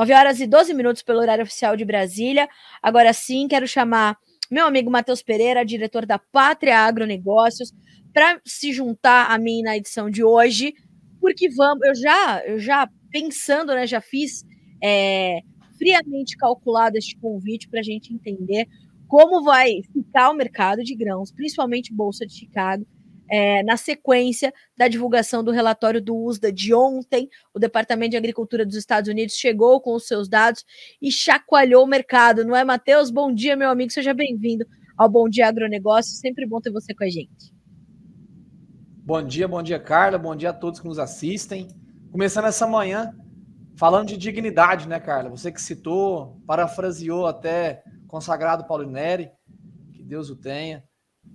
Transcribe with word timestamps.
9 0.00 0.14
horas 0.14 0.40
e 0.40 0.46
12 0.46 0.72
minutos 0.72 1.02
pelo 1.02 1.20
horário 1.20 1.44
oficial 1.44 1.76
de 1.76 1.84
Brasília. 1.84 2.48
Agora 2.82 3.12
sim, 3.12 3.46
quero 3.46 3.68
chamar 3.68 4.16
meu 4.50 4.64
amigo 4.64 4.90
Matheus 4.90 5.22
Pereira, 5.22 5.62
diretor 5.62 6.06
da 6.06 6.18
Pátria 6.18 6.78
Agronegócios, 6.78 7.70
para 8.10 8.40
se 8.42 8.72
juntar 8.72 9.30
a 9.30 9.36
mim 9.36 9.60
na 9.60 9.76
edição 9.76 10.08
de 10.08 10.24
hoje, 10.24 10.72
porque 11.20 11.50
vamos, 11.50 11.86
eu 11.86 11.94
já, 11.94 12.42
eu 12.46 12.58
já 12.58 12.88
pensando, 13.10 13.74
né, 13.74 13.86
já 13.86 14.00
fiz 14.00 14.42
é, 14.82 15.40
friamente 15.76 16.34
calculado 16.34 16.96
este 16.96 17.14
convite 17.18 17.68
para 17.68 17.80
a 17.80 17.82
gente 17.82 18.10
entender 18.14 18.66
como 19.06 19.44
vai 19.44 19.82
ficar 19.92 20.30
o 20.30 20.34
mercado 20.34 20.82
de 20.82 20.94
grãos, 20.94 21.30
principalmente 21.30 21.92
Bolsa 21.92 22.24
de 22.24 22.32
Chicago, 22.32 22.86
é, 23.30 23.62
na 23.62 23.76
sequência 23.76 24.52
da 24.76 24.88
divulgação 24.88 25.44
do 25.44 25.52
relatório 25.52 26.02
do 26.02 26.16
USDA 26.16 26.52
de 26.52 26.74
ontem, 26.74 27.28
o 27.54 27.58
Departamento 27.60 28.10
de 28.10 28.16
Agricultura 28.16 28.66
dos 28.66 28.74
Estados 28.74 29.08
Unidos 29.08 29.36
chegou 29.36 29.80
com 29.80 29.94
os 29.94 30.06
seus 30.06 30.28
dados 30.28 30.64
e 31.00 31.12
chacoalhou 31.12 31.84
o 31.84 31.88
mercado, 31.88 32.44
não 32.44 32.56
é, 32.56 32.64
Matheus? 32.64 33.10
Bom 33.10 33.32
dia, 33.32 33.54
meu 33.54 33.70
amigo, 33.70 33.92
seja 33.92 34.12
bem-vindo 34.12 34.66
ao 34.98 35.08
Bom 35.08 35.28
Dia 35.28 35.46
Agronegócio, 35.46 36.16
sempre 36.16 36.46
bom 36.46 36.60
ter 36.60 36.72
você 36.72 36.92
com 36.92 37.04
a 37.04 37.08
gente. 37.08 37.54
Bom 39.02 39.22
dia, 39.22 39.46
bom 39.46 39.62
dia, 39.62 39.78
Carla, 39.78 40.18
bom 40.18 40.34
dia 40.34 40.50
a 40.50 40.52
todos 40.52 40.80
que 40.80 40.86
nos 40.86 40.98
assistem. 40.98 41.68
Começando 42.10 42.46
essa 42.46 42.66
manhã, 42.66 43.14
falando 43.76 44.08
de 44.08 44.16
dignidade, 44.16 44.88
né, 44.88 44.98
Carla? 44.98 45.30
Você 45.30 45.52
que 45.52 45.60
citou, 45.60 46.40
parafraseou 46.46 47.26
até 47.26 47.82
consagrado 48.08 48.66
Paulo 48.66 48.84
Neri, 48.84 49.30
que 49.92 50.02
Deus 50.02 50.30
o 50.30 50.36
tenha. 50.36 50.84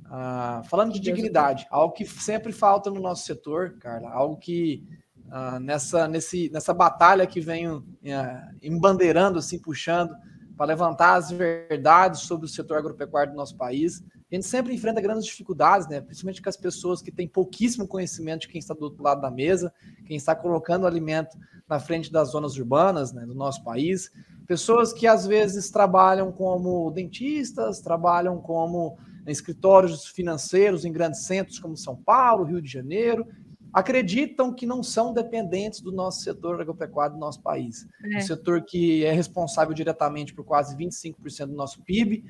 Ah, 0.06 0.62
falando 0.70 0.94
de 0.94 1.00
dignidade, 1.00 1.66
algo 1.70 1.94
que 1.94 2.06
sempre 2.06 2.52
falta 2.52 2.90
no 2.90 3.02
nosso 3.02 3.26
setor, 3.26 3.78
Carla, 3.80 4.12
algo 4.12 4.38
que 4.38 4.84
ah, 5.30 5.60
nessa, 5.60 6.08
nesse, 6.08 6.50
nessa 6.52 6.74
batalha 6.74 7.26
que 7.26 7.42
venho 7.42 7.84
ah, 8.08 8.52
embandeirando, 8.62 9.40
assim, 9.40 9.60
puxando, 9.60 10.16
para 10.56 10.68
levantar 10.68 11.16
as 11.16 11.32
verdades 11.32 12.22
sobre 12.22 12.46
o 12.46 12.50
setor 12.50 12.78
agropecuário 12.78 13.34
do 13.34 13.36
nosso 13.36 13.58
país. 13.58 14.04
A 14.32 14.36
gente 14.36 14.48
sempre 14.48 14.74
enfrenta 14.74 15.02
grandes 15.02 15.26
dificuldades, 15.26 15.88
né? 15.88 16.02
principalmente 16.02 16.42
com 16.42 16.50
as 16.50 16.58
pessoas 16.58 17.02
que 17.02 17.12
têm 17.12 17.28
pouquíssimo 17.28 17.88
conhecimento 17.88 18.42
de 18.42 18.48
quem 18.48 18.60
está 18.60 18.74
do 18.74 18.84
outro 18.84 19.04
lado 19.04 19.22
da 19.22 19.30
mesa, 19.30 19.72
quem 20.06 20.18
está 20.18 20.36
colocando 20.36 20.88
alimento 20.88 21.38
na 21.68 21.80
frente 21.80 22.12
das 22.12 22.30
zonas 22.30 22.58
urbanas 22.58 23.12
né, 23.12 23.26
do 23.26 23.36
nosso 23.36 23.64
país. 23.64 24.12
Pessoas 24.48 24.94
que 24.94 25.08
às 25.08 25.26
vezes 25.28 25.70
trabalham 25.70 26.32
como 26.32 26.92
dentistas, 26.92 27.82
trabalham 27.82 28.40
como 28.40 28.98
em 29.26 29.32
escritórios 29.32 30.06
financeiros 30.08 30.86
em 30.86 30.92
grandes 30.92 31.26
centros 31.26 31.60
como 31.60 31.76
São 31.76 31.96
Paulo, 31.96 32.44
Rio 32.46 32.62
de 32.62 32.72
Janeiro, 32.72 33.28
acreditam 33.76 34.54
que 34.54 34.66
não 34.66 34.82
são 34.82 35.14
dependentes 35.14 35.82
do 35.82 35.92
nosso 35.92 36.22
setor 36.22 36.62
agropecuário 36.62 37.16
do 37.16 37.20
nosso 37.20 37.42
país. 37.42 37.86
É. 38.06 38.20
Um 38.20 38.22
setor 38.22 38.64
que 38.64 39.04
é 39.04 39.12
responsável 39.12 39.74
diretamente 39.74 40.34
por 40.34 40.46
quase 40.46 40.78
25% 40.78 41.48
do 41.48 41.56
nosso 41.56 41.84
PIB, 41.84 42.24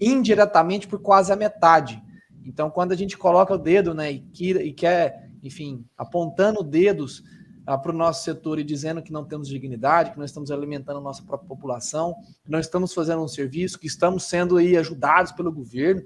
indiretamente 0.00 0.88
por 0.88 1.00
quase 1.00 1.32
a 1.32 1.36
metade. 1.36 2.02
Então, 2.44 2.68
quando 2.68 2.90
a 2.90 2.96
gente 2.96 3.16
coloca 3.16 3.54
o 3.54 3.58
dedo 3.58 3.94
né, 3.94 4.12
e, 4.12 4.24
e 4.40 4.72
quer, 4.72 5.30
enfim, 5.40 5.84
apontando 5.96 6.64
dedos 6.64 7.22
ah, 7.64 7.76
para 7.78 7.92
o 7.92 7.96
nosso 7.96 8.24
setor 8.24 8.58
e 8.58 8.64
dizendo 8.64 9.02
que 9.02 9.12
não 9.12 9.24
temos 9.24 9.46
dignidade, 9.46 10.10
que 10.10 10.18
não 10.18 10.24
estamos 10.24 10.50
alimentando 10.50 10.98
a 10.98 11.02
nossa 11.02 11.22
própria 11.22 11.46
população, 11.46 12.16
que 12.42 12.50
não 12.50 12.58
estamos 12.58 12.92
fazendo 12.92 13.22
um 13.22 13.28
serviço, 13.28 13.78
que 13.78 13.86
estamos 13.86 14.24
sendo 14.24 14.56
aí 14.56 14.76
ajudados 14.76 15.30
pelo 15.30 15.52
governo, 15.52 16.02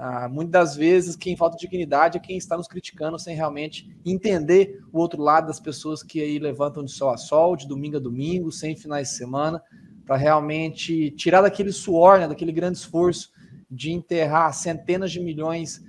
ah, 0.00 0.28
muitas 0.28 0.52
das 0.52 0.76
vezes, 0.76 1.16
quem 1.16 1.36
falta 1.36 1.56
dignidade 1.56 2.16
é 2.16 2.20
quem 2.20 2.36
está 2.36 2.56
nos 2.56 2.68
criticando 2.68 3.18
sem 3.18 3.34
realmente 3.34 3.90
entender 4.06 4.80
o 4.92 5.00
outro 5.00 5.20
lado 5.20 5.48
das 5.48 5.58
pessoas 5.58 6.04
que 6.04 6.20
aí 6.20 6.38
levantam 6.38 6.84
de 6.84 6.92
sol 6.92 7.10
a 7.10 7.16
sol, 7.16 7.56
de 7.56 7.66
domingo 7.66 7.96
a 7.96 8.00
domingo, 8.00 8.52
sem 8.52 8.76
finais 8.76 9.08
de 9.08 9.16
semana, 9.16 9.60
para 10.06 10.16
realmente 10.16 11.10
tirar 11.10 11.42
daquele 11.42 11.72
suor, 11.72 12.20
né, 12.20 12.28
daquele 12.28 12.52
grande 12.52 12.78
esforço 12.78 13.32
de 13.68 13.90
enterrar 13.90 14.54
centenas 14.54 15.10
de 15.10 15.18
milhões 15.18 15.84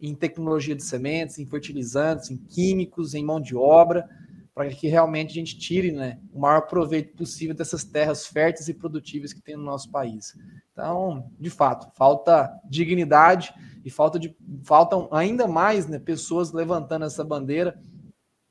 em 0.00 0.12
tecnologia 0.12 0.74
de 0.74 0.82
sementes, 0.82 1.38
em 1.38 1.46
fertilizantes, 1.46 2.32
em 2.32 2.36
químicos, 2.36 3.14
em 3.14 3.24
mão 3.24 3.40
de 3.40 3.54
obra, 3.54 4.08
para 4.52 4.70
que 4.70 4.88
realmente 4.88 5.30
a 5.30 5.34
gente 5.34 5.56
tire 5.56 5.92
né, 5.92 6.18
o 6.32 6.40
maior 6.40 6.62
proveito 6.62 7.16
possível 7.16 7.54
dessas 7.54 7.84
terras 7.84 8.26
férteis 8.26 8.68
e 8.68 8.74
produtivas 8.74 9.32
que 9.32 9.40
tem 9.40 9.56
no 9.56 9.62
nosso 9.62 9.88
país. 9.88 10.34
Então, 10.72 11.30
de 11.38 11.50
fato, 11.50 11.90
falta 11.94 12.50
dignidade 12.64 13.52
e 13.84 13.90
falta 13.90 14.18
de, 14.18 14.34
faltam 14.64 15.08
ainda 15.12 15.46
mais 15.46 15.86
né, 15.86 15.98
pessoas 15.98 16.52
levantando 16.52 17.04
essa 17.04 17.22
bandeira 17.22 17.78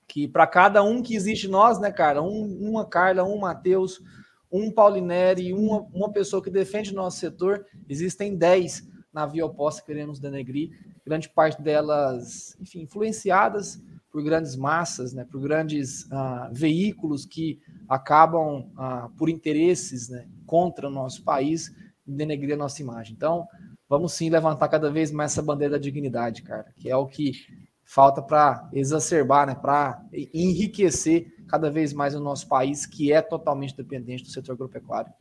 que 0.07 0.27
para 0.27 0.45
cada 0.45 0.83
um 0.83 1.01
que 1.01 1.15
existe 1.15 1.47
nós, 1.47 1.79
né, 1.79 1.89
cara, 1.91 2.21
um, 2.21 2.69
uma 2.69 2.85
Carla, 2.85 3.23
um 3.23 3.39
Matheus, 3.39 4.01
um 4.51 4.69
Paulineri, 4.69 5.53
uma, 5.53 5.87
uma 5.93 6.11
pessoa 6.11 6.43
que 6.43 6.49
defende 6.49 6.91
o 6.91 6.95
nosso 6.95 7.17
setor, 7.17 7.65
existem 7.87 8.35
dez 8.35 8.85
na 9.13 9.25
via 9.25 9.45
oposta 9.45 9.81
querendo 9.81 10.09
nos 10.09 10.19
denegrir, 10.19 10.69
grande 11.05 11.29
parte 11.29 11.61
delas, 11.61 12.57
enfim, 12.59 12.81
influenciadas 12.81 13.81
por 14.11 14.21
grandes 14.21 14.55
massas, 14.57 15.13
né, 15.13 15.23
por 15.23 15.39
grandes 15.41 16.03
uh, 16.03 16.51
veículos 16.51 17.25
que 17.25 17.59
acabam, 17.87 18.69
uh, 18.77 19.09
por 19.17 19.29
interesses 19.29 20.09
né, 20.09 20.27
contra 20.45 20.87
o 20.87 20.91
nosso 20.91 21.23
país, 21.23 21.73
denegrir 22.05 22.55
a 22.55 22.57
nossa 22.57 22.81
imagem. 22.81 23.13
Então, 23.15 23.47
vamos 23.87 24.13
sim 24.13 24.29
levantar 24.29 24.67
cada 24.67 24.89
vez 24.89 25.11
mais 25.11 25.31
essa 25.31 25.41
bandeira 25.41 25.73
da 25.73 25.77
dignidade, 25.77 26.41
cara, 26.41 26.73
que 26.77 26.89
é 26.89 26.95
o 26.95 27.07
que 27.07 27.33
falta 27.83 28.21
para 28.21 28.69
exacerbar, 28.71 29.45
né, 29.45 29.55
para 29.55 30.01
enriquecer 30.33 31.27
cada 31.47 31.69
vez 31.69 31.91
mais 31.91 32.15
o 32.15 32.19
nosso 32.19 32.47
país, 32.47 32.85
que 32.85 33.11
é 33.11 33.21
totalmente 33.21 33.75
dependente 33.75 34.23
do 34.23 34.29
setor 34.29 34.53
agropecuário. 34.53 35.11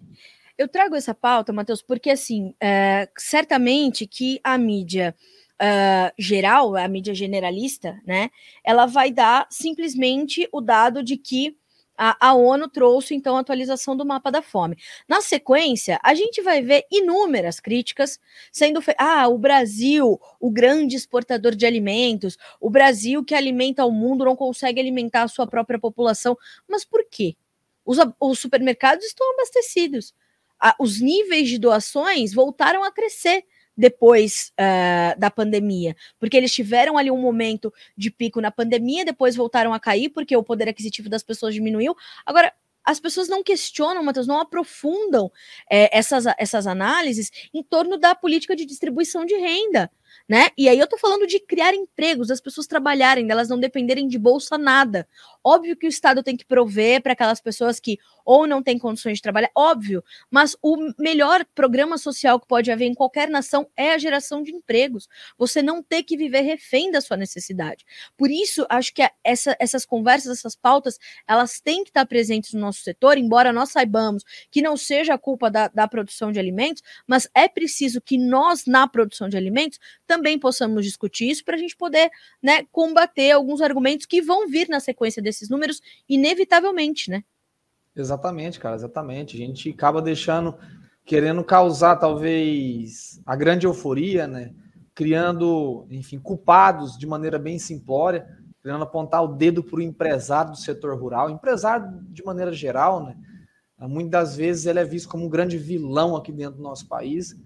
Eu 0.56 0.69
trago 0.69 0.94
essa 0.94 1.14
pauta, 1.14 1.52
Matheus, 1.52 1.82
porque 1.82 2.10
assim, 2.10 2.54
é, 2.60 3.08
certamente 3.16 4.06
que 4.06 4.38
a 4.44 4.56
mídia 4.56 5.16
uh, 5.60 6.12
geral, 6.19 6.76
a 6.76 6.88
mídia 6.88 7.14
generalista, 7.14 8.00
né, 8.06 8.30
ela 8.64 8.86
vai 8.86 9.12
dar 9.12 9.46
simplesmente 9.50 10.48
o 10.52 10.60
dado 10.60 11.02
de 11.02 11.16
que 11.16 11.56
a, 12.03 12.28
a, 12.28 12.34
ONU 12.34 12.66
trouxe 12.66 13.15
então 13.15 13.37
a 13.37 13.41
atualização 13.41 13.94
do 13.94 14.06
mapa 14.06 14.33
da 14.33 14.41
fome. 14.41 14.78
Na 15.06 15.21
sequência, 15.21 16.00
a 16.03 16.15
gente 16.15 16.41
vai 16.41 16.62
ver 16.62 16.87
inúmeras 16.91 17.61
críticas 17.61 18.19
sendo 18.50 18.81
feitas. 18.81 19.06
Ah, 19.06 19.28
o 19.28 19.37
Brasil, 19.37 20.19
o 20.41 20.50
grande 20.50 20.97
exportador 20.97 21.55
de 21.55 21.66
alimentos, 21.66 22.38
o 22.59 22.71
Brasil 22.71 23.22
que 23.22 23.34
alimenta 23.34 23.84
o 23.84 23.93
mundo 23.93 24.25
não 24.25 24.34
consegue 24.34 24.81
alimentar 24.81 25.25
a 25.25 25.28
sua 25.28 25.47
própria 25.47 25.78
população. 25.78 26.38
Mas 26.66 26.87
por 26.87 27.05
quê? 27.05 27.37
Os, 27.84 27.99
os 28.19 28.38
supermercados 28.38 29.05
estão 29.05 29.34
abastecidos. 29.34 30.15
os 30.78 31.03
níveis 31.03 31.50
de 31.50 31.59
doações 31.59 32.32
voltaram 32.32 32.82
a 32.82 32.91
crescer 32.91 33.44
depois 33.76 34.53
uh, 34.58 35.19
da 35.19 35.31
pandemia, 35.31 35.97
porque 36.19 36.36
eles 36.36 36.53
tiveram 36.53 36.98
ali 36.98 37.10
um 37.10 37.20
momento 37.20 37.72
de 37.97 38.10
pico 38.10 38.41
na 38.41 38.50
pandemia, 38.50 39.04
depois 39.04 39.36
voltaram 39.36 39.72
a 39.72 39.81
cair 39.81 40.10
porque 40.10 40.36
o 40.36 40.42
poder 40.42 40.69
aquisitivo 40.69 41.08
das 41.08 41.22
pessoas 41.22 41.54
diminuiu. 41.54 41.94
Agora, 42.26 42.53
as 42.84 42.98
pessoas 42.98 43.28
não 43.28 43.42
questionam, 43.42 44.03
Matheus, 44.03 44.26
não 44.26 44.41
aprofundam 44.41 45.31
é, 45.70 45.97
essas, 45.97 46.25
essas 46.38 46.66
análises 46.66 47.31
em 47.53 47.62
torno 47.62 47.98
da 47.98 48.14
política 48.14 48.56
de 48.56 48.64
distribuição 48.64 49.25
de 49.25 49.34
renda 49.34 49.91
né? 50.28 50.48
E 50.56 50.69
aí 50.69 50.78
eu 50.78 50.87
tô 50.87 50.97
falando 50.98 51.26
de 51.26 51.41
criar 51.41 51.75
empregos, 51.75 52.31
as 52.31 52.41
pessoas 52.41 52.66
trabalharem, 52.66 53.26
delas 53.26 53.48
não 53.48 53.59
dependerem 53.59 54.06
de 54.06 54.19
bolsa 54.19 54.56
nada. 54.56 55.09
Óbvio 55.43 55.76
que 55.76 55.87
o 55.87 55.88
Estado 55.88 56.22
tem 56.22 56.37
que 56.37 56.44
prover 56.44 57.03
para 57.03 57.12
aquelas 57.12 57.41
pessoas 57.41 57.81
que 57.81 57.98
ou 58.25 58.47
não 58.47 58.62
têm 58.62 58.78
condições 58.78 59.19
de 59.19 59.22
trabalhar, 59.22 59.50
óbvio, 59.56 60.04
mas 60.31 60.56
o 60.62 60.76
melhor 60.99 61.44
programa 61.54 61.99
social 61.99 62.38
que 62.38 62.47
pode 62.47 62.70
haver 62.70 62.87
em 62.87 62.94
qualquer 62.94 63.28
nação 63.28 63.69
é 63.76 63.93
a 63.93 63.99
geração 63.99 64.43
de 64.43 64.53
empregos. 64.53 65.09
Você 65.37 65.62
não 65.62 65.82
ter 65.82 66.04
que 66.04 66.16
viver 66.16 66.43
refém 66.43 66.91
da 66.91 67.00
sua 67.00 67.16
necessidade. 67.16 67.84
Por 68.16 68.31
isso, 68.31 68.65
acho 68.69 68.94
que 68.94 69.03
essa, 69.25 69.56
essas 69.58 69.84
conversas, 69.84 70.38
essas 70.38 70.55
pautas, 70.55 70.99
elas 71.26 71.61
têm 71.61 71.82
que 71.82 71.90
estar 71.90 72.06
presentes 72.06 72.52
no 72.52 72.61
nosso 72.61 72.82
setor, 72.82 73.19
embora 73.19 73.52
nós 73.52 73.70
saibamos 73.70 74.25
que 74.50 74.62
não 74.62 74.76
seja 74.76 75.14
a 75.14 75.19
culpa 75.19 75.50
da, 75.50 75.69
da 75.69 75.88
produção 75.88 76.31
de 76.31 76.38
alimentos, 76.38 76.82
mas 77.06 77.29
é 77.34 77.49
preciso 77.49 78.00
que 78.00 78.17
nós, 78.17 78.64
na 78.67 78.87
produção 78.87 79.29
de 79.29 79.37
alimentos, 79.37 79.79
também 80.10 80.40
possamos 80.40 80.84
discutir 80.84 81.30
isso 81.30 81.44
para 81.44 81.54
a 81.54 81.58
gente 81.58 81.76
poder 81.76 82.10
né, 82.42 82.64
combater 82.72 83.30
alguns 83.30 83.60
argumentos 83.60 84.06
que 84.06 84.20
vão 84.20 84.48
vir 84.48 84.68
na 84.68 84.80
sequência 84.80 85.22
desses 85.22 85.48
números, 85.48 85.80
inevitavelmente, 86.08 87.08
né? 87.08 87.22
Exatamente, 87.94 88.58
cara, 88.58 88.74
exatamente. 88.74 89.36
A 89.36 89.38
gente 89.38 89.70
acaba 89.70 90.02
deixando, 90.02 90.58
querendo 91.04 91.44
causar 91.44 91.94
talvez 91.94 93.20
a 93.24 93.36
grande 93.36 93.68
euforia, 93.68 94.26
né? 94.26 94.52
Criando, 94.96 95.86
enfim, 95.88 96.18
culpados 96.18 96.98
de 96.98 97.06
maneira 97.06 97.38
bem 97.38 97.56
simplória, 97.56 98.26
querendo 98.60 98.82
apontar 98.82 99.22
o 99.22 99.36
dedo 99.36 99.62
para 99.62 99.78
o 99.78 99.82
empresário 99.82 100.50
do 100.50 100.58
setor 100.58 100.98
rural, 100.98 101.30
empresário 101.30 102.02
de 102.08 102.24
maneira 102.24 102.52
geral, 102.52 103.04
né? 103.04 103.16
Muitas 103.78 104.10
das 104.10 104.36
vezes 104.36 104.66
ele 104.66 104.80
é 104.80 104.84
visto 104.84 105.08
como 105.08 105.24
um 105.24 105.30
grande 105.30 105.56
vilão 105.56 106.16
aqui 106.16 106.32
dentro 106.32 106.56
do 106.56 106.62
nosso 106.64 106.88
país 106.88 107.36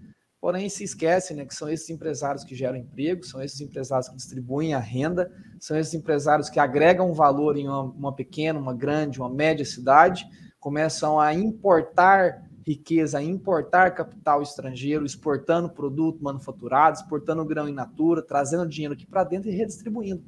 porém 0.45 0.69
se 0.69 0.83
esquece 0.83 1.33
né, 1.33 1.43
que 1.43 1.55
são 1.55 1.67
esses 1.67 1.89
empresários 1.89 2.43
que 2.43 2.53
geram 2.53 2.77
emprego, 2.77 3.25
são 3.25 3.41
esses 3.41 3.59
empresários 3.61 4.07
que 4.07 4.15
distribuem 4.15 4.75
a 4.75 4.79
renda, 4.79 5.31
são 5.59 5.75
esses 5.75 5.95
empresários 5.95 6.51
que 6.51 6.59
agregam 6.59 7.15
valor 7.15 7.57
em 7.57 7.67
uma, 7.67 7.81
uma 7.81 8.15
pequena, 8.15 8.59
uma 8.59 8.71
grande, 8.71 9.19
uma 9.19 9.27
média 9.27 9.65
cidade, 9.65 10.23
começam 10.59 11.19
a 11.19 11.33
importar 11.33 12.43
riqueza, 12.63 13.17
a 13.17 13.23
importar 13.23 13.95
capital 13.95 14.43
estrangeiro, 14.43 15.03
exportando 15.03 15.67
produto 15.67 16.23
manufaturado, 16.23 16.97
exportando 16.97 17.43
grão 17.43 17.67
in 17.67 17.73
natura, 17.73 18.21
trazendo 18.21 18.69
dinheiro 18.69 18.93
aqui 18.93 19.07
para 19.07 19.23
dentro 19.23 19.49
e 19.49 19.55
redistribuindo. 19.55 20.23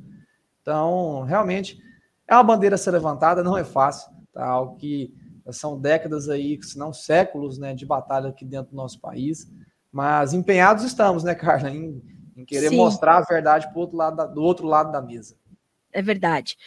Então, 0.63 1.25
realmente, 1.25 1.79
é 2.27 2.33
uma 2.33 2.43
bandeira 2.43 2.73
a 2.73 2.79
ser 2.79 2.89
levantada, 2.89 3.43
não 3.43 3.55
é 3.55 3.63
fácil, 3.63 4.11
tá? 4.33 4.65
Que 4.79 5.13
são 5.51 5.79
décadas 5.79 6.27
aí, 6.27 6.57
se 6.63 6.75
não 6.75 6.91
séculos, 6.91 7.59
né, 7.59 7.75
de 7.75 7.85
batalha 7.85 8.29
aqui 8.29 8.43
dentro 8.43 8.71
do 8.71 8.77
nosso 8.77 8.99
país. 8.99 9.47
Mas 9.91 10.33
empenhados 10.33 10.83
estamos, 10.83 11.23
né, 11.23 11.33
Carla, 11.33 11.69
em, 11.69 12.01
em 12.35 12.45
querer 12.45 12.69
Sim. 12.69 12.77
mostrar 12.77 13.17
a 13.17 13.21
verdade 13.21 13.69
pro 13.71 13.79
outro 13.79 13.97
lado 13.97 14.17
da, 14.17 14.25
do 14.25 14.41
outro 14.41 14.67
lado 14.67 14.91
da 14.91 15.01
mesa. 15.01 15.35
É 15.91 16.01
verdade. 16.01 16.57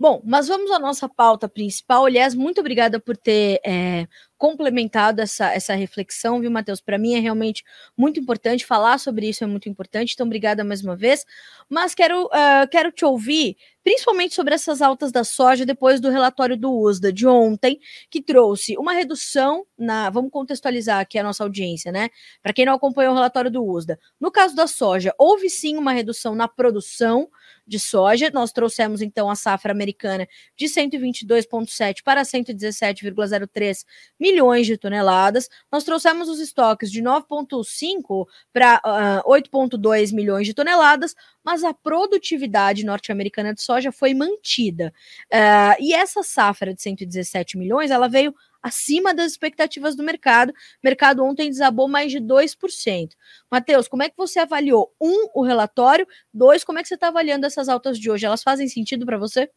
Bom, 0.00 0.22
mas 0.24 0.48
vamos 0.48 0.70
à 0.70 0.78
nossa 0.78 1.06
pauta 1.06 1.46
principal. 1.46 2.06
Aliás, 2.06 2.34
muito 2.34 2.58
obrigada 2.58 2.98
por 2.98 3.18
ter 3.18 3.60
é, 3.62 4.08
complementado 4.38 5.20
essa, 5.20 5.52
essa 5.52 5.74
reflexão, 5.74 6.40
viu, 6.40 6.50
Matheus? 6.50 6.80
Para 6.80 6.96
mim 6.96 7.12
é 7.16 7.18
realmente 7.18 7.62
muito 7.94 8.18
importante 8.18 8.64
falar 8.64 8.96
sobre 8.96 9.28
isso, 9.28 9.44
é 9.44 9.46
muito 9.46 9.68
importante. 9.68 10.14
Então, 10.14 10.24
obrigada 10.24 10.64
mais 10.64 10.82
uma 10.82 10.96
vez. 10.96 11.26
Mas 11.68 11.94
quero, 11.94 12.24
uh, 12.24 12.66
quero 12.70 12.90
te 12.90 13.04
ouvir, 13.04 13.58
principalmente 13.84 14.34
sobre 14.34 14.54
essas 14.54 14.80
altas 14.80 15.12
da 15.12 15.22
soja, 15.22 15.66
depois 15.66 16.00
do 16.00 16.08
relatório 16.08 16.56
do 16.56 16.72
USDA 16.72 17.12
de 17.12 17.26
ontem, 17.26 17.78
que 18.08 18.22
trouxe 18.22 18.78
uma 18.78 18.94
redução 18.94 19.66
na. 19.76 20.08
Vamos 20.08 20.30
contextualizar 20.30 21.00
aqui 21.00 21.18
a 21.18 21.22
nossa 21.22 21.44
audiência, 21.44 21.92
né? 21.92 22.08
Para 22.42 22.54
quem 22.54 22.64
não 22.64 22.72
acompanhou 22.72 23.12
o 23.12 23.16
relatório 23.16 23.50
do 23.50 23.62
USDA. 23.62 23.98
No 24.18 24.30
caso 24.32 24.56
da 24.56 24.66
soja, 24.66 25.14
houve 25.18 25.50
sim 25.50 25.76
uma 25.76 25.92
redução 25.92 26.34
na 26.34 26.48
produção 26.48 27.28
de 27.70 27.78
soja. 27.78 28.30
Nós 28.34 28.50
trouxemos 28.52 29.00
então 29.00 29.30
a 29.30 29.36
safra 29.36 29.70
americana 29.70 30.26
de 30.56 30.66
122,7 30.66 32.02
para 32.02 32.22
117,03 32.22 33.84
milhões 34.18 34.66
de 34.66 34.76
toneladas. 34.76 35.48
Nós 35.70 35.84
trouxemos 35.84 36.28
os 36.28 36.40
estoques 36.40 36.90
de 36.90 37.00
9,5 37.00 38.26
para 38.52 39.22
uh, 39.24 39.30
8,2 39.30 40.12
milhões 40.12 40.46
de 40.46 40.52
toneladas, 40.52 41.14
mas 41.44 41.62
a 41.62 41.72
produtividade 41.72 42.84
norte-americana 42.84 43.54
de 43.54 43.62
soja 43.62 43.92
foi 43.92 44.12
mantida. 44.14 44.92
Uh, 45.32 45.76
e 45.80 45.94
essa 45.94 46.24
safra 46.24 46.74
de 46.74 46.82
117 46.82 47.56
milhões, 47.56 47.92
ela 47.92 48.08
veio 48.08 48.34
acima 48.62 49.14
das 49.14 49.32
expectativas 49.32 49.96
do 49.96 50.02
mercado. 50.02 50.50
O 50.50 50.54
mercado 50.84 51.24
ontem 51.24 51.48
desabou 51.48 51.88
mais 51.88 52.12
de 52.12 52.18
2%. 52.20 53.10
Matheus, 53.50 53.88
como 53.88 54.02
é 54.02 54.08
que 54.08 54.16
você 54.16 54.38
avaliou? 54.38 54.92
Um, 55.00 55.28
o 55.34 55.42
relatório. 55.42 56.06
Dois, 56.32 56.64
como 56.64 56.78
é 56.78 56.82
que 56.82 56.88
você 56.88 56.94
está 56.94 57.08
avaliando 57.08 57.46
essas 57.46 57.68
altas 57.68 57.98
de 57.98 58.10
hoje? 58.10 58.26
Elas 58.26 58.42
fazem 58.42 58.68
sentido 58.68 59.06
para 59.06 59.18
você? 59.18 59.50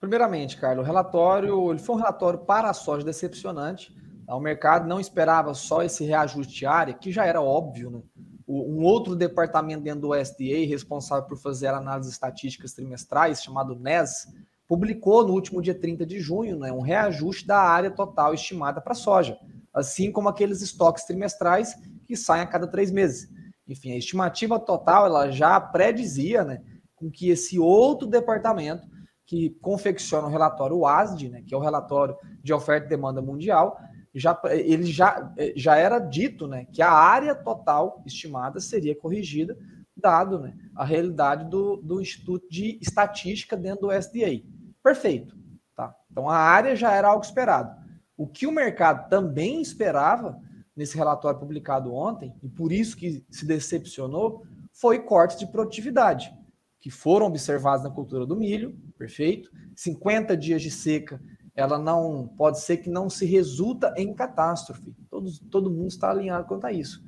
Primeiramente, 0.00 0.56
Carlos, 0.56 0.84
o 0.84 0.86
relatório 0.86 1.70
ele 1.70 1.78
foi 1.78 1.94
um 1.94 1.98
relatório 1.98 2.40
para 2.40 2.68
a 2.68 2.74
soja 2.74 3.04
decepcionante. 3.04 3.94
O 4.28 4.40
mercado 4.40 4.88
não 4.88 4.98
esperava 4.98 5.54
só 5.54 5.82
esse 5.82 6.04
reajuste 6.04 6.66
área, 6.66 6.94
que 6.94 7.12
já 7.12 7.24
era 7.24 7.40
óbvio, 7.40 7.90
né? 7.90 8.02
Um 8.48 8.82
outro 8.82 9.14
departamento 9.14 9.82
dentro 9.82 10.00
do 10.00 10.14
SDA, 10.14 10.66
responsável 10.68 11.26
por 11.26 11.38
fazer 11.38 11.68
análises 11.68 12.12
estatísticas 12.12 12.72
trimestrais, 12.72 13.42
chamado 13.42 13.76
NES, 13.76 14.26
publicou 14.72 15.26
no 15.26 15.34
último 15.34 15.60
dia 15.60 15.74
30 15.74 16.06
de 16.06 16.18
junho 16.18 16.58
né, 16.58 16.72
um 16.72 16.80
reajuste 16.80 17.46
da 17.46 17.60
área 17.60 17.90
total 17.90 18.32
estimada 18.32 18.80
para 18.80 18.94
soja, 18.94 19.36
assim 19.70 20.10
como 20.10 20.30
aqueles 20.30 20.62
estoques 20.62 21.04
trimestrais 21.04 21.74
que 22.06 22.16
saem 22.16 22.42
a 22.42 22.46
cada 22.46 22.66
três 22.66 22.90
meses. 22.90 23.28
Enfim, 23.68 23.92
a 23.92 23.98
estimativa 23.98 24.58
total 24.58 25.04
ela 25.04 25.30
já 25.30 25.60
predizia 25.60 26.42
né, 26.42 26.62
com 26.94 27.10
que 27.10 27.28
esse 27.28 27.58
outro 27.58 28.08
departamento 28.08 28.88
que 29.26 29.50
confecciona 29.60 30.26
o 30.26 30.30
relatório 30.30 30.78
WASD, 30.78 31.28
né, 31.28 31.42
que 31.46 31.52
é 31.52 31.56
o 31.56 31.60
relatório 31.60 32.16
de 32.42 32.54
oferta 32.54 32.86
e 32.86 32.88
demanda 32.88 33.20
mundial, 33.20 33.76
já, 34.14 34.40
ele 34.46 34.86
já, 34.86 35.34
já 35.54 35.76
era 35.76 35.98
dito 35.98 36.46
né, 36.46 36.64
que 36.72 36.80
a 36.80 36.90
área 36.90 37.34
total 37.34 38.02
estimada 38.06 38.58
seria 38.58 38.96
corrigida, 38.96 39.54
dado 39.94 40.38
né, 40.38 40.56
a 40.74 40.82
realidade 40.82 41.44
do, 41.50 41.76
do 41.76 42.00
Instituto 42.00 42.48
de 42.48 42.78
Estatística 42.80 43.54
dentro 43.54 43.88
do 43.88 43.92
SDA. 43.92 44.50
Perfeito. 44.82 45.36
Tá? 45.74 45.94
Então 46.10 46.28
a 46.28 46.36
área 46.36 46.76
já 46.76 46.92
era 46.92 47.08
algo 47.08 47.24
esperado. 47.24 47.74
O 48.16 48.26
que 48.26 48.46
o 48.46 48.52
mercado 48.52 49.08
também 49.08 49.60
esperava 49.60 50.38
nesse 50.76 50.96
relatório 50.96 51.38
publicado 51.38 51.94
ontem, 51.94 52.34
e 52.42 52.48
por 52.48 52.72
isso 52.72 52.96
que 52.96 53.24
se 53.30 53.44
decepcionou, 53.44 54.42
foi 54.72 55.00
cortes 55.00 55.38
de 55.38 55.46
produtividade, 55.46 56.34
que 56.80 56.90
foram 56.90 57.26
observados 57.26 57.84
na 57.84 57.90
cultura 57.90 58.26
do 58.26 58.36
milho, 58.36 58.76
perfeito? 58.98 59.50
50 59.76 60.36
dias 60.36 60.62
de 60.62 60.70
seca, 60.70 61.20
ela 61.54 61.78
não 61.78 62.26
pode 62.26 62.60
ser 62.60 62.78
que 62.78 62.88
não 62.88 63.10
se 63.10 63.26
resulta 63.26 63.92
em 63.96 64.14
catástrofe. 64.14 64.94
Todos, 65.10 65.38
todo 65.50 65.70
mundo 65.70 65.88
está 65.88 66.10
alinhado 66.10 66.46
quanto 66.46 66.66
a 66.66 66.72
isso. 66.72 67.02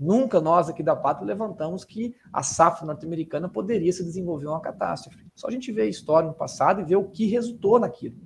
Nunca 0.00 0.40
nós 0.40 0.70
aqui 0.70 0.82
da 0.82 0.96
Pátria 0.96 1.26
levantamos 1.26 1.84
que 1.84 2.16
a 2.32 2.42
safra 2.42 2.86
norte-americana 2.86 3.50
poderia 3.50 3.92
se 3.92 4.02
desenvolver 4.02 4.46
uma 4.46 4.60
catástrofe. 4.60 5.26
Só 5.34 5.48
a 5.48 5.50
gente 5.50 5.70
vê 5.70 5.82
a 5.82 5.86
história 5.86 6.26
no 6.26 6.34
passado 6.34 6.80
e 6.80 6.84
vê 6.84 6.96
o 6.96 7.10
que 7.10 7.26
resultou 7.26 7.78
naquilo. 7.78 8.16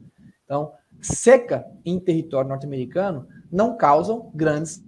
Então, 0.45 0.73
seca 1.01 1.67
em 1.85 1.99
território 1.99 2.49
norte-americano 2.49 3.27
não 3.51 3.77
causam 3.77 4.31
grandes 4.33 4.85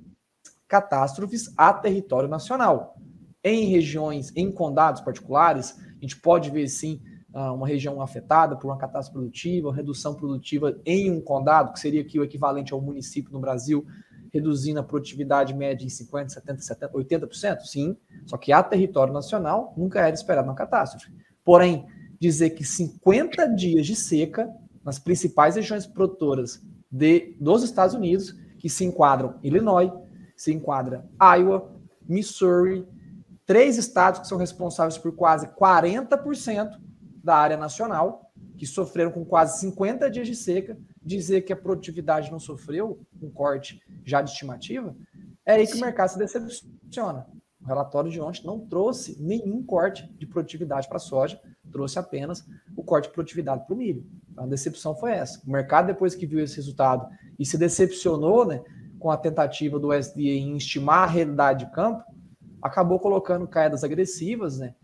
catástrofes 0.69 1.53
a 1.57 1.73
território 1.73 2.29
nacional. 2.29 2.97
Em 3.43 3.65
regiões, 3.65 4.33
em 4.37 4.53
condados 4.53 5.01
particulares, 5.01 5.77
a 5.81 6.01
gente 6.01 6.21
pode 6.21 6.51
ver 6.51 6.69
sim 6.69 7.03
ah, 7.35 7.53
uma 7.53 7.67
região 7.67 8.01
afetada 8.01 8.57
por 8.57 8.69
uma 8.69 8.79
catástrofe 8.79 9.19
produtiva, 9.19 9.75
redução 9.75 10.15
produtiva 10.15 10.81
em 10.87 11.11
um 11.11 11.21
condado, 11.21 11.73
que 11.73 11.81
seria 11.81 12.01
aqui 12.01 12.19
o 12.19 12.25
equivalente 12.25 12.73
ao 12.73 12.81
município 12.81 13.33
no 13.33 13.41
Brasil, 13.41 13.85
reduzindo 14.37 14.81
a 14.81 14.83
produtividade 14.83 15.55
média 15.55 15.85
em 15.85 15.89
50%, 15.89 16.29
70%, 16.29 16.59
70%? 16.59 16.91
80%? 16.93 17.61
Sim. 17.63 17.97
Só 18.25 18.37
que 18.37 18.53
a 18.53 18.63
território 18.63 19.13
nacional 19.13 19.75
nunca 19.77 20.01
era 20.01 20.15
esperado 20.15 20.49
uma 20.49 20.55
catástrofe. 20.55 21.13
Porém, 21.45 21.87
dizer 22.21 22.51
que 22.51 22.65
50 22.65 23.47
dias 23.55 23.87
de 23.87 23.97
seca 23.97 24.49
nas 24.85 24.99
principais 24.99 25.57
regiões 25.57 25.87
produtoras 25.87 26.63
de, 26.91 27.37
dos 27.41 27.63
Estados 27.63 27.95
Unidos, 27.95 28.35
que 28.59 28.69
se 28.69 28.85
enquadram 28.85 29.39
Illinois, 29.43 29.91
se 30.37 30.53
enquadra 30.53 31.05
Iowa, 31.21 31.73
Missouri, 32.09 32.87
três 33.45 33.77
estados 33.77 34.21
que 34.21 34.29
são 34.29 34.39
responsáveis 34.39 34.99
por 34.99 35.13
quase 35.13 35.49
40% 35.49 36.79
da 37.23 37.37
área 37.37 37.57
nacional, 37.57 38.31
que 38.57 38.67
sofreram 38.67 39.11
com 39.11 39.25
quase 39.25 39.61
50 39.61 40.11
dias 40.11 40.27
de 40.27 40.35
seca, 40.35 40.79
dizer 41.07 41.43
que 41.43 41.53
a 41.53 41.57
produtividade 41.57 42.31
não 42.33 42.41
sofreu 42.41 43.01
um 43.23 43.31
corte 43.31 43.81
já 44.05 44.21
de 44.21 44.31
estimativa, 44.31 44.95
é 45.45 45.55
aí 45.55 45.67
que 45.67 45.77
o 45.77 45.81
mercado 45.81 46.09
se 46.09 46.19
decepciona. 46.19 47.27
O 47.63 47.65
relatório 47.65 48.11
de 48.11 48.21
ontem 48.21 48.45
não 48.45 48.59
trouxe 48.61 49.17
nenhum 49.23 49.63
corte 49.63 50.13
de 50.19 50.27
produtividade 50.27 50.89
para 50.89 50.97
a 50.97 51.01
soja, 51.01 51.41
trouxe 51.71 51.99
apenas 51.99 52.45
o 52.77 52.83
corte 52.83 53.09
de 53.09 53.15
produtividade 53.15 53.65
para 53.65 53.75
o 53.75 53.79
milho. 53.79 54.05
A 54.37 54.47
decepção 54.47 54.97
foi 54.97 55.13
essa. 55.13 55.41
O 55.47 55.51
mercado, 55.51 55.87
depois 55.87 56.15
que 56.15 56.27
viu 56.27 56.41
esse 56.41 56.57
resultado 56.57 57.09
e 57.39 57.47
se 57.47 57.57
decepcionou 57.57 58.45
né, 58.45 58.63
com 58.99 59.11
a 59.11 59.17
tentativa 59.17 59.79
do 59.79 59.93
SDA 59.93 60.21
em 60.21 60.57
estimar 60.57 61.05
a 61.05 61.13
realidade 61.13 61.65
de 61.65 61.73
campo, 61.73 62.03
acabou 62.61 62.99
colocando 62.99 63.47
quedas 63.47 63.85
agressivas, 63.85 64.59
né, 64.59 64.75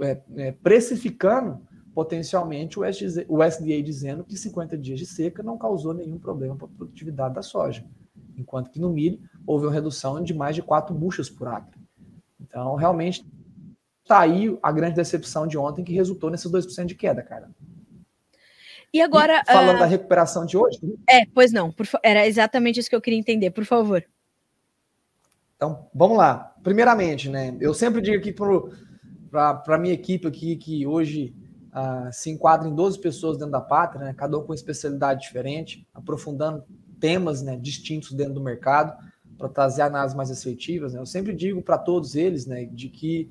é, 0.00 0.22
é, 0.36 0.52
precificando 0.52 1.60
potencialmente 1.94 2.78
o 2.78 2.84
SDA, 2.84 3.24
o 3.28 3.42
SDA 3.42 3.82
dizendo 3.82 4.24
que 4.24 4.36
50 4.36 4.76
dias 4.78 4.98
de 4.98 5.06
seca 5.06 5.42
não 5.42 5.58
causou 5.58 5.92
nenhum 5.92 6.18
problema 6.18 6.56
para 6.56 6.66
a 6.66 6.76
produtividade 6.76 7.34
da 7.34 7.42
soja, 7.42 7.84
enquanto 8.36 8.70
que 8.70 8.80
no 8.80 8.90
milho 8.90 9.20
houve 9.46 9.66
uma 9.66 9.72
redução 9.72 10.22
de 10.22 10.32
mais 10.32 10.54
de 10.54 10.62
4 10.62 10.94
buchas 10.94 11.28
por 11.28 11.48
acre. 11.48 11.80
Então, 12.40 12.74
realmente, 12.74 13.24
está 14.02 14.20
aí 14.20 14.56
a 14.62 14.72
grande 14.72 14.96
decepção 14.96 15.46
de 15.46 15.58
ontem 15.58 15.84
que 15.84 15.92
resultou 15.92 16.30
nesses 16.30 16.50
2% 16.50 16.86
de 16.86 16.94
queda, 16.94 17.22
cara. 17.22 17.50
E 18.92 19.00
agora. 19.00 19.42
E 19.48 19.52
falando 19.52 19.76
uh... 19.76 19.80
da 19.80 19.86
recuperação 19.86 20.44
de 20.44 20.56
hoje. 20.56 20.78
É, 21.08 21.24
pois 21.26 21.52
não. 21.52 21.70
Por... 21.70 21.86
Era 22.02 22.26
exatamente 22.26 22.80
isso 22.80 22.90
que 22.90 22.96
eu 22.96 23.00
queria 23.00 23.18
entender, 23.18 23.50
por 23.50 23.64
favor. 23.64 24.04
Então, 25.54 25.88
vamos 25.94 26.16
lá. 26.16 26.54
Primeiramente, 26.62 27.28
né? 27.28 27.56
Eu 27.60 27.72
sempre 27.72 28.00
digo 28.00 28.16
aqui 28.16 28.32
para 28.32 29.62
a 29.68 29.78
minha 29.78 29.94
equipe 29.94 30.26
aqui 30.26 30.56
que 30.56 30.86
hoje 30.86 31.34
uh, 31.70 32.12
se 32.12 32.30
enquadra 32.30 32.68
em 32.68 32.74
12 32.74 32.98
pessoas 33.00 33.36
dentro 33.36 33.52
da 33.52 33.60
pátria, 33.60 34.04
né, 34.04 34.14
cada 34.14 34.38
um 34.38 34.42
com 34.42 34.54
especialidade 34.54 35.22
diferente, 35.22 35.86
aprofundando 35.94 36.64
temas 36.98 37.42
né, 37.42 37.56
distintos 37.56 38.12
dentro 38.12 38.34
do 38.34 38.40
mercado 38.40 38.94
para 39.38 39.48
trazer 39.48 39.82
análises 39.82 40.16
mais 40.16 40.30
assertivas. 40.30 40.92
Né. 40.92 41.00
Eu 41.00 41.06
sempre 41.06 41.34
digo 41.34 41.62
para 41.62 41.78
todos 41.78 42.14
eles 42.14 42.46
né, 42.46 42.64
de 42.66 42.88
que 42.88 43.30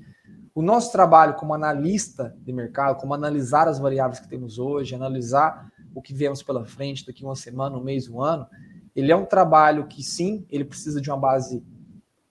o 0.56 0.62
nosso 0.62 0.92
trabalho 0.92 1.36
como 1.36 1.54
analista 1.54 2.36
de 2.40 2.52
mercado, 2.52 3.00
como 3.00 3.14
analisar 3.14 3.68
as 3.68 3.80
variáveis 3.80 4.20
que 4.20 4.28
temos 4.28 4.58
hoje, 4.58 4.96
analisar 4.96 5.72
o 5.94 6.02
que 6.02 6.14
vemos 6.14 6.42
pela 6.42 6.66
frente 6.66 7.06
daqui 7.06 7.24
uma 7.24 7.36
semana, 7.36 7.78
um 7.78 7.84
mês, 7.84 8.10
um 8.10 8.22
ano, 8.22 8.48
ele 8.96 9.12
é 9.12 9.16
um 9.16 9.26
trabalho 9.26 9.88
que 9.88 10.04
sim, 10.04 10.46
ele 10.50 10.66
precisa 10.66 11.00
de 11.00 11.10
uma 11.10 11.18
base 11.18 11.64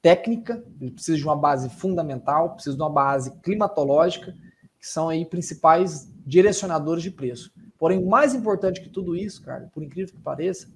técnica, 0.03 0.63
ele 0.81 0.91
precisa 0.91 1.17
de 1.17 1.25
uma 1.25 1.37
base 1.37 1.69
fundamental, 1.69 2.55
precisa 2.55 2.77
de 2.77 2.83
uma 2.83 2.91
base 2.91 3.31
climatológica, 3.41 4.35
que 4.79 4.87
são 4.87 5.09
aí 5.09 5.25
principais 5.25 6.11
direcionadores 6.25 7.03
de 7.03 7.11
preço. 7.11 7.53
Porém, 7.79 8.05
mais 8.05 8.35
importante 8.35 8.81
que 8.81 8.89
tudo 8.89 9.17
isso, 9.17 9.43
cara, 9.43 9.69
por 9.73 9.83
incrível 9.83 10.15
que 10.15 10.21
pareça, 10.21 10.69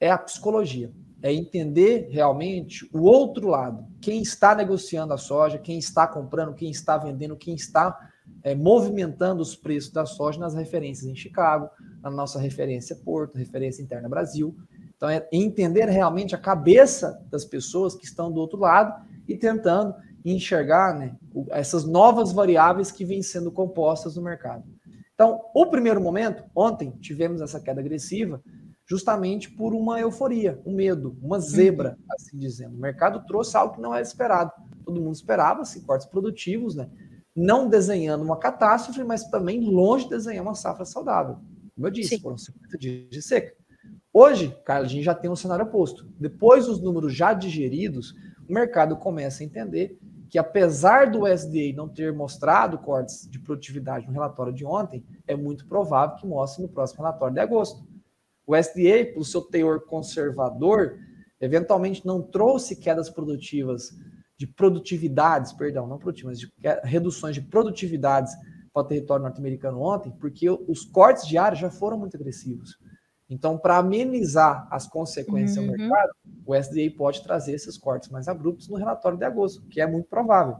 é 0.00 0.10
a 0.10 0.18
psicologia. 0.18 0.92
É 1.22 1.32
entender 1.32 2.08
realmente 2.10 2.88
o 2.92 3.02
outro 3.02 3.48
lado. 3.48 3.86
Quem 4.00 4.20
está 4.20 4.54
negociando 4.54 5.14
a 5.14 5.18
soja, 5.18 5.58
quem 5.58 5.78
está 5.78 6.06
comprando, 6.06 6.54
quem 6.54 6.70
está 6.70 6.98
vendendo, 6.98 7.36
quem 7.36 7.54
está 7.54 8.10
é, 8.42 8.54
movimentando 8.54 9.42
os 9.42 9.56
preços 9.56 9.90
da 9.90 10.04
soja 10.04 10.38
nas 10.38 10.54
referências 10.54 11.06
em 11.06 11.16
Chicago, 11.16 11.70
na 12.02 12.10
nossa 12.10 12.38
referência 12.38 12.96
Porto, 12.96 13.38
referência 13.38 13.82
interna 13.82 14.08
Brasil. 14.08 14.54
Então, 14.96 15.08
é 15.08 15.26
entender 15.32 15.88
realmente 15.88 16.34
a 16.34 16.38
cabeça 16.38 17.22
das 17.30 17.44
pessoas 17.44 17.94
que 17.94 18.04
estão 18.04 18.30
do 18.30 18.40
outro 18.40 18.58
lado 18.58 19.04
e 19.26 19.36
tentando 19.36 19.94
enxergar 20.24 20.98
né, 20.98 21.16
essas 21.50 21.84
novas 21.84 22.32
variáveis 22.32 22.90
que 22.90 23.04
vêm 23.04 23.22
sendo 23.22 23.52
compostas 23.52 24.16
no 24.16 24.22
mercado. 24.22 24.64
Então, 25.14 25.40
o 25.54 25.66
primeiro 25.66 26.00
momento, 26.00 26.44
ontem 26.54 26.90
tivemos 27.00 27.40
essa 27.40 27.60
queda 27.60 27.80
agressiva, 27.80 28.42
justamente 28.86 29.50
por 29.50 29.74
uma 29.74 30.00
euforia, 30.00 30.60
um 30.66 30.74
medo, 30.74 31.16
uma 31.22 31.38
zebra, 31.38 31.96
assim 32.10 32.38
dizendo. 32.38 32.74
O 32.76 32.80
mercado 32.80 33.24
trouxe 33.26 33.56
algo 33.56 33.74
que 33.74 33.80
não 33.80 33.94
era 33.94 34.02
esperado. 34.02 34.50
Todo 34.84 35.00
mundo 35.00 35.14
esperava 35.14 35.62
assim, 35.62 35.80
cortes 35.82 36.06
produtivos, 36.06 36.74
né? 36.74 36.88
não 37.34 37.68
desenhando 37.68 38.22
uma 38.22 38.38
catástrofe, 38.38 39.02
mas 39.02 39.28
também 39.28 39.60
longe 39.60 40.04
de 40.04 40.10
desenhar 40.10 40.44
uma 40.44 40.54
safra 40.54 40.84
saudável. 40.84 41.38
Como 41.74 41.86
eu 41.86 41.90
disse, 41.90 42.10
Sim. 42.10 42.20
foram 42.20 42.38
50 42.38 42.78
dias 42.78 43.10
de 43.10 43.22
seca. 43.22 43.54
Hoje, 44.12 44.56
Carlos, 44.64 44.90
a 44.90 44.94
gente 44.94 45.04
já 45.04 45.14
tem 45.14 45.28
um 45.28 45.34
cenário 45.34 45.64
oposto. 45.64 46.06
Depois 46.20 46.66
dos 46.66 46.80
números 46.80 47.12
já 47.12 47.32
digeridos, 47.32 48.14
o 48.48 48.52
mercado 48.52 48.96
começa 48.96 49.42
a 49.42 49.46
entender 49.46 49.98
que 50.34 50.38
apesar 50.40 51.12
do 51.12 51.28
SDA 51.28 51.72
não 51.76 51.88
ter 51.88 52.12
mostrado 52.12 52.76
cortes 52.76 53.30
de 53.30 53.38
produtividade 53.38 54.04
no 54.04 54.12
relatório 54.12 54.52
de 54.52 54.64
ontem, 54.64 55.06
é 55.28 55.36
muito 55.36 55.64
provável 55.64 56.16
que 56.16 56.26
mostre 56.26 56.60
no 56.60 56.68
próximo 56.68 57.04
relatório 57.04 57.34
de 57.34 57.40
agosto. 57.40 57.86
O 58.44 58.56
SDA, 58.56 59.12
pelo 59.12 59.24
seu 59.24 59.42
teor 59.42 59.86
conservador, 59.86 60.98
eventualmente 61.40 62.04
não 62.04 62.20
trouxe 62.20 62.74
quedas 62.74 63.08
produtivas 63.08 63.96
de 64.36 64.44
produtividades, 64.44 65.52
perdão, 65.52 65.86
não 65.86 65.98
produtivas, 65.98 66.40
de 66.40 66.52
reduções 66.82 67.36
de 67.36 67.40
produtividades 67.40 68.34
para 68.72 68.82
o 68.82 68.86
território 68.86 69.22
norte-americano 69.22 69.80
ontem, 69.82 70.10
porque 70.18 70.50
os 70.50 70.84
cortes 70.84 71.28
diários 71.28 71.60
já 71.60 71.70
foram 71.70 71.96
muito 71.96 72.16
agressivos. 72.16 72.76
Então, 73.28 73.56
para 73.56 73.78
amenizar 73.78 74.68
as 74.70 74.86
consequências 74.86 75.56
uhum. 75.56 75.72
ao 75.72 75.78
mercado, 75.78 76.12
o 76.46 76.54
SDA 76.54 76.90
pode 76.96 77.22
trazer 77.22 77.52
esses 77.52 77.78
cortes 77.78 78.10
mais 78.10 78.28
abruptos 78.28 78.68
no 78.68 78.76
relatório 78.76 79.18
de 79.18 79.24
agosto, 79.24 79.66
que 79.68 79.80
é 79.80 79.86
muito 79.86 80.08
provável. 80.08 80.56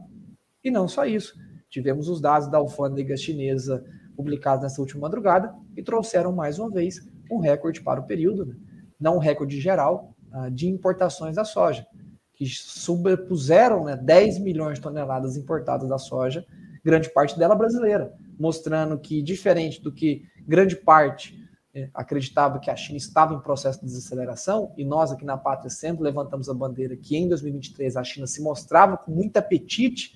E 0.63 0.71
não 0.71 0.87
só 0.87 1.05
isso. 1.05 1.35
Tivemos 1.69 2.09
os 2.09 2.19
dados 2.19 2.49
da 2.49 2.57
alfândega 2.57 3.15
chinesa 3.15 3.85
publicados 4.15 4.63
nessa 4.63 4.81
última 4.81 5.01
madrugada 5.01 5.53
e 5.75 5.83
trouxeram 5.83 6.31
mais 6.31 6.57
uma 6.57 6.71
vez 6.71 6.99
um 7.29 7.37
recorde 7.37 7.81
para 7.81 7.99
o 7.99 8.07
período, 8.07 8.45
né? 8.45 8.55
não 8.99 9.17
um 9.17 9.19
recorde 9.19 9.59
geral, 9.59 10.15
uh, 10.33 10.49
de 10.49 10.67
importações 10.67 11.35
da 11.35 11.43
soja, 11.43 11.85
que 12.33 12.45
sobrepuseram 12.47 13.83
né, 13.83 13.95
10 13.95 14.39
milhões 14.39 14.75
de 14.75 14.81
toneladas 14.81 15.37
importadas 15.37 15.87
da 15.87 15.97
soja, 15.97 16.45
grande 16.83 17.09
parte 17.09 17.37
dela 17.37 17.55
brasileira, 17.55 18.13
mostrando 18.39 18.97
que, 18.97 19.21
diferente 19.21 19.81
do 19.81 19.91
que 19.91 20.23
grande 20.47 20.75
parte 20.75 21.44
acreditava 21.93 22.59
que 22.59 22.69
a 22.69 22.75
China 22.75 22.97
estava 22.97 23.33
em 23.33 23.39
processo 23.39 23.79
de 23.79 23.85
desaceleração, 23.85 24.73
e 24.77 24.85
nós 24.85 25.11
aqui 25.11 25.25
na 25.25 25.37
Pátria 25.37 25.69
sempre 25.69 26.03
levantamos 26.03 26.49
a 26.49 26.53
bandeira 26.53 26.95
que 26.95 27.15
em 27.17 27.27
2023 27.27 27.97
a 27.97 28.03
China 28.03 28.27
se 28.27 28.41
mostrava 28.41 28.97
com 28.97 29.11
muito 29.11 29.37
apetite 29.37 30.13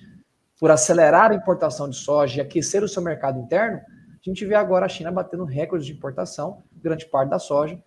por 0.58 0.70
acelerar 0.70 1.30
a 1.30 1.34
importação 1.34 1.88
de 1.88 1.96
soja 1.96 2.38
e 2.38 2.40
aquecer 2.40 2.82
o 2.82 2.88
seu 2.88 3.02
mercado 3.02 3.38
interno, 3.40 3.78
a 3.78 4.28
gente 4.28 4.44
vê 4.44 4.54
agora 4.54 4.84
a 4.84 4.88
China 4.88 5.10
batendo 5.10 5.44
recordes 5.44 5.86
de 5.86 5.94
importação, 5.94 6.62
grande 6.82 7.06
parte 7.06 7.30
da 7.30 7.38
soja 7.38 7.82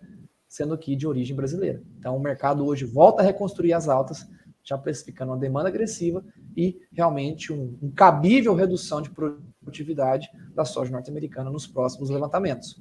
sendo 0.54 0.72
aqui 0.72 0.94
de 0.94 1.04
origem 1.04 1.34
brasileira. 1.34 1.82
Então 1.98 2.16
o 2.16 2.20
mercado 2.20 2.64
hoje 2.64 2.84
volta 2.84 3.22
a 3.22 3.24
reconstruir 3.24 3.72
as 3.72 3.88
altas, 3.88 4.24
já 4.62 4.78
precificando 4.78 5.32
uma 5.32 5.38
demanda 5.38 5.68
agressiva 5.68 6.24
e 6.56 6.80
realmente 6.92 7.52
um, 7.52 7.76
um 7.82 7.90
cabível 7.90 8.54
redução 8.54 9.02
de 9.02 9.10
produtividade 9.10 10.30
da 10.54 10.64
soja 10.64 10.92
norte-americana 10.92 11.50
nos 11.50 11.66
próximos 11.66 12.08
levantamentos. 12.08 12.80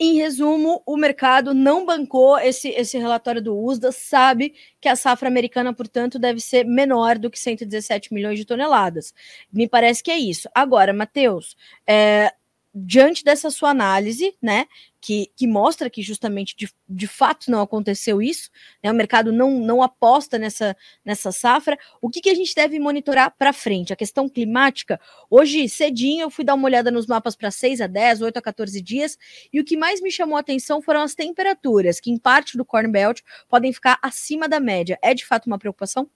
Em 0.00 0.14
resumo, 0.14 0.80
o 0.86 0.96
mercado 0.96 1.52
não 1.52 1.84
bancou 1.84 2.38
esse, 2.38 2.68
esse 2.68 2.96
relatório 2.96 3.42
do 3.42 3.58
USDA, 3.58 3.90
sabe 3.90 4.54
que 4.80 4.88
a 4.88 4.94
safra 4.94 5.28
americana, 5.28 5.74
portanto, 5.74 6.18
deve 6.20 6.40
ser 6.40 6.64
menor 6.64 7.18
do 7.18 7.28
que 7.28 7.38
117 7.38 8.14
milhões 8.14 8.38
de 8.38 8.44
toneladas. 8.44 9.12
Me 9.52 9.68
parece 9.68 10.02
que 10.02 10.10
é 10.10 10.16
isso. 10.16 10.48
Agora, 10.54 10.92
Matheus, 10.92 11.56
é, 11.84 12.32
diante 12.72 13.24
dessa 13.24 13.50
sua 13.50 13.70
análise, 13.70 14.36
né, 14.40 14.66
que, 15.00 15.30
que 15.36 15.46
mostra 15.46 15.88
que 15.88 16.02
justamente 16.02 16.56
de, 16.56 16.68
de 16.88 17.06
fato 17.06 17.50
não 17.50 17.60
aconteceu 17.60 18.20
isso, 18.20 18.50
né, 18.82 18.90
o 18.90 18.94
mercado 18.94 19.32
não, 19.32 19.58
não 19.58 19.82
aposta 19.82 20.38
nessa, 20.38 20.76
nessa 21.04 21.30
safra, 21.30 21.78
o 22.00 22.10
que, 22.10 22.20
que 22.20 22.30
a 22.30 22.34
gente 22.34 22.54
deve 22.54 22.78
monitorar 22.78 23.34
para 23.38 23.52
frente? 23.52 23.92
A 23.92 23.96
questão 23.96 24.28
climática, 24.28 25.00
hoje 25.30 25.68
cedinho 25.68 26.22
eu 26.22 26.30
fui 26.30 26.44
dar 26.44 26.54
uma 26.54 26.66
olhada 26.66 26.90
nos 26.90 27.06
mapas 27.06 27.36
para 27.36 27.50
6 27.50 27.80
a 27.80 27.86
10, 27.86 28.22
8 28.22 28.36
a 28.36 28.42
14 28.42 28.82
dias, 28.82 29.18
e 29.52 29.60
o 29.60 29.64
que 29.64 29.76
mais 29.76 30.00
me 30.00 30.10
chamou 30.10 30.36
a 30.36 30.40
atenção 30.40 30.82
foram 30.82 31.02
as 31.02 31.14
temperaturas, 31.14 32.00
que 32.00 32.10
em 32.10 32.18
parte 32.18 32.56
do 32.56 32.64
Corn 32.64 32.90
Belt 32.90 33.20
podem 33.48 33.72
ficar 33.72 33.98
acima 34.02 34.48
da 34.48 34.60
média. 34.60 34.98
É 35.02 35.14
de 35.14 35.24
fato 35.24 35.46
uma 35.46 35.58
preocupação? 35.58 36.08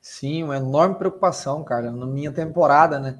Sim, 0.00 0.44
uma 0.44 0.56
enorme 0.56 0.96
preocupação, 0.96 1.62
cara. 1.62 1.90
Na 1.90 2.06
minha 2.06 2.32
temporada, 2.32 2.98
né? 2.98 3.18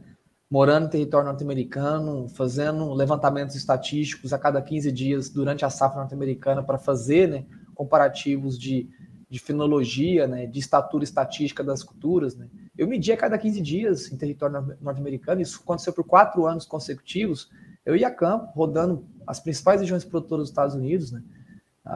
Morando 0.50 0.86
em 0.86 0.90
território 0.90 1.28
norte-americano, 1.28 2.28
fazendo 2.28 2.92
levantamentos 2.92 3.54
estatísticos 3.54 4.32
a 4.32 4.38
cada 4.38 4.60
15 4.60 4.90
dias 4.90 5.28
durante 5.30 5.64
a 5.64 5.70
safra 5.70 6.00
norte-americana 6.00 6.60
para 6.60 6.76
fazer 6.76 7.28
né, 7.28 7.46
comparativos 7.72 8.58
de, 8.58 8.90
de 9.28 9.38
fenologia, 9.38 10.26
né, 10.26 10.46
de 10.46 10.58
estatura 10.58 11.04
estatística 11.04 11.62
das 11.62 11.84
culturas. 11.84 12.34
Né. 12.34 12.48
Eu 12.76 12.88
medi 12.88 13.12
a 13.12 13.16
cada 13.16 13.38
15 13.38 13.60
dias 13.60 14.10
em 14.10 14.16
território 14.16 14.76
norte-americano, 14.80 15.40
isso 15.40 15.60
aconteceu 15.62 15.92
por 15.92 16.02
quatro 16.04 16.44
anos 16.46 16.66
consecutivos. 16.66 17.48
Eu 17.86 17.94
ia 17.94 18.08
a 18.08 18.10
campo, 18.10 18.50
rodando 18.52 19.06
as 19.24 19.38
principais 19.38 19.80
regiões 19.80 20.04
produtoras 20.04 20.44
dos 20.44 20.50
Estados 20.50 20.74
Unidos, 20.74 21.12
né, 21.12 21.22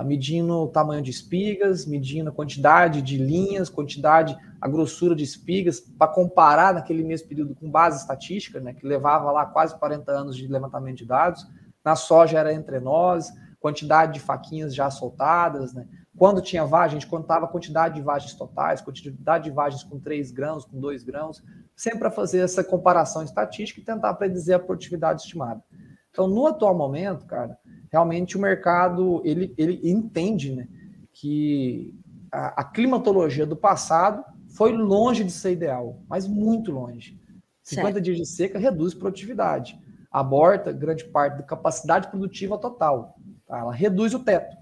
medindo 0.05 0.55
o 0.55 0.69
tamanho 0.69 1.03
de 1.03 1.11
espigas, 1.11 1.87
medindo 1.87 2.31
a 2.31 2.33
quantidade 2.33 3.03
de 3.03 3.19
linhas, 3.19 3.69
quantidade, 3.69 4.37
a 4.61 4.69
grossura 4.69 5.15
de 5.15 5.25
espigas, 5.25 5.81
para 5.81 6.13
comparar 6.13 6.75
naquele 6.75 7.05
mesmo 7.05 7.29
período 7.29 7.55
com 7.55 7.71
base 7.71 8.01
estatística, 8.01 8.61
né, 8.61 8.73
que 8.73 8.87
levava 8.87 9.31
lá 9.31 9.45
quase 9.47 9.79
40 9.79 10.11
anos 10.11 10.37
de 10.37 10.47
levantamento 10.49 10.99
de 10.99 11.07
dados. 11.07 11.47
Na 11.85 11.95
soja 11.95 12.39
era 12.39 12.53
entre 12.53 12.81
nós, 12.81 13.31
quantidade 13.61 14.15
de 14.15 14.21
faquinhas 14.21 14.75
já 14.75 14.91
soltadas, 14.91 15.73
né? 15.73 15.87
Quando 16.17 16.41
tinha 16.41 16.65
vagem, 16.65 16.97
a 16.97 17.01
gente 17.01 17.11
contava 17.11 17.47
a 17.47 17.49
quantidade 17.49 17.97
de 17.97 18.01
vagens 18.03 18.35
totais, 18.35 18.81
quantidade 18.81 19.45
de 19.45 19.51
vagens 19.51 19.83
com 19.83 19.99
3 19.99 20.31
grãos, 20.31 20.65
com 20.65 20.79
2 20.79 21.03
grãos, 21.03 21.43
sempre 21.75 21.99
para 22.01 22.11
fazer 22.11 22.39
essa 22.39 22.63
comparação 22.63 23.23
estatística 23.23 23.81
e 23.81 23.85
tentar 23.85 24.15
predizer 24.15 24.57
a 24.57 24.61
produtividade 24.61 25.23
estimada. 25.23 25.63
Então, 26.11 26.29
no 26.29 26.47
atual 26.47 26.77
momento, 26.77 27.27
cara, 27.27 27.59
realmente 27.95 28.37
o 28.37 28.41
mercado 28.41 29.23
ele, 29.25 29.55
ele 29.57 29.81
entende 29.89 30.53
né, 30.53 30.67
que 31.13 31.95
a, 32.31 32.63
a, 32.63 32.65
climatologia 32.65 33.47
do 33.47 33.55
passado 33.55 34.25
foi 34.49 34.73
longe 34.73 35.23
de 35.23 35.31
ser 35.31 35.53
ideal, 35.53 36.03
mas 36.09 36.27
muito 36.27 36.73
longe. 36.73 37.17
50 37.63 37.93
certo. 37.93 38.05
dias 38.05 38.17
de 38.17 38.27
seca 38.27 38.59
reduz 38.59 38.95
produtividade, 38.95 39.79
aborta 40.11 40.73
grande 40.73 41.05
parte 41.05 41.37
da 41.37 41.45
capacidade 41.45 42.09
produtiva 42.09 42.59
total, 42.59 43.17
tá? 43.47 43.61
ela 43.61 43.73
reduz 43.73 44.13
o 44.13 44.19
teto. 44.19 44.57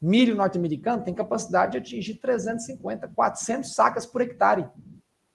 Milho 0.00 0.34
norte-americano 0.34 1.04
tem 1.04 1.12
capacidade 1.12 1.72
de 1.72 1.78
atingir 1.78 2.14
350, 2.14 3.08
400 3.08 3.74
sacas 3.74 4.06
por 4.06 4.22
hectare. 4.22 4.66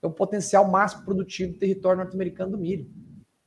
É 0.02 0.08
o 0.08 0.12
potencial 0.12 0.68
máximo 0.68 1.06
produtivo 1.06 1.54
do 1.54 1.60
território 1.60 2.02
norte-americano 2.02 2.54
do 2.54 2.58
milho. 2.58 2.90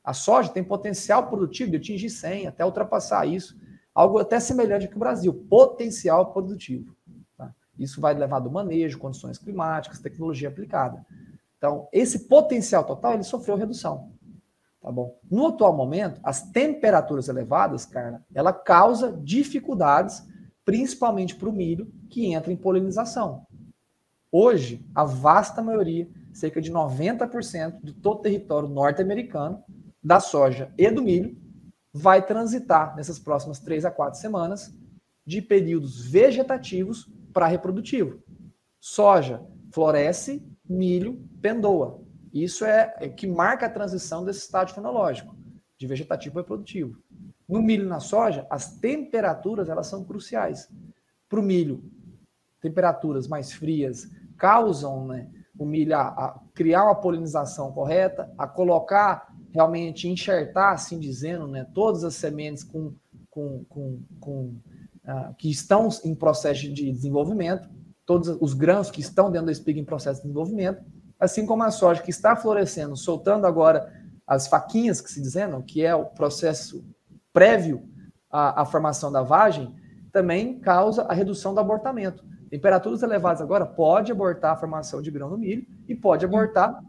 A 0.01 0.13
soja 0.13 0.49
tem 0.49 0.63
potencial 0.63 1.27
produtivo 1.27 1.71
de 1.71 1.77
atingir 1.77 2.09
100, 2.09 2.47
até 2.47 2.63
ultrapassar 2.63 3.25
isso 3.25 3.61
algo 3.93 4.17
até 4.17 4.39
semelhante 4.39 4.87
com 4.87 4.95
o 4.95 4.99
Brasil, 4.99 5.33
potencial 5.49 6.31
produtivo. 6.31 6.95
Tá? 7.37 7.53
Isso 7.77 8.01
vai 8.01 8.13
levar 8.13 8.39
do 8.39 8.51
manejo, 8.51 8.97
condições 8.97 9.37
climáticas, 9.37 9.99
tecnologia 9.99 10.49
aplicada. 10.49 11.05
Então, 11.57 11.87
esse 11.93 12.27
potencial 12.27 12.83
total, 12.83 13.13
ele 13.13 13.23
sofreu 13.23 13.55
redução. 13.55 14.11
Tá 14.81 14.91
bom? 14.91 15.17
No 15.31 15.47
atual 15.47 15.73
momento, 15.73 16.19
as 16.23 16.41
temperaturas 16.51 17.29
elevadas, 17.29 17.85
Carla, 17.85 18.21
ela 18.35 18.51
causa 18.51 19.17
dificuldades, 19.23 20.27
principalmente 20.65 21.35
para 21.35 21.47
o 21.47 21.53
milho, 21.53 21.89
que 22.09 22.33
entra 22.33 22.51
em 22.51 22.57
polinização. 22.57 23.47
Hoje, 24.29 24.85
a 24.93 25.05
vasta 25.05 25.61
maioria, 25.61 26.09
cerca 26.33 26.59
de 26.59 26.71
90% 26.71 27.79
de 27.81 27.93
todo 27.93 28.19
o 28.19 28.21
território 28.21 28.67
norte-americano, 28.67 29.63
da 30.03 30.19
soja 30.19 30.73
e 30.77 30.89
do 30.91 31.01
milho, 31.01 31.37
vai 31.93 32.25
transitar 32.25 32.95
nessas 32.95 33.19
próximas 33.19 33.59
três 33.59 33.85
a 33.85 33.91
quatro 33.91 34.19
semanas 34.19 34.73
de 35.25 35.41
períodos 35.41 36.03
vegetativos 36.05 37.09
para 37.31 37.47
reprodutivo. 37.47 38.21
Soja 38.79 39.45
floresce, 39.71 40.45
milho 40.67 41.27
pendoa. 41.41 42.01
Isso 42.33 42.65
é, 42.65 42.95
é 42.97 43.09
que 43.09 43.27
marca 43.27 43.67
a 43.67 43.69
transição 43.69 44.25
desse 44.25 44.39
estágio 44.39 44.73
fenológico, 44.73 45.35
de 45.77 45.87
vegetativo 45.87 46.33
para 46.33 46.41
reprodutivo. 46.41 46.99
No 47.47 47.61
milho 47.61 47.85
e 47.85 47.89
na 47.89 47.99
soja, 47.99 48.47
as 48.49 48.77
temperaturas 48.77 49.69
elas 49.69 49.87
são 49.87 50.03
cruciais. 50.03 50.69
Para 51.29 51.39
o 51.39 51.43
milho, 51.43 51.83
temperaturas 52.61 53.27
mais 53.27 53.51
frias 53.51 54.09
causam 54.37 55.07
né, 55.07 55.29
o 55.57 55.65
milho 55.65 55.95
a, 55.95 56.07
a, 56.07 56.39
criar 56.53 56.85
uma 56.85 56.95
polinização 56.95 57.71
correta, 57.71 58.33
a 58.37 58.47
colocar 58.47 59.32
realmente, 59.53 60.07
enxertar, 60.07 60.73
assim 60.73 60.99
dizendo, 60.99 61.47
né, 61.47 61.65
todas 61.73 62.03
as 62.03 62.15
sementes 62.15 62.63
com, 62.63 62.93
com, 63.29 63.63
com, 63.69 63.99
com 64.19 64.55
uh, 65.05 65.33
que 65.37 65.49
estão 65.49 65.87
em 66.03 66.15
processo 66.15 66.61
de 66.61 66.91
desenvolvimento, 66.91 67.69
todos 68.05 68.27
os 68.41 68.53
grãos 68.53 68.89
que 68.89 68.99
estão 68.99 69.31
dentro 69.31 69.45
da 69.45 69.51
espiga 69.51 69.79
em 69.79 69.85
processo 69.85 70.21
de 70.21 70.23
desenvolvimento, 70.23 70.83
assim 71.19 71.45
como 71.45 71.63
a 71.63 71.71
soja 71.71 72.01
que 72.01 72.09
está 72.09 72.35
florescendo, 72.35 72.97
soltando 72.97 73.45
agora 73.45 73.93
as 74.25 74.47
faquinhas 74.47 74.99
que 74.99 75.11
se 75.11 75.21
dizendo, 75.21 75.61
que 75.61 75.85
é 75.85 75.93
o 75.93 76.05
processo 76.05 76.83
prévio 77.31 77.87
à, 78.29 78.61
à 78.61 78.65
formação 78.65 79.11
da 79.11 79.21
vagem, 79.21 79.73
também 80.11 80.59
causa 80.59 81.03
a 81.03 81.13
redução 81.13 81.53
do 81.53 81.59
abortamento. 81.59 82.23
Temperaturas 82.49 83.01
elevadas 83.01 83.41
agora 83.41 83.65
pode 83.65 84.11
abortar 84.11 84.53
a 84.53 84.57
formação 84.57 85.01
de 85.01 85.11
grão 85.11 85.29
no 85.29 85.37
milho 85.37 85.65
e 85.87 85.95
pode 85.95 86.25
abortar 86.25 86.79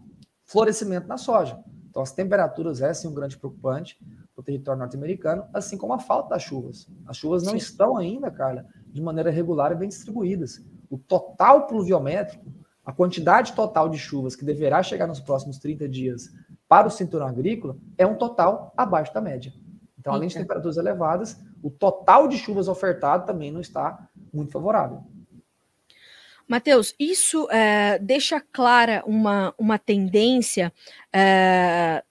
florescimento 0.44 1.06
na 1.06 1.16
soja. 1.16 1.58
Então, 1.94 2.02
as 2.02 2.10
temperaturas 2.10 2.82
é 2.82 2.92
sim 2.92 3.06
um 3.06 3.14
grande 3.14 3.38
preocupante 3.38 3.96
para 4.34 4.40
o 4.40 4.42
território 4.42 4.80
norte-americano, 4.80 5.44
assim 5.54 5.78
como 5.78 5.92
a 5.92 5.98
falta 6.00 6.30
das 6.30 6.42
chuvas. 6.42 6.88
As 7.06 7.16
chuvas 7.16 7.44
não 7.44 7.52
sim. 7.52 7.58
estão 7.58 7.96
ainda, 7.96 8.32
Carla, 8.32 8.66
de 8.88 9.00
maneira 9.00 9.30
regular 9.30 9.70
e 9.70 9.76
bem 9.76 9.88
distribuídas. 9.88 10.60
O 10.90 10.98
total 10.98 11.68
pluviométrico, 11.68 12.44
a 12.84 12.92
quantidade 12.92 13.52
total 13.52 13.88
de 13.88 13.96
chuvas 13.96 14.34
que 14.34 14.44
deverá 14.44 14.82
chegar 14.82 15.06
nos 15.06 15.20
próximos 15.20 15.56
30 15.58 15.88
dias 15.88 16.32
para 16.66 16.88
o 16.88 16.90
cinturão 16.90 17.28
agrícola, 17.28 17.76
é 17.96 18.04
um 18.04 18.16
total 18.16 18.74
abaixo 18.76 19.14
da 19.14 19.20
média. 19.20 19.52
Então, 19.96 20.12
além 20.12 20.28
de 20.28 20.34
temperaturas 20.34 20.76
elevadas, 20.76 21.40
o 21.62 21.70
total 21.70 22.26
de 22.26 22.36
chuvas 22.36 22.66
ofertado 22.66 23.24
também 23.24 23.52
não 23.52 23.60
está 23.60 24.08
muito 24.32 24.50
favorável. 24.50 25.04
Matheus, 26.46 26.94
isso 26.98 27.48
é, 27.50 27.98
deixa 27.98 28.40
clara 28.40 29.02
uma, 29.06 29.54
uma 29.58 29.78
tendência 29.78 30.72
é, 31.12 32.02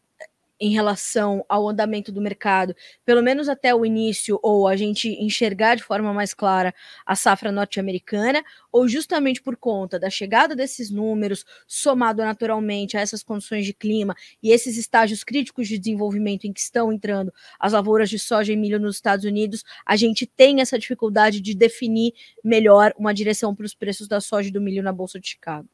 em 0.63 0.69
relação 0.69 1.43
ao 1.49 1.67
andamento 1.67 2.09
do 2.09 2.21
mercado, 2.21 2.73
pelo 3.03 3.21
menos 3.21 3.49
até 3.49 3.75
o 3.75 3.85
início, 3.85 4.39
ou 4.41 4.65
a 4.65 4.77
gente 4.77 5.09
enxergar 5.21 5.75
de 5.75 5.83
forma 5.83 6.13
mais 6.13 6.33
clara 6.33 6.73
a 7.05 7.17
safra 7.17 7.51
norte-americana, 7.51 8.41
ou 8.71 8.87
justamente 8.87 9.41
por 9.41 9.57
conta 9.57 9.99
da 9.99 10.09
chegada 10.09 10.55
desses 10.55 10.89
números, 10.89 11.43
somado 11.67 12.21
naturalmente 12.23 12.95
a 12.95 13.01
essas 13.01 13.21
condições 13.21 13.65
de 13.65 13.73
clima 13.73 14.15
e 14.41 14.51
esses 14.51 14.77
estágios 14.77 15.21
críticos 15.21 15.67
de 15.67 15.77
desenvolvimento 15.77 16.45
em 16.45 16.53
que 16.53 16.61
estão 16.61 16.93
entrando 16.93 17.33
as 17.59 17.73
lavouras 17.73 18.09
de 18.09 18.17
soja 18.17 18.53
e 18.53 18.55
milho 18.55 18.79
nos 18.79 18.95
Estados 18.95 19.25
Unidos, 19.25 19.65
a 19.85 19.97
gente 19.97 20.25
tem 20.25 20.61
essa 20.61 20.79
dificuldade 20.79 21.41
de 21.41 21.53
definir 21.53 22.13
melhor 22.41 22.93
uma 22.97 23.13
direção 23.13 23.53
para 23.53 23.65
os 23.65 23.75
preços 23.75 24.07
da 24.07 24.21
soja 24.21 24.47
e 24.47 24.51
do 24.51 24.61
milho 24.61 24.81
na 24.81 24.93
Bolsa 24.93 25.19
de 25.19 25.27
Chicago. 25.27 25.67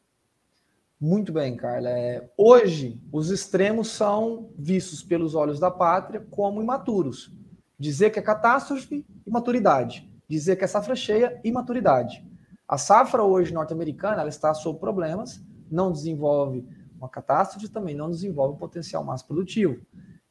Muito 1.02 1.32
bem, 1.32 1.56
Carla. 1.56 1.90
É, 1.90 2.30
hoje, 2.36 3.02
os 3.10 3.30
extremos 3.30 3.88
são 3.88 4.52
vistos 4.58 5.02
pelos 5.02 5.34
olhos 5.34 5.58
da 5.58 5.72
pátria 5.72 6.28
como 6.30 6.62
imaturos. 6.62 7.34
Dizer 7.80 8.10
que 8.10 8.20
é 8.20 8.22
catástrofe, 8.22 9.06
imaturidade. 9.26 10.12
Dizer 10.28 10.58
que 10.58 10.66
é 10.66 10.68
safra 10.68 10.98
cheia, 10.98 11.40
imaturidade. 11.42 12.28
A 12.68 12.78
safra 12.78 13.24
hoje 13.24 13.54
norte-americana 13.54 14.20
ela 14.20 14.30
está 14.30 14.54
sob 14.54 14.78
problemas, 14.78 15.42
não 15.72 15.90
desenvolve 15.90 16.68
uma 16.98 17.08
catástrofe, 17.08 17.70
também 17.70 17.96
não 17.96 18.10
desenvolve 18.10 18.56
um 18.56 18.60
potencial 18.60 19.02
mais 19.02 19.24
produtivo. 19.24 19.80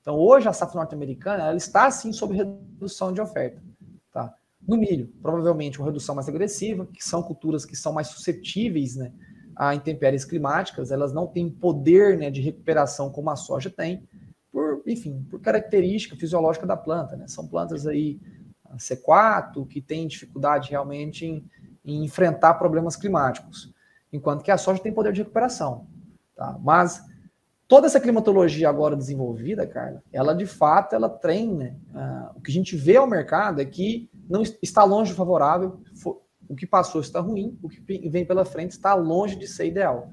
Então, 0.02 0.16
hoje, 0.16 0.48
a 0.48 0.52
safra 0.52 0.80
norte-americana 0.80 1.44
ela 1.44 1.56
está, 1.56 1.90
sim, 1.90 2.12
sob 2.12 2.34
redução 2.34 3.10
de 3.10 3.22
oferta. 3.22 3.62
Tá? 4.12 4.34
No 4.60 4.76
milho, 4.76 5.10
provavelmente 5.22 5.78
uma 5.78 5.86
redução 5.86 6.14
mais 6.14 6.28
agressiva, 6.28 6.86
que 6.86 7.02
são 7.02 7.22
culturas 7.22 7.64
que 7.64 7.74
são 7.74 7.94
mais 7.94 8.08
suscetíveis 8.08 8.96
né, 8.96 9.14
a 9.58 9.74
intempéries 9.74 10.24
climáticas, 10.24 10.92
elas 10.92 11.12
não 11.12 11.26
têm 11.26 11.50
poder 11.50 12.16
né, 12.16 12.30
de 12.30 12.40
recuperação 12.40 13.10
como 13.10 13.28
a 13.28 13.34
soja 13.34 13.68
tem, 13.68 14.08
por, 14.52 14.80
enfim, 14.86 15.26
por 15.28 15.40
característica 15.40 16.14
fisiológica 16.14 16.64
da 16.64 16.76
planta. 16.76 17.16
Né? 17.16 17.26
São 17.26 17.48
plantas 17.48 17.84
aí 17.84 18.20
C4 18.76 19.66
que 19.66 19.80
têm 19.80 20.06
dificuldade 20.06 20.70
realmente 20.70 21.26
em, 21.26 21.44
em, 21.84 22.04
enfrentar 22.04 22.54
problemas 22.54 22.94
climáticos, 22.94 23.74
enquanto 24.12 24.44
que 24.44 24.52
a 24.52 24.56
soja 24.56 24.80
tem 24.80 24.92
poder 24.92 25.12
de 25.12 25.22
recuperação. 25.22 25.88
Tá? 26.36 26.56
Mas 26.62 27.02
toda 27.66 27.88
essa 27.88 27.98
climatologia 27.98 28.68
agora 28.68 28.94
desenvolvida, 28.94 29.66
Carla, 29.66 30.00
ela 30.12 30.34
de 30.34 30.46
fato 30.46 30.94
ela 30.94 31.08
treina. 31.08 31.64
Né? 31.64 31.76
Uh, 31.92 32.38
o 32.38 32.40
que 32.40 32.52
a 32.52 32.54
gente 32.54 32.76
vê 32.76 32.96
ao 32.96 33.08
mercado 33.08 33.60
é 33.60 33.64
que 33.64 34.08
não 34.30 34.42
está 34.62 34.84
longe 34.84 35.12
favorável, 35.14 35.80
o 36.48 36.56
que 36.56 36.66
passou 36.66 37.00
está 37.00 37.20
ruim, 37.20 37.58
o 37.62 37.68
que 37.68 38.08
vem 38.08 38.24
pela 38.24 38.44
frente 38.44 38.72
está 38.72 38.94
longe 38.94 39.36
de 39.36 39.46
ser 39.46 39.66
ideal. 39.66 40.10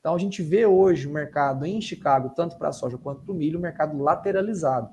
Então 0.00 0.14
a 0.14 0.18
gente 0.18 0.42
vê 0.42 0.66
hoje 0.66 1.06
o 1.06 1.12
mercado 1.12 1.64
em 1.64 1.80
Chicago, 1.80 2.32
tanto 2.34 2.56
para 2.58 2.68
a 2.68 2.72
soja 2.72 2.98
quanto 2.98 3.22
para 3.22 3.32
o 3.32 3.36
milho, 3.36 3.58
o 3.58 3.62
mercado 3.62 3.96
lateralizado. 3.98 4.90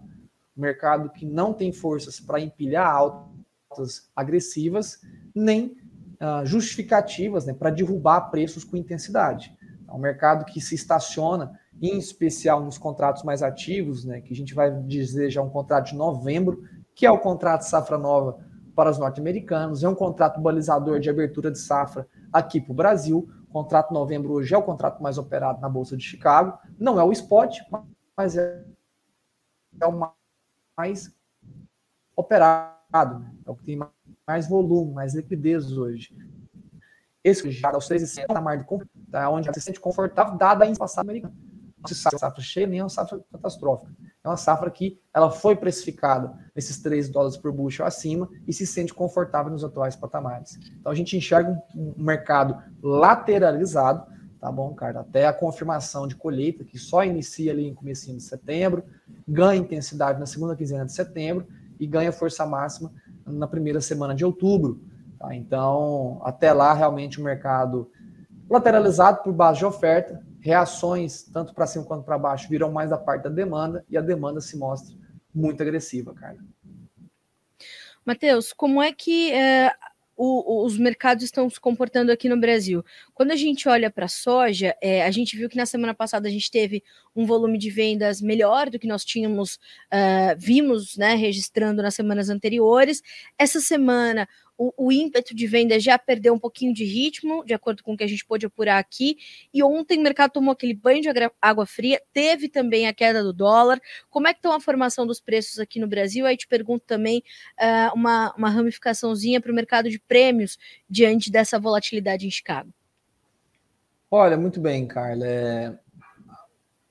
O 0.55 0.61
mercado 0.61 1.09
que 1.09 1.25
não 1.25 1.53
tem 1.53 1.71
forças 1.71 2.19
para 2.19 2.39
empilhar 2.39 2.87
altas 2.87 4.09
agressivas, 4.15 5.01
nem 5.33 5.75
uh, 6.21 6.45
justificativas 6.45 7.45
né, 7.45 7.53
para 7.53 7.71
derrubar 7.71 8.29
preços 8.29 8.63
com 8.63 8.77
intensidade. 8.77 9.55
É 9.87 9.91
um 9.91 9.99
mercado 9.99 10.45
que 10.45 10.61
se 10.61 10.75
estaciona, 10.75 11.59
em 11.81 11.97
especial 11.97 12.63
nos 12.63 12.77
contratos 12.77 13.23
mais 13.23 13.41
ativos, 13.41 14.05
né, 14.05 14.21
que 14.21 14.31
a 14.31 14.35
gente 14.35 14.53
vai 14.53 14.71
dizer 14.83 15.31
já 15.31 15.41
um 15.41 15.49
contrato 15.49 15.87
de 15.87 15.95
novembro, 15.95 16.63
que 16.95 17.05
é 17.05 17.11
o 17.11 17.19
contrato 17.19 17.63
safra 17.63 17.97
nova 17.97 18.52
para 18.75 18.89
os 18.89 18.97
norte-americanos, 18.97 19.83
é 19.83 19.89
um 19.89 19.95
contrato 19.95 20.39
balizador 20.41 20.99
de 20.99 21.09
abertura 21.09 21.51
de 21.51 21.59
safra 21.59 22.07
aqui 22.31 22.59
para 22.59 22.71
o 22.71 22.75
Brasil. 22.75 23.29
O 23.47 23.53
contrato 23.53 23.93
novembro 23.93 24.33
hoje 24.33 24.53
é 24.53 24.57
o 24.57 24.63
contrato 24.63 25.01
mais 25.01 25.17
operado 25.17 25.61
na 25.61 25.69
Bolsa 25.69 25.95
de 25.95 26.03
Chicago. 26.03 26.57
Não 26.79 26.99
é 26.99 27.03
o 27.03 27.11
spot, 27.11 27.59
mas 28.17 28.35
é, 28.35 28.63
é 29.79 29.85
o 29.85 30.13
mais 30.77 31.13
operado, 32.15 33.19
né? 33.19 33.31
é 33.45 33.51
o 33.51 33.55
que 33.55 33.63
tem 33.63 33.79
mais 34.27 34.47
volume, 34.47 34.93
mais 34.93 35.13
liquidez 35.13 35.77
hoje. 35.77 36.15
Esse 37.23 37.49
já 37.51 37.71
aos 37.71 37.87
13,60 37.87 38.33
na 38.33 38.41
mar 38.41 38.57
de 38.57 38.65
tá? 39.09 39.29
onde 39.29 39.53
se 39.53 39.61
sente 39.61 39.79
confortável, 39.79 40.37
dada 40.37 40.65
a 40.65 40.67
inflação 40.67 41.01
americana. 41.01 41.33
Não 41.77 41.87
se 41.87 41.95
sabe 41.95 42.17
safra 42.17 42.41
cheia 42.41 42.67
nem 42.67 42.79
é 42.79 42.83
uma 42.83 42.89
safra 42.89 43.19
catastrófica. 43.31 43.93
É 44.25 44.29
uma 44.29 44.37
safra 44.37 44.71
que 44.71 44.97
ela 45.13 45.29
foi 45.29 45.53
precificada 45.53 46.33
nesses 46.55 46.81
3 46.81 47.09
dólares 47.09 47.35
por 47.35 47.51
bushel 47.51 47.85
acima 47.85 48.29
e 48.47 48.53
se 48.53 48.65
sente 48.65 48.93
confortável 48.93 49.51
nos 49.51 49.65
atuais 49.65 49.97
patamares. 49.97 50.57
Então 50.79 50.89
a 50.89 50.95
gente 50.95 51.17
enxerga 51.17 51.61
um, 51.75 51.93
mercado 51.97 52.57
lateralizado, 52.81 54.09
tá 54.39 54.49
bom, 54.49 54.73
cara? 54.73 55.01
Até 55.01 55.27
a 55.27 55.33
confirmação 55.33 56.07
de 56.07 56.15
colheita, 56.15 56.63
que 56.63 56.77
só 56.77 57.03
inicia 57.03 57.51
ali 57.51 57.67
em 57.67 57.73
começo 57.73 58.13
de 58.13 58.23
setembro, 58.23 58.85
ganha 59.27 59.59
intensidade 59.59 60.17
na 60.17 60.25
segunda 60.25 60.55
quinzena 60.55 60.85
de 60.85 60.93
setembro 60.93 61.45
e 61.77 61.85
ganha 61.85 62.13
força 62.13 62.45
máxima 62.45 62.93
na 63.25 63.45
primeira 63.45 63.81
semana 63.81 64.15
de 64.15 64.23
outubro. 64.23 64.79
Tá? 65.19 65.35
Então, 65.35 66.21
até 66.23 66.53
lá, 66.53 66.73
realmente 66.73 67.19
o 67.19 67.23
mercado 67.25 67.91
lateralizado 68.49 69.21
por 69.21 69.33
base 69.33 69.59
de 69.59 69.65
oferta, 69.65 70.23
reações, 70.43 71.23
tanto 71.23 71.53
para 71.53 71.65
cima 71.65 71.85
quanto 71.85 72.03
para 72.03 72.17
baixo, 72.17 72.49
viram 72.49 72.69
mais 72.69 72.89
da 72.89 72.97
parte 72.97 73.23
da 73.23 73.29
demanda 73.29 73.83
e 73.89 73.97
a 73.97 74.01
demanda 74.01 74.41
se 74.41 74.57
mostra 74.57 74.93
muito 75.33 75.63
agressiva, 75.63 76.13
Carla. 76.13 76.39
Matheus, 78.05 78.51
como 78.51 78.81
é 78.81 78.91
que 78.91 79.31
é, 79.31 79.73
o, 80.17 80.65
os 80.65 80.77
mercados 80.77 81.23
estão 81.23 81.49
se 81.49 81.57
comportando 81.61 82.11
aqui 82.11 82.27
no 82.27 82.37
Brasil? 82.37 82.83
Quando 83.13 83.31
a 83.31 83.37
gente 83.37 83.69
olha 83.69 83.89
para 83.89 84.03
a 84.03 84.09
soja, 84.09 84.75
é, 84.81 85.05
a 85.05 85.11
gente 85.11 85.37
viu 85.37 85.47
que 85.47 85.55
na 85.55 85.65
semana 85.65 85.93
passada 85.93 86.27
a 86.27 86.31
gente 86.31 86.51
teve 86.51 86.83
um 87.15 87.25
volume 87.25 87.57
de 87.57 87.69
vendas 87.69 88.21
melhor 88.21 88.69
do 88.69 88.77
que 88.77 88.85
nós 88.85 89.05
tínhamos, 89.05 89.55
uh, 89.93 90.35
vimos, 90.37 90.97
né, 90.97 91.15
registrando 91.15 91.81
nas 91.81 91.95
semanas 91.95 92.27
anteriores. 92.27 93.01
Essa 93.37 93.61
semana 93.61 94.27
o, 94.63 94.87
o, 94.87 94.91
ímpeto 94.91 95.35
de 95.35 95.45
venda 95.45 95.77
já 95.79 95.99
perdeu 95.99 96.33
um 96.33 96.39
pouquinho 96.39 96.73
de 96.73 96.85
ritmo, 96.85 97.43
de 97.43 97.53
acordo 97.53 97.83
com 97.83 97.93
o 97.93 97.97
que 97.97 98.03
a 98.03 98.07
gente 98.07 98.25
pôde 98.25 98.45
apurar 98.45 98.77
aqui. 98.77 99.17
E 99.53 99.61
ontem 99.61 99.99
o 99.99 100.01
mercado 100.01 100.31
tomou 100.31 100.53
aquele 100.53 100.73
banho 100.73 101.01
de 101.01 101.09
água 101.41 101.65
fria, 101.65 102.01
teve 102.13 102.47
também 102.47 102.87
a 102.87 102.93
queda 102.93 103.21
do 103.21 103.33
dólar. 103.33 103.81
Como 104.09 104.27
é 104.27 104.33
que 104.33 104.39
estão 104.39 104.53
a 104.53 104.59
formação 104.61 105.05
dos 105.05 105.19
preços 105.19 105.59
aqui 105.59 105.79
no 105.79 105.87
Brasil? 105.87 106.25
Aí 106.25 106.37
te 106.37 106.47
pergunto 106.47 106.85
também 106.85 107.21
uh, 107.59 107.93
uma, 107.93 108.33
uma 108.37 108.49
ramificaçãozinha 108.49 109.41
para 109.41 109.51
o 109.51 109.55
mercado 109.55 109.89
de 109.89 109.99
prêmios 109.99 110.57
diante 110.89 111.29
dessa 111.29 111.59
volatilidade 111.59 112.25
em 112.25 112.31
Chicago. 112.31 112.71
Olha, 114.09 114.37
muito 114.37 114.61
bem, 114.61 114.87
Carla. 114.87 115.25
É... 115.27 115.73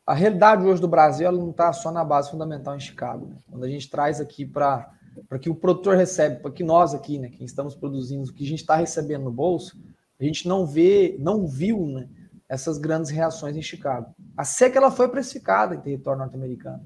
A 0.05 0.13
realidade 0.13 0.65
hoje 0.65 0.81
do 0.81 0.89
Brasil 0.89 1.27
ela 1.27 1.39
não 1.39 1.51
está 1.51 1.73
só 1.73 1.91
na 1.91 2.05
base 2.05 2.31
fundamental 2.31 2.77
em 2.77 2.81
Chicago. 2.81 3.29
Né? 3.29 3.37
Quando 3.49 3.65
a 3.65 3.69
gente 3.69 3.89
traz 3.89 4.21
aqui 4.21 4.45
para 4.45 4.91
para 5.29 5.39
que 5.39 5.51
o 5.51 5.55
produtor 5.55 5.97
recebe, 5.97 6.41
para 6.41 6.51
que 6.51 6.65
nós 6.65 6.95
aqui, 6.95 7.19
né, 7.19 7.29
quem 7.29 7.45
estamos 7.45 7.75
produzindo, 7.75 8.29
o 8.29 8.33
que 8.33 8.45
a 8.45 8.49
gente 8.49 8.61
está 8.61 8.77
recebendo 8.77 9.25
no 9.25 9.33
bolso, 9.33 9.79
a 10.21 10.25
gente 10.25 10.47
não 10.47 10.67
vê, 10.67 11.17
não 11.19 11.47
viu, 11.47 11.87
né, 11.87 12.09
essas 12.49 12.77
grandes 12.77 13.11
reações 13.11 13.57
em 13.57 13.63
Chicago. 13.63 14.15
A 14.37 14.45
seca 14.45 14.79
ela 14.79 14.91
foi 14.91 15.09
precificada 15.09 15.75
em 15.75 15.81
território 15.81 16.21
norte-americano. 16.21 16.85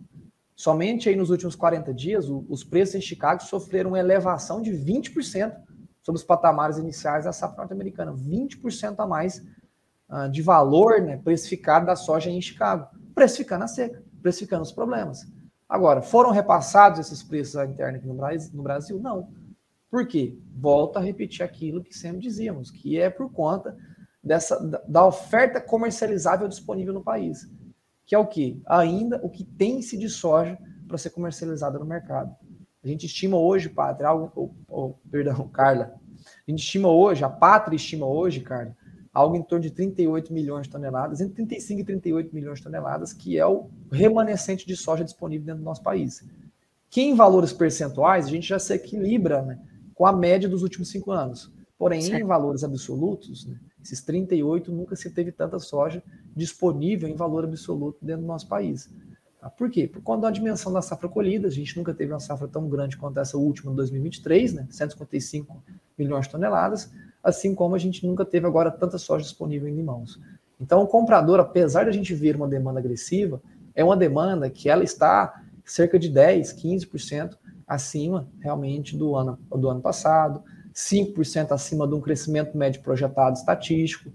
Somente 0.55 1.09
aí 1.09 1.17
nos 1.17 1.29
últimos 1.29 1.57
40 1.57 1.93
dias, 1.93 2.29
o, 2.29 2.47
os 2.49 2.63
preços 2.63 2.95
em 2.95 3.01
Chicago 3.01 3.43
sofreram 3.43 3.91
uma 3.91 3.99
elevação 3.99 4.63
de 4.63 4.71
20% 4.71 5.55
sobre 6.03 6.21
os 6.21 6.25
patamares 6.25 6.79
iniciais 6.79 7.25
da 7.25 7.33
safra 7.33 7.59
norte-americana. 7.59 8.13
20% 8.13 8.95
a 8.99 9.07
mais 9.07 9.45
uh, 10.09 10.31
de 10.31 10.41
valor 10.41 11.01
né, 11.01 11.17
precificado 11.17 11.85
da 11.85 11.97
soja 11.97 12.31
em 12.31 12.41
Chicago, 12.41 12.89
precificando 13.13 13.65
a 13.65 13.69
seca, 13.69 14.03
precificando 14.23 14.63
os 14.63 14.71
problemas. 14.71 15.27
Agora, 15.69 16.03
foram 16.03 16.31
repassados 16.31 17.01
esses 17.01 17.23
preços 17.23 17.57
à 17.57 17.63
aqui 17.63 18.07
no 18.07 18.63
Brasil? 18.63 19.01
Não. 19.01 19.29
Por 19.91 20.07
quê? 20.07 20.39
Volto 20.55 20.97
a 20.97 21.01
repetir 21.01 21.43
aquilo 21.43 21.83
que 21.83 21.97
sempre 21.97 22.21
dizíamos, 22.21 22.71
que 22.71 22.99
é 22.99 23.11
por 23.11 23.33
conta 23.33 23.77
dessa, 24.23 24.59
da 24.87 25.07
oferta 25.07 25.61
comercializável 25.61 26.47
disponível 26.49 26.95
no 26.95 27.03
país 27.03 27.49
que 28.07 28.15
é 28.15 28.19
o 28.19 28.27
que? 28.27 28.63
Ainda 28.67 29.21
o 29.23 29.29
que 29.29 29.45
tem-se 29.45 29.99
de 29.99 30.09
soja 30.09 30.57
para 30.87 30.97
ser 30.97 31.11
comercializada 31.11 31.79
no 31.79 31.85
mercado. 31.85 32.35
A 32.83 32.87
gente 32.87 33.05
estima 33.05 33.37
hoje, 33.37 33.69
Pátria, 33.69 34.09
algo, 34.09 34.31
oh, 34.37 34.51
oh, 34.69 34.95
perdão, 35.11 35.47
Carla, 35.53 35.93
a 36.47 36.51
gente 36.51 36.63
estima 36.63 36.89
hoje, 36.89 37.25
a 37.25 37.29
Pátria 37.29 37.75
estima 37.75 38.07
hoje, 38.07 38.41
Carla, 38.41 38.77
algo 39.13 39.35
em 39.35 39.43
torno 39.43 39.65
de 39.65 39.73
38 39.73 40.33
milhões 40.33 40.67
de 40.67 40.73
toneladas, 40.73 41.21
entre 41.21 41.35
35 41.35 41.81
e 41.81 41.85
38 41.85 42.33
milhões 42.33 42.59
de 42.59 42.65
toneladas, 42.65 43.13
que 43.13 43.37
é 43.37 43.45
o 43.45 43.69
remanescente 43.91 44.67
de 44.67 44.77
soja 44.77 45.05
disponível 45.05 45.47
dentro 45.47 45.63
do 45.63 45.65
nosso 45.65 45.83
país. 45.83 46.25
Que 46.91 47.03
em 47.03 47.15
valores 47.15 47.53
percentuais 47.53 48.27
a 48.27 48.31
gente 48.31 48.49
já 48.49 48.59
se 48.59 48.75
equilibra 48.75 49.43
né, 49.43 49.59
com 49.95 50.07
a 50.07 50.13
média 50.13 50.49
dos 50.49 50.63
últimos 50.63 50.89
cinco 50.89 51.13
anos. 51.13 51.53
Porém, 51.79 52.01
certo. 52.01 52.23
em 52.23 52.27
valores 52.27 52.65
absolutos, 52.65 53.47
né, 53.47 53.59
esses 53.83 54.01
38 54.01 54.73
nunca 54.73 54.97
se 54.97 55.11
teve 55.11 55.31
tanta 55.31 55.59
soja 55.59 56.03
disponível 56.35 57.09
em 57.09 57.15
valor 57.15 57.45
absoluto 57.45 57.99
dentro 58.03 58.23
do 58.23 58.29
nosso 58.29 58.49
país. 58.49 58.91
Tá? 59.41 59.51
Por 59.51 59.71
quê? 59.71 59.87
Por 59.87 60.03
conta 60.03 60.23
da 60.23 60.31
dimensão 60.31 60.73
da 60.73 60.83
safra 60.83 61.09
colhida, 61.09 61.49
a 61.49 61.51
gente 61.51 61.77
nunca 61.77 61.95
teve 61.95 62.13
uma 62.13 62.21
safra 62.21 62.49
tão 62.49 62.69
grande 62.69 62.97
quanto 62.97 63.21
essa 63.21 63.37
última 63.37 63.71
de 63.71 63.77
2023, 63.77 64.55
né? 64.55 64.67
155 64.71 65.63
milhões 65.97 66.27
de 66.27 66.33
toneladas, 66.33 66.91
assim 67.23 67.55
como 67.55 67.75
a 67.75 67.79
gente 67.79 68.07
nunca 68.07 68.25
teve 68.25 68.47
agora 68.47 68.71
tanta 68.71 68.99
soja 68.99 69.23
disponível 69.23 69.69
em 69.69 69.83
mãos. 69.83 70.21
Então, 70.61 70.83
o 70.83 70.87
comprador, 70.87 71.39
apesar 71.39 71.85
de 71.85 71.91
a 71.91 71.93
gente 71.93 72.15
ver 72.15 72.35
uma 72.35 72.49
demanda 72.49 72.81
agressiva, 72.81 73.41
é 73.77 73.85
uma 73.85 73.97
demanda 73.97 74.49
que 74.49 74.69
ela 74.71 74.83
está 74.83 75.43
cerca 75.65 75.99
de 75.99 76.09
10, 76.09 76.55
15% 76.55 77.37
acima 77.67 78.27
realmente 78.41 78.97
do 78.97 79.15
ano, 79.15 79.39
do 79.51 79.69
ano 79.69 79.83
passado, 79.83 80.43
5% 80.75 81.53
acima 81.53 81.87
de 81.87 81.95
um 81.95 82.01
crescimento 82.01 82.57
médio 82.57 82.83
projetado 82.83 83.37
estatístico. 83.37 84.11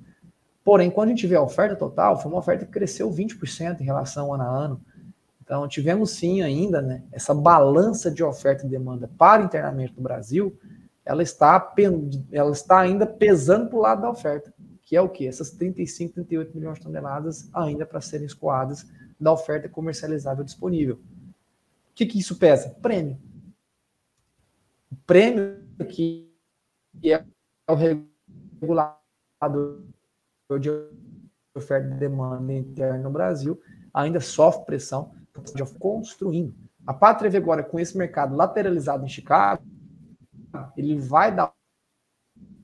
Porém, 0.63 0.89
quando 0.89 1.10
a 1.10 1.12
gente 1.12 1.28
vê 1.28 1.36
a 1.36 1.41
oferta 1.41 1.76
total, 1.76 2.19
foi 2.19 2.32
uma 2.32 2.39
oferta 2.39 2.65
que 2.65 2.71
cresceu 2.71 3.12
20% 3.12 3.82
em 3.82 3.84
relação 3.84 4.34
ano 4.34 4.43
a 4.43 4.47
ano. 4.47 4.82
Então, 5.43 5.67
tivemos 5.67 6.12
sim 6.12 6.41
ainda 6.41 6.82
né, 6.82 7.04
essa 7.12 7.34
balança 7.34 8.10
de 8.10 8.24
oferta 8.24 8.65
e 8.65 8.69
demanda 8.69 9.10
para 9.17 9.43
internamente 9.43 9.93
no 9.95 10.02
Brasil, 10.02 10.58
ela 11.06 11.21
está, 11.21 11.74
ela 12.32 12.52
está 12.52 12.80
ainda 12.80 13.06
pesando 13.06 13.67
para 13.67 13.78
o 13.78 13.82
lado 13.82 14.02
da 14.04 14.10
oferta, 14.10 14.54
que 14.84 14.95
é 14.95 15.02
o 15.02 15.10
que? 15.10 15.28
Essas 15.28 15.52
35, 15.52 16.13
38 16.13 16.56
milhões 16.56 16.78
de 16.78 16.86
toneladas 16.86 17.50
ainda 17.54 17.86
para 17.86 18.00
serem 18.00 18.26
escoadas 18.26 18.86
da 19.21 19.31
oferta 19.31 19.69
comercializável 19.69 20.43
disponível. 20.43 20.95
O 20.95 21.93
que, 21.93 22.07
que 22.07 22.19
isso 22.19 22.38
pesa? 22.38 22.71
Prêmio. 22.81 23.21
O 24.91 24.95
prêmio 25.05 25.62
que 25.88 26.34
é 27.03 27.23
o 27.67 27.75
regulador 27.75 28.97
de 30.60 30.69
oferta 31.55 31.93
e 31.93 31.97
demanda 31.97 32.53
interna 32.53 32.97
no 32.97 33.12
Brasil, 33.12 33.62
ainda 33.93 34.19
sofre 34.19 34.65
pressão, 34.65 35.13
construindo. 35.79 36.55
A 36.86 36.93
Pátria 36.93 37.38
agora, 37.38 37.63
com 37.63 37.79
esse 37.79 37.97
mercado 37.97 38.36
lateralizado 38.36 39.05
em 39.05 39.10
Chicago, 39.10 39.63
ele 40.75 40.99
vai 40.99 41.34
dar 41.34 41.53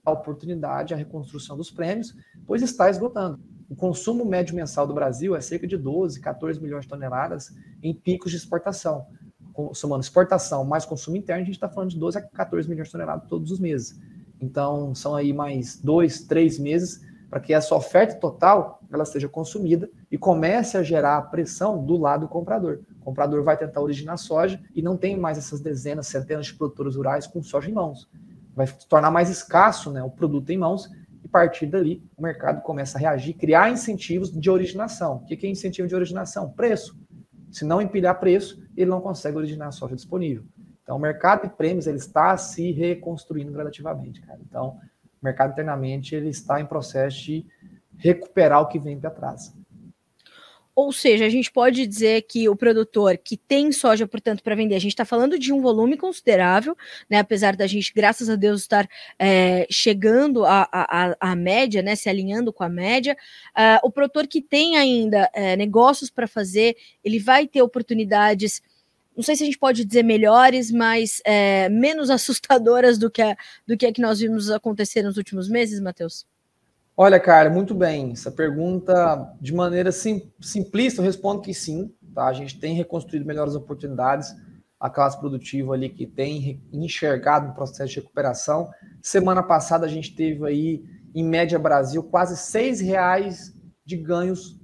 oportunidade 0.05 0.93
à 0.93 0.97
reconstrução 0.97 1.55
dos 1.57 1.69
prêmios, 1.69 2.15
pois 2.45 2.61
está 2.61 2.89
esgotando. 2.89 3.39
O 3.69 3.75
consumo 3.75 4.23
médio 4.23 4.55
mensal 4.55 4.87
do 4.87 4.93
Brasil 4.93 5.35
é 5.35 5.41
cerca 5.41 5.67
de 5.67 5.77
12, 5.77 6.21
14 6.21 6.61
milhões 6.61 6.83
de 6.83 6.89
toneladas 6.89 7.53
em 7.83 7.93
picos 7.93 8.31
de 8.31 8.37
exportação. 8.37 9.05
Somando 9.73 10.01
exportação 10.01 10.63
mais 10.63 10.85
consumo 10.85 11.17
interno, 11.17 11.41
a 11.41 11.45
gente 11.45 11.55
está 11.55 11.67
falando 11.67 11.89
de 11.89 11.97
12 11.97 12.17
a 12.17 12.21
14 12.21 12.69
milhões 12.69 12.87
de 12.87 12.91
toneladas 12.91 13.27
todos 13.27 13.51
os 13.51 13.59
meses. 13.59 13.99
Então, 14.39 14.93
são 14.95 15.15
aí 15.15 15.33
mais 15.33 15.77
dois, 15.77 16.21
três 16.21 16.57
meses 16.57 17.01
para 17.29 17.39
que 17.41 17.53
essa 17.53 17.75
oferta 17.75 18.15
total 18.15 18.81
ela 18.89 19.03
seja 19.03 19.27
consumida 19.27 19.89
e 20.09 20.17
comece 20.17 20.77
a 20.77 20.83
gerar 20.83 21.21
pressão 21.23 21.83
do 21.83 21.97
lado 21.97 22.21
do 22.21 22.27
comprador. 22.29 22.79
O 23.01 23.03
comprador 23.03 23.43
vai 23.43 23.57
tentar 23.57 23.81
originar 23.81 24.15
soja 24.15 24.61
e 24.73 24.81
não 24.81 24.95
tem 24.95 25.17
mais 25.17 25.37
essas 25.37 25.59
dezenas, 25.59 26.07
centenas 26.07 26.45
de 26.45 26.53
produtores 26.53 26.95
rurais 26.95 27.27
com 27.27 27.43
soja 27.43 27.69
em 27.69 27.73
mãos. 27.73 28.07
Vai 28.55 28.67
se 28.67 28.87
tornar 28.87 29.11
mais 29.11 29.29
escasso 29.29 29.91
né, 29.91 30.01
o 30.01 30.09
produto 30.09 30.49
em 30.51 30.57
mãos 30.57 30.89
e 31.27 31.29
a 31.29 31.31
partir 31.31 31.65
dali 31.67 32.01
o 32.15 32.21
mercado 32.21 32.61
começa 32.61 32.97
a 32.97 33.01
reagir, 33.01 33.33
criar 33.33 33.69
incentivos 33.69 34.31
de 34.31 34.49
originação. 34.49 35.17
O 35.17 35.25
que 35.25 35.45
é 35.45 35.49
incentivo 35.49 35.87
de 35.87 35.95
originação? 35.95 36.49
Preço. 36.51 36.97
Se 37.51 37.65
não 37.65 37.81
empilhar 37.81 38.19
preço, 38.19 38.61
ele 38.75 38.89
não 38.89 39.01
consegue 39.01 39.37
originar 39.37 39.71
soja 39.71 39.95
disponível. 39.95 40.43
Então, 40.83 40.95
o 40.95 40.99
mercado 40.99 41.43
de 41.43 41.55
prêmios 41.55 41.87
ele 41.87 41.97
está 41.97 42.35
se 42.37 42.71
reconstruindo 42.71 43.51
gradativamente, 43.51 44.21
cara. 44.21 44.39
Então, 44.47 44.77
o 45.21 45.25
mercado 45.25 45.51
internamente 45.51 46.15
ele 46.15 46.29
está 46.29 46.61
em 46.61 46.65
processo 46.65 47.23
de 47.23 47.45
recuperar 47.97 48.61
o 48.61 48.67
que 48.67 48.79
vem 48.79 48.99
para 48.99 49.09
trás. 49.09 49.53
Ou 50.77 50.91
seja, 50.91 51.25
a 51.25 51.29
gente 51.29 51.51
pode 51.51 51.87
dizer 51.87 52.21
que 52.21 52.47
o 52.47 52.55
produtor 52.55 53.17
que 53.17 53.35
tem 53.35 53.71
soja, 53.71 54.07
portanto, 54.07 54.43
para 54.43 54.53
vender, 54.53 54.75
a 54.75 54.79
gente 54.79 54.91
está 54.91 55.03
falando 55.03 55.39
de 55.39 55.51
um 55.51 55.59
volume 55.59 55.97
considerável, 55.97 56.77
né? 57.09 57.17
Apesar 57.17 57.55
da 57.55 57.65
gente, 57.65 57.91
graças 57.95 58.29
a 58.29 58.35
Deus, 58.35 58.61
estar 58.61 58.87
é, 59.17 59.65
chegando 59.71 60.43
à 60.45 61.35
média, 61.35 61.81
né? 61.81 61.95
Se 61.95 62.07
alinhando 62.07 62.53
com 62.53 62.63
a 62.63 62.69
média, 62.69 63.17
uh, 63.57 63.87
o 63.87 63.89
produtor 63.89 64.27
que 64.27 64.39
tem 64.39 64.77
ainda 64.77 65.27
é, 65.33 65.55
negócios 65.55 66.11
para 66.11 66.27
fazer, 66.27 66.77
ele 67.03 67.17
vai 67.17 67.47
ter 67.47 67.63
oportunidades 67.63 68.61
não 69.15 69.23
sei 69.23 69.35
se 69.35 69.41
a 69.41 69.47
gente 69.47 69.57
pode 69.57 69.83
dizer 69.83 70.03
melhores, 70.03 70.69
mas 70.69 71.23
é, 71.25 71.67
menos 71.69 72.11
assustadoras 72.11 72.99
do 72.99 73.09
que, 73.09 73.23
a, 73.23 73.35
do 73.65 73.75
que 73.75 73.87
a 73.87 73.91
que 73.91 73.99
nós 73.99 74.19
vimos 74.19 74.51
acontecer 74.51 75.01
nos 75.01 75.17
últimos 75.17 75.49
meses, 75.49 75.79
Matheus? 75.79 76.23
Olha, 76.99 77.19
cara, 77.19 77.47
muito 77.47 77.75
bem. 77.75 78.13
Essa 78.13 78.31
pergunta, 78.31 79.31
de 79.39 79.53
maneira 79.53 79.91
sim, 79.91 80.31
simplista, 80.41 80.99
eu 80.99 81.05
respondo 81.05 81.43
que 81.43 81.53
sim. 81.53 81.93
Tá? 82.15 82.25
A 82.25 82.33
gente 82.33 82.59
tem 82.59 82.73
reconstruído 82.73 83.23
melhores 83.23 83.53
oportunidades. 83.53 84.35
A 84.79 84.89
classe 84.89 85.19
produtiva 85.19 85.75
ali 85.75 85.89
que 85.89 86.07
tem 86.07 86.59
enxergado 86.73 87.51
o 87.51 87.53
processo 87.53 87.93
de 87.93 87.99
recuperação. 87.99 88.71
Semana 88.99 89.43
passada 89.43 89.85
a 89.85 89.89
gente 89.89 90.15
teve 90.15 90.43
aí, 90.43 90.83
em 91.13 91.23
média 91.23 91.59
Brasil, 91.59 92.01
quase 92.01 92.35
seis 92.35 92.81
reais 92.81 93.55
de 93.85 93.95
ganhos 93.95 94.59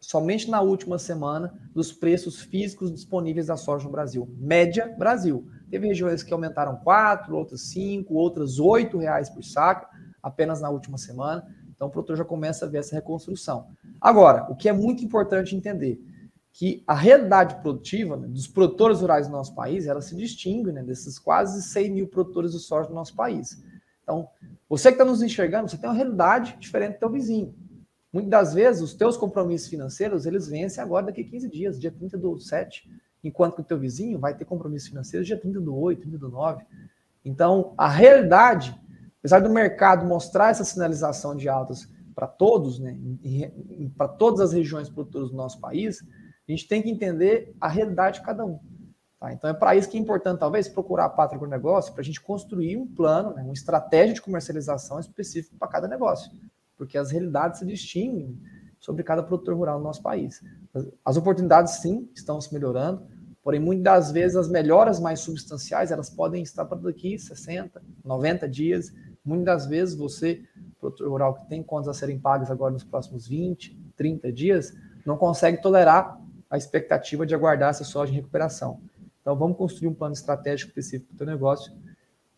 somente 0.00 0.50
na 0.50 0.60
última 0.60 0.98
semana 0.98 1.52
dos 1.72 1.92
preços 1.92 2.40
físicos 2.40 2.92
disponíveis 2.92 3.46
da 3.46 3.56
soja 3.56 3.84
no 3.84 3.90
Brasil. 3.92 4.28
Média 4.36 4.92
Brasil. 4.98 5.46
Teve 5.70 5.86
regiões 5.86 6.24
que 6.24 6.32
aumentaram 6.32 6.76
4, 6.76 7.36
outras 7.36 7.62
5, 7.70 8.14
outras 8.14 8.58
8 8.58 8.98
reais 8.98 9.30
por 9.30 9.44
saco, 9.44 9.86
apenas 10.20 10.60
na 10.60 10.70
última 10.70 10.98
semana. 10.98 11.46
Então 11.78 11.86
o 11.86 11.90
produtor 11.92 12.16
já 12.16 12.24
começa 12.24 12.66
a 12.66 12.68
ver 12.68 12.78
essa 12.78 12.96
reconstrução. 12.96 13.68
Agora, 14.00 14.50
o 14.50 14.56
que 14.56 14.68
é 14.68 14.72
muito 14.72 15.04
importante 15.04 15.54
entender, 15.54 16.04
que 16.52 16.82
a 16.88 16.94
realidade 16.94 17.54
produtiva 17.62 18.16
né, 18.16 18.26
dos 18.26 18.48
produtores 18.48 19.00
rurais 19.00 19.28
do 19.28 19.32
nosso 19.32 19.54
país, 19.54 19.86
ela 19.86 20.00
se 20.00 20.16
distingue 20.16 20.72
né, 20.72 20.82
desses 20.82 21.16
quase 21.16 21.62
100 21.62 21.90
mil 21.92 22.08
produtores 22.08 22.50
de 22.50 22.58
soja 22.58 22.88
do 22.88 22.94
nosso 22.94 23.14
país. 23.14 23.62
Então, 24.02 24.28
você 24.68 24.88
que 24.88 24.94
está 24.94 25.04
nos 25.04 25.22
enxergando, 25.22 25.68
você 25.68 25.78
tem 25.78 25.88
uma 25.88 25.94
realidade 25.94 26.56
diferente 26.58 26.94
do 26.94 26.98
teu 26.98 27.10
vizinho. 27.10 27.54
Muitas 28.12 28.30
das 28.30 28.54
vezes, 28.54 28.82
os 28.82 28.92
teus 28.92 29.16
compromissos 29.16 29.68
financeiros, 29.68 30.26
eles 30.26 30.48
vencem 30.48 30.82
agora 30.82 31.06
daqui 31.06 31.20
a 31.20 31.24
15 31.24 31.48
dias, 31.48 31.78
dia 31.78 31.92
30 31.92 32.18
do 32.18 32.40
7, 32.40 32.90
enquanto 33.22 33.54
que 33.54 33.60
o 33.60 33.64
teu 33.64 33.78
vizinho 33.78 34.18
vai 34.18 34.34
ter 34.34 34.44
compromissos 34.44 34.88
financeiros 34.88 35.28
dia 35.28 35.38
30 35.38 35.60
do 35.60 35.76
8, 35.76 36.00
30 36.00 36.18
do 36.18 36.28
9. 36.28 36.64
Então, 37.24 37.72
a 37.78 37.88
realidade, 37.88 38.76
apesar 39.20 39.40
do 39.40 39.50
mercado 39.50 40.06
mostrar 40.06 40.50
essa 40.50 40.64
sinalização 40.64 41.34
de 41.34 41.48
altas 41.48 41.88
para 42.14 42.26
todos, 42.26 42.78
né, 42.78 42.98
para 43.96 44.08
todas 44.08 44.40
as 44.40 44.52
regiões 44.52 44.88
produtoras 44.88 45.30
do 45.30 45.36
nosso 45.36 45.60
país, 45.60 46.02
a 46.48 46.50
gente 46.50 46.66
tem 46.66 46.82
que 46.82 46.90
entender 46.90 47.54
a 47.60 47.68
realidade 47.68 48.18
de 48.18 48.24
cada 48.24 48.44
um. 48.44 48.58
Tá? 49.20 49.32
Então, 49.32 49.50
é 49.50 49.54
para 49.54 49.76
isso 49.76 49.88
que 49.88 49.96
é 49.96 50.00
importante, 50.00 50.40
talvez, 50.40 50.68
procurar 50.68 51.06
a 51.06 51.10
Pátria 51.10 51.46
Negócio 51.46 51.92
para 51.92 52.00
a 52.00 52.04
gente 52.04 52.20
construir 52.20 52.76
um 52.76 52.86
plano, 52.86 53.34
né, 53.34 53.42
uma 53.42 53.52
estratégia 53.52 54.14
de 54.14 54.22
comercialização 54.22 54.98
específica 54.98 55.56
para 55.58 55.68
cada 55.68 55.88
negócio 55.88 56.30
porque 56.78 56.96
as 56.96 57.10
realidades 57.10 57.58
se 57.58 57.66
distinguem 57.66 58.40
sobre 58.78 59.02
cada 59.02 59.22
produtor 59.22 59.54
rural 59.54 59.78
no 59.78 59.84
nosso 59.84 60.00
país. 60.00 60.40
As 61.04 61.16
oportunidades, 61.16 61.74
sim, 61.74 62.08
estão 62.14 62.40
se 62.40 62.54
melhorando, 62.54 63.02
porém, 63.42 63.60
muitas 63.60 63.82
das 63.82 64.12
vezes, 64.12 64.36
as 64.36 64.48
melhoras 64.48 65.00
mais 65.00 65.18
substanciais, 65.18 65.90
elas 65.90 66.08
podem 66.08 66.42
estar 66.42 66.64
para 66.64 66.78
daqui 66.78 67.18
60, 67.18 67.82
90 68.04 68.48
dias. 68.48 68.92
Muitas 69.28 69.66
vezes, 69.66 69.94
você, 69.94 70.42
produtor 70.80 71.06
rural 71.10 71.34
que 71.34 71.46
tem 71.50 71.62
contas 71.62 71.88
a 71.88 71.92
serem 71.92 72.18
pagas 72.18 72.50
agora 72.50 72.72
nos 72.72 72.82
próximos 72.82 73.28
20, 73.28 73.78
30 73.94 74.32
dias, 74.32 74.74
não 75.04 75.18
consegue 75.18 75.60
tolerar 75.60 76.18
a 76.48 76.56
expectativa 76.56 77.26
de 77.26 77.34
aguardar 77.34 77.68
essa 77.68 77.84
soja 77.84 78.10
em 78.10 78.14
recuperação. 78.14 78.80
Então, 79.20 79.36
vamos 79.36 79.58
construir 79.58 79.88
um 79.88 79.94
plano 79.94 80.14
estratégico 80.14 80.70
específico 80.70 81.08
para 81.08 81.14
o 81.14 81.18
teu 81.18 81.26
negócio, 81.26 81.70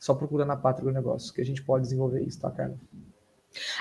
só 0.00 0.14
procurando 0.14 0.48
na 0.48 0.56
Pátria 0.56 0.90
Negócio, 0.90 1.32
que 1.32 1.40
a 1.40 1.44
gente 1.44 1.62
pode 1.62 1.84
desenvolver 1.84 2.22
isso, 2.22 2.40
tá, 2.40 2.50
Carla? 2.50 2.76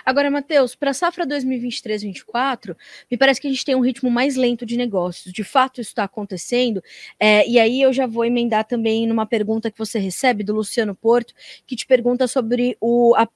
Agora, 0.06 0.30
Matheus, 0.32 0.76
para 0.76 0.92
a 0.92 0.94
safra 0.94 1.26
2023-24, 1.26 2.76
me 3.10 3.18
parece 3.18 3.40
que 3.40 3.48
a 3.48 3.50
gente 3.50 3.66
tem 3.66 3.76
um 3.76 3.82
ritmo 3.82 4.10
mais 4.10 4.36
lento 4.36 4.66
de 4.66 4.78
negócios. 4.78 5.34
De 5.34 5.44
fato, 5.44 5.82
isso 5.82 5.92
está 5.92 6.04
acontecendo. 6.04 6.84
É, 7.20 7.48
e 7.48 7.60
aí 7.60 7.82
eu 7.82 7.94
já 7.94 8.08
vou 8.08 8.26
emendar 8.26 8.66
também 8.66 9.08
numa 9.08 9.26
pergunta 9.26 9.72
que 9.72 9.78
você 9.78 10.00
recebe 10.00 10.44
do 10.44 10.54
Luciano 10.54 10.96
Porto, 10.96 11.34
que 11.66 11.76
te 11.76 11.86
pergunta 11.86 12.28
sobre 12.28 12.78
o, 12.80 13.14
a, 13.16 13.28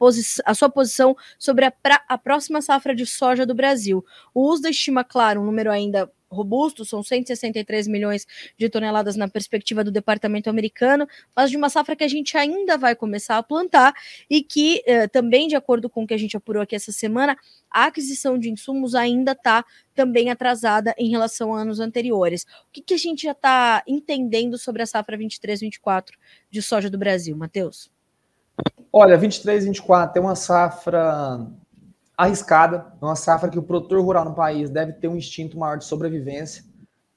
a, 0.45 0.53
sua 0.53 0.69
posição 0.69 1.15
sobre 1.37 1.65
a, 1.65 1.71
pra, 1.71 2.03
a 2.07 2.17
próxima 2.17 2.61
safra 2.61 2.95
de 2.95 3.05
soja 3.05 3.45
do 3.45 3.53
Brasil. 3.53 4.03
O 4.33 4.51
USDA 4.51 4.69
estima, 4.69 5.03
claro, 5.03 5.41
um 5.41 5.45
número 5.45 5.71
ainda 5.71 6.11
robusto, 6.33 6.83
são 6.83 7.01
163 7.01 7.87
milhões 7.87 8.27
de 8.57 8.69
toneladas 8.69 9.15
na 9.15 9.27
perspectiva 9.27 9.83
do 9.83 9.91
departamento 9.91 10.49
americano, 10.49 11.07
mas 11.35 11.49
de 11.49 11.57
uma 11.57 11.69
safra 11.69 11.95
que 11.95 12.03
a 12.03 12.07
gente 12.07 12.37
ainda 12.37 12.77
vai 12.77 12.95
começar 12.95 13.37
a 13.37 13.43
plantar 13.43 13.93
e 14.29 14.41
que 14.41 14.83
eh, 14.85 15.07
também, 15.07 15.47
de 15.47 15.55
acordo 15.55 15.89
com 15.89 16.03
o 16.03 16.07
que 16.07 16.13
a 16.13 16.17
gente 16.17 16.35
apurou 16.35 16.61
aqui 16.61 16.75
essa 16.75 16.91
semana, 16.91 17.37
a 17.69 17.85
aquisição 17.85 18.37
de 18.37 18.49
insumos 18.49 18.93
ainda 18.93 19.31
está 19.31 19.65
também 19.95 20.29
atrasada 20.29 20.93
em 20.97 21.09
relação 21.09 21.53
a 21.53 21.61
anos 21.61 21.79
anteriores. 21.79 22.43
O 22.43 22.71
que, 22.71 22.81
que 22.81 22.93
a 22.93 22.97
gente 22.97 23.23
já 23.23 23.31
está 23.31 23.83
entendendo 23.87 24.57
sobre 24.57 24.81
a 24.81 24.85
safra 24.85 25.17
23-24 25.17 26.09
de 26.49 26.61
soja 26.61 26.89
do 26.89 26.97
Brasil, 26.97 27.35
Matheus? 27.35 27.91
Olha, 28.91 29.17
23-24 29.17 30.11
é 30.15 30.19
uma 30.19 30.35
safra 30.35 31.47
arriscada, 32.23 32.93
é 33.01 33.05
uma 33.05 33.15
safra 33.15 33.49
que 33.49 33.59
o 33.59 33.63
produtor 33.63 34.01
rural 34.01 34.25
no 34.25 34.33
país 34.33 34.69
deve 34.69 34.93
ter 34.93 35.07
um 35.07 35.15
instinto 35.15 35.57
maior 35.57 35.77
de 35.77 35.85
sobrevivência. 35.85 36.63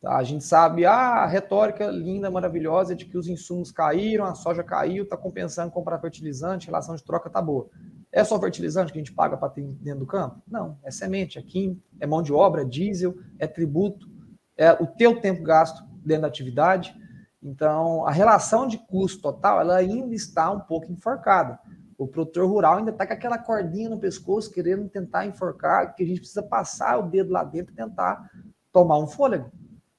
Tá? 0.01 0.16
A 0.16 0.23
gente 0.23 0.45
sabe 0.45 0.85
ah, 0.85 1.23
a 1.23 1.27
retórica 1.27 1.87
linda, 1.87 2.31
maravilhosa 2.31 2.95
de 2.95 3.05
que 3.05 3.19
os 3.19 3.29
insumos 3.29 3.73
caíram, 3.73 4.25
a 4.25 4.35
soja 4.35 4.62
caiu, 4.62 5.05
está 5.05 5.16
compensando 5.16 5.73
comprar 5.73 5.99
fertilizante, 5.99 6.66
relação 6.66 6.95
de 6.95 7.05
troca 7.05 7.29
está 7.29 7.40
boa. 7.40 7.69
É 8.12 8.25
só 8.25 8.38
fertilizante 8.40 8.92
que 8.92 8.99
a 8.99 9.03
gente 9.03 9.12
paga 9.12 9.37
para 9.37 9.49
ter 9.49 9.62
dentro 9.62 10.01
do 10.01 10.07
campo? 10.07 10.40
Não, 10.49 10.79
é 10.85 10.90
semente, 10.90 11.38
é 11.38 11.42
químico, 11.42 11.83
é 12.01 12.07
mão 12.07 12.23
de 12.23 12.33
obra, 12.33 12.62
é 12.62 12.64
diesel, 12.64 13.16
é 13.38 13.47
tributo, 13.47 14.09
é 14.57 14.73
o 14.73 14.87
teu 14.87 15.21
tempo 15.21 15.42
gasto 15.42 15.85
dentro 16.05 16.23
da 16.23 16.29
atividade. 16.29 16.95
Então, 17.42 18.07
a 18.07 18.11
relação 18.11 18.66
de 18.66 18.79
custo 18.79 19.23
total, 19.23 19.61
ela 19.61 19.77
ainda 19.77 20.14
está 20.14 20.51
um 20.51 20.61
pouco 20.61 20.90
enforcada. 20.90 21.59
O 21.99 22.07
produtor 22.07 22.49
rural 22.49 22.79
ainda 22.79 22.91
está 22.91 23.07
com 23.07 23.13
aquela 23.13 23.39
cordinha 23.39 23.89
no 23.89 23.99
pescoço, 23.99 24.51
querendo 24.51 24.89
tentar 24.89 25.27
enforcar, 25.27 25.95
que 25.95 26.03
a 26.03 26.07
gente 26.07 26.21
precisa 26.21 26.43
passar 26.43 26.99
o 26.99 27.09
dedo 27.09 27.33
lá 27.33 27.43
dentro 27.43 27.73
e 27.73 27.77
tentar 27.77 28.31
tomar 28.73 28.99
um 28.99 29.07
fôlego. 29.07 29.51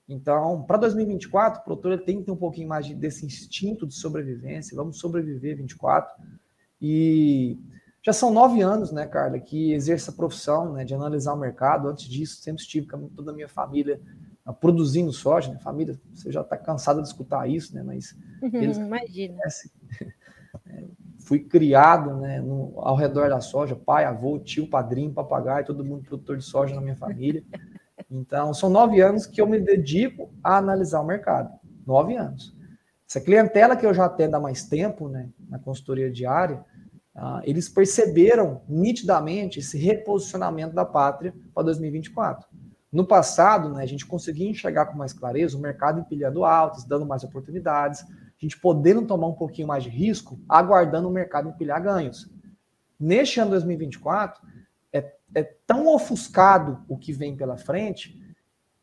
Então, 0.07 0.63
para 0.63 0.77
2024, 0.77 1.59
o 1.59 1.63
produtor 1.63 1.99
tem 1.99 2.19
que 2.19 2.25
ter 2.25 2.31
um 2.31 2.37
pouquinho 2.37 2.69
mais 2.69 2.89
desse 2.93 3.25
instinto 3.25 3.85
de 3.85 3.93
sobrevivência. 3.93 4.75
Vamos 4.75 4.99
sobreviver 4.99 5.57
24. 5.57 6.13
E 6.81 7.57
já 8.01 8.13
são 8.13 8.31
nove 8.31 8.61
anos, 8.61 8.91
né, 8.91 9.05
Carla, 9.05 9.37
que 9.37 9.73
exerço 9.73 10.11
a 10.11 10.13
profissão 10.13 10.71
né, 10.71 10.85
de 10.85 10.93
analisar 10.93 11.33
o 11.33 11.37
mercado. 11.37 11.89
Antes 11.89 12.07
disso, 12.07 12.41
sempre 12.41 12.61
estive 12.61 12.87
com 12.87 13.09
toda 13.09 13.31
a 13.31 13.35
minha 13.35 13.49
família 13.49 13.99
ah, 14.45 14.53
produzindo 14.53 15.11
soja. 15.11 15.51
Né? 15.51 15.59
Família, 15.59 15.99
você 16.13 16.31
já 16.31 16.39
está 16.39 16.55
cansado 16.55 17.01
de 17.01 17.07
escutar 17.09 17.49
isso, 17.49 17.75
né? 17.75 17.83
Mas 17.83 18.15
eles 18.41 18.77
Imagina. 18.77 19.35
Conhecem, 19.35 19.71
é, 20.67 20.85
fui 21.27 21.39
criado 21.39 22.15
né, 22.15 22.39
no, 22.39 22.73
ao 22.77 22.95
redor 22.95 23.29
da 23.29 23.41
soja, 23.41 23.75
pai, 23.75 24.05
avô, 24.05 24.39
tio, 24.39 24.69
padrinho, 24.69 25.13
papagaio, 25.13 25.65
todo 25.65 25.83
mundo 25.83 26.07
produtor 26.07 26.37
de 26.37 26.45
soja 26.45 26.73
na 26.73 26.79
minha 26.79 26.95
família. 26.95 27.43
Então, 28.09 28.53
são 28.53 28.69
nove 28.69 29.01
anos 29.01 29.25
que 29.25 29.41
eu 29.41 29.45
me 29.45 29.59
dedico 29.59 30.33
a 30.41 30.57
analisar 30.57 31.01
o 31.01 31.05
mercado. 31.05 31.49
Nove 31.85 32.15
anos. 32.15 32.55
Essa 33.09 33.19
clientela 33.19 33.75
que 33.75 33.85
eu 33.85 33.93
já 33.93 34.05
atendo 34.05 34.37
há 34.37 34.39
mais 34.39 34.63
tempo, 34.63 35.09
né, 35.09 35.29
na 35.49 35.59
consultoria 35.59 36.09
diária, 36.09 36.63
uh, 37.13 37.41
eles 37.43 37.67
perceberam 37.67 38.61
nitidamente 38.67 39.59
esse 39.59 39.77
reposicionamento 39.77 40.73
da 40.73 40.85
pátria 40.85 41.33
para 41.53 41.63
2024. 41.63 42.47
No 42.89 43.05
passado, 43.05 43.73
né, 43.73 43.83
a 43.83 43.85
gente 43.85 44.05
conseguia 44.05 44.49
enxergar 44.49 44.85
com 44.85 44.97
mais 44.97 45.11
clareza 45.11 45.57
o 45.57 45.61
mercado 45.61 45.99
empilhando 45.99 46.45
altos, 46.45 46.85
dando 46.85 47.05
mais 47.05 47.25
oportunidades, 47.25 48.05
a 48.39 48.45
gente 48.45 48.59
podendo 48.59 49.05
tomar 49.05 49.27
um 49.27 49.33
pouquinho 49.33 49.67
mais 49.67 49.83
de 49.83 49.89
risco, 49.89 50.39
aguardando 50.47 51.07
o 51.07 51.11
mercado 51.11 51.49
empilhar 51.49 51.81
ganhos. 51.81 52.29
Neste 52.99 53.39
ano 53.39 53.51
2024, 53.51 54.41
é, 54.93 55.11
é 55.33 55.43
tão 55.65 55.87
ofuscado 55.87 56.83
o 56.87 56.97
que 56.97 57.11
vem 57.11 57.35
pela 57.35 57.57
frente 57.57 58.21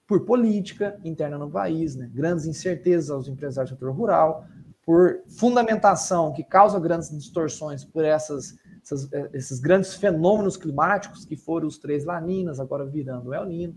por 0.07 0.25
política 0.25 0.99
interna 1.05 1.39
no 1.39 1.51
país, 1.51 1.95
né? 1.95 2.11
grandes 2.13 2.47
incertezas 2.47 3.11
aos 3.11 3.29
empresários 3.29 3.71
do 3.71 3.77
setor 3.77 3.95
rural, 3.95 4.45
por 4.85 5.21
fundamentação 5.29 6.33
que 6.33 6.45
causa 6.45 6.79
grandes 6.79 7.11
distorções 7.11 7.85
por 7.85 8.05
essas, 8.05 8.55
essas, 8.83 9.11
é, 9.13 9.31
esses 9.33 9.59
grandes 9.61 9.95
fenômenos 9.95 10.57
climáticos 10.57 11.25
que 11.25 11.37
foram 11.37 11.67
os 11.67 11.79
três 11.79 12.05
laninas, 12.05 12.61
agora 12.61 12.85
virando 12.85 13.31
o 13.31 13.35
El 13.35 13.47
Nino. 13.47 13.75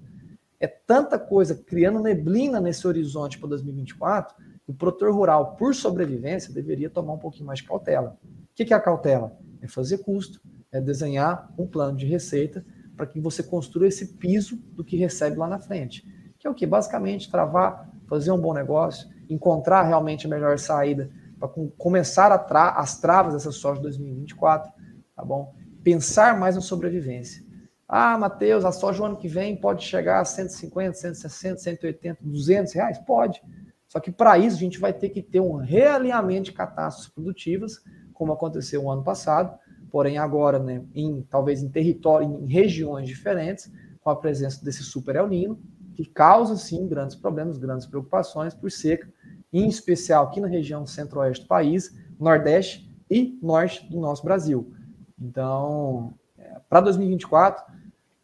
É 0.59 0.67
tanta 0.67 1.17
coisa 1.17 1.55
criando 1.55 1.99
neblina 1.99 2.59
nesse 2.59 2.85
horizonte 2.87 3.37
para 3.37 3.49
2024 3.49 4.35
o 4.67 4.73
produtor 4.73 5.13
rural, 5.13 5.55
por 5.55 5.73
sobrevivência, 5.73 6.53
deveria 6.53 6.89
tomar 6.89 7.13
um 7.13 7.17
pouquinho 7.17 7.45
mais 7.45 7.59
de 7.59 7.65
cautela. 7.65 8.17
O 8.23 8.53
que 8.53 8.73
é 8.73 8.75
a 8.75 8.81
cautela? 8.81 9.37
É 9.61 9.67
fazer 9.67 9.99
custo, 9.99 10.41
é 10.71 10.81
desenhar 10.81 11.51
um 11.57 11.65
plano 11.65 11.97
de 11.97 12.05
receita 12.05 12.65
para 12.95 13.05
que 13.05 13.19
você 13.19 13.41
construa 13.41 13.87
esse 13.87 14.15
piso 14.15 14.57
do 14.73 14.83
que 14.83 14.97
recebe 14.97 15.37
lá 15.37 15.47
na 15.47 15.59
frente. 15.59 16.05
Que 16.37 16.47
é 16.47 16.49
o 16.49 16.53
que? 16.53 16.65
Basicamente, 16.65 17.31
travar, 17.31 17.89
fazer 18.07 18.31
um 18.31 18.39
bom 18.39 18.53
negócio, 18.53 19.07
encontrar 19.29 19.83
realmente 19.83 20.27
a 20.27 20.29
melhor 20.29 20.59
saída 20.59 21.09
para 21.39 21.49
começar 21.77 22.31
a 22.31 22.37
tra 22.37 22.71
as 22.71 22.99
travas 22.99 23.33
dessa 23.33 23.51
soja 23.51 23.75
de 23.75 23.83
2024, 23.83 24.71
tá 25.15 25.23
bom? 25.23 25.53
Pensar 25.83 26.37
mais 26.37 26.55
na 26.55 26.61
sobrevivência. 26.61 27.45
Ah, 27.87 28.17
Matheus, 28.17 28.65
a 28.65 28.71
soja 28.71 29.01
o 29.01 29.05
ano 29.05 29.15
que 29.15 29.29
vem 29.29 29.55
pode 29.55 29.85
chegar 29.85 30.19
a 30.19 30.25
150, 30.25 30.93
160, 30.93 31.57
180, 31.57 32.17
200 32.21 32.73
reais? 32.73 32.97
Pode. 32.99 33.41
Só 33.87 33.99
que 33.99 34.11
para 34.11 34.37
isso 34.37 34.57
a 34.57 34.59
gente 34.59 34.79
vai 34.79 34.93
ter 34.93 35.09
que 35.09 35.21
ter 35.21 35.39
um 35.39 35.55
realinhamento 35.55 36.45
de 36.45 36.51
catástrofes 36.51 37.11
produtivas, 37.13 37.81
como 38.13 38.33
aconteceu 38.33 38.83
o 38.83 38.91
ano 38.91 39.03
passado, 39.03 39.57
porém 39.89 40.17
agora, 40.17 40.59
né, 40.59 40.83
em, 40.93 41.21
talvez 41.29 41.63
em 41.63 41.69
território, 41.69 42.27
em 42.27 42.45
regiões 42.45 43.07
diferentes, 43.07 43.71
com 44.01 44.09
a 44.09 44.15
presença 44.15 44.63
desse 44.63 44.83
super 44.83 45.15
El 45.15 45.27
Nino, 45.27 45.59
que 45.95 46.05
causa 46.05 46.55
sim 46.57 46.87
grandes 46.87 47.15
problemas, 47.15 47.57
grandes 47.57 47.87
preocupações 47.87 48.53
por 48.53 48.71
seca, 48.71 49.11
em 49.51 49.67
especial 49.67 50.25
aqui 50.25 50.39
na 50.39 50.47
região 50.47 50.85
centro-oeste 50.85 51.43
do 51.43 51.47
país, 51.47 51.95
nordeste 52.19 52.87
e 53.09 53.37
norte 53.41 53.89
do 53.89 53.99
nosso 53.99 54.23
Brasil. 54.23 54.71
Então, 55.19 56.13
é, 56.37 56.59
para 56.69 56.81
2024, 56.81 57.63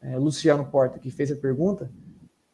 é, 0.02 0.18
Luciano 0.18 0.66
Porta, 0.66 1.00
que 1.00 1.10
fez 1.10 1.32
a 1.32 1.36
pergunta, 1.36 1.90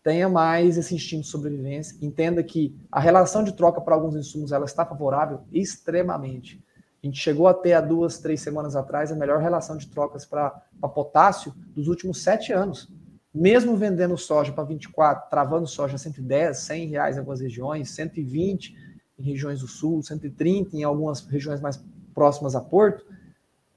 tenha 0.04 0.30
mais 0.30 0.78
esse 0.78 0.96
instinto 0.96 1.24
de 1.24 1.28
sobrevivência, 1.28 1.98
entenda 2.02 2.42
que 2.44 2.76
a 2.92 3.00
relação 3.00 3.44
de 3.44 3.54
troca 3.54 3.82
para 3.82 3.96
alguns 3.96 4.16
insumos 4.16 4.52
ela 4.52 4.66
está 4.66 4.86
favorável 4.86 5.42
extremamente. 5.52 6.64
A 7.02 7.06
gente 7.06 7.20
chegou 7.20 7.48
até 7.48 7.74
há 7.74 7.82
duas, 7.82 8.18
três 8.18 8.42
semanas 8.42 8.76
atrás 8.76 9.12
a 9.12 9.16
melhor 9.16 9.40
relação 9.40 9.78
de 9.78 9.88
trocas 9.88 10.26
para 10.26 10.50
potássio 10.94 11.54
dos 11.74 11.88
últimos 11.88 12.22
sete 12.22 12.52
anos. 12.52 12.92
Mesmo 13.34 13.78
vendendo 13.78 14.18
soja 14.18 14.52
para 14.52 14.64
24, 14.64 15.30
travando 15.30 15.68
soja 15.68 15.96
a 15.96 16.00
110, 16.00 16.58
100 16.58 16.88
reais 16.88 17.16
em 17.16 17.20
algumas 17.20 17.40
regiões, 17.40 17.92
120 17.92 18.76
em 19.18 19.24
regiões 19.24 19.60
do 19.62 19.68
sul, 19.68 20.02
130 20.02 20.76
em 20.76 20.84
algumas 20.84 21.22
regiões 21.22 21.62
mais 21.62 21.82
próximas 22.14 22.56
a 22.56 22.62
Porto, 22.62 23.06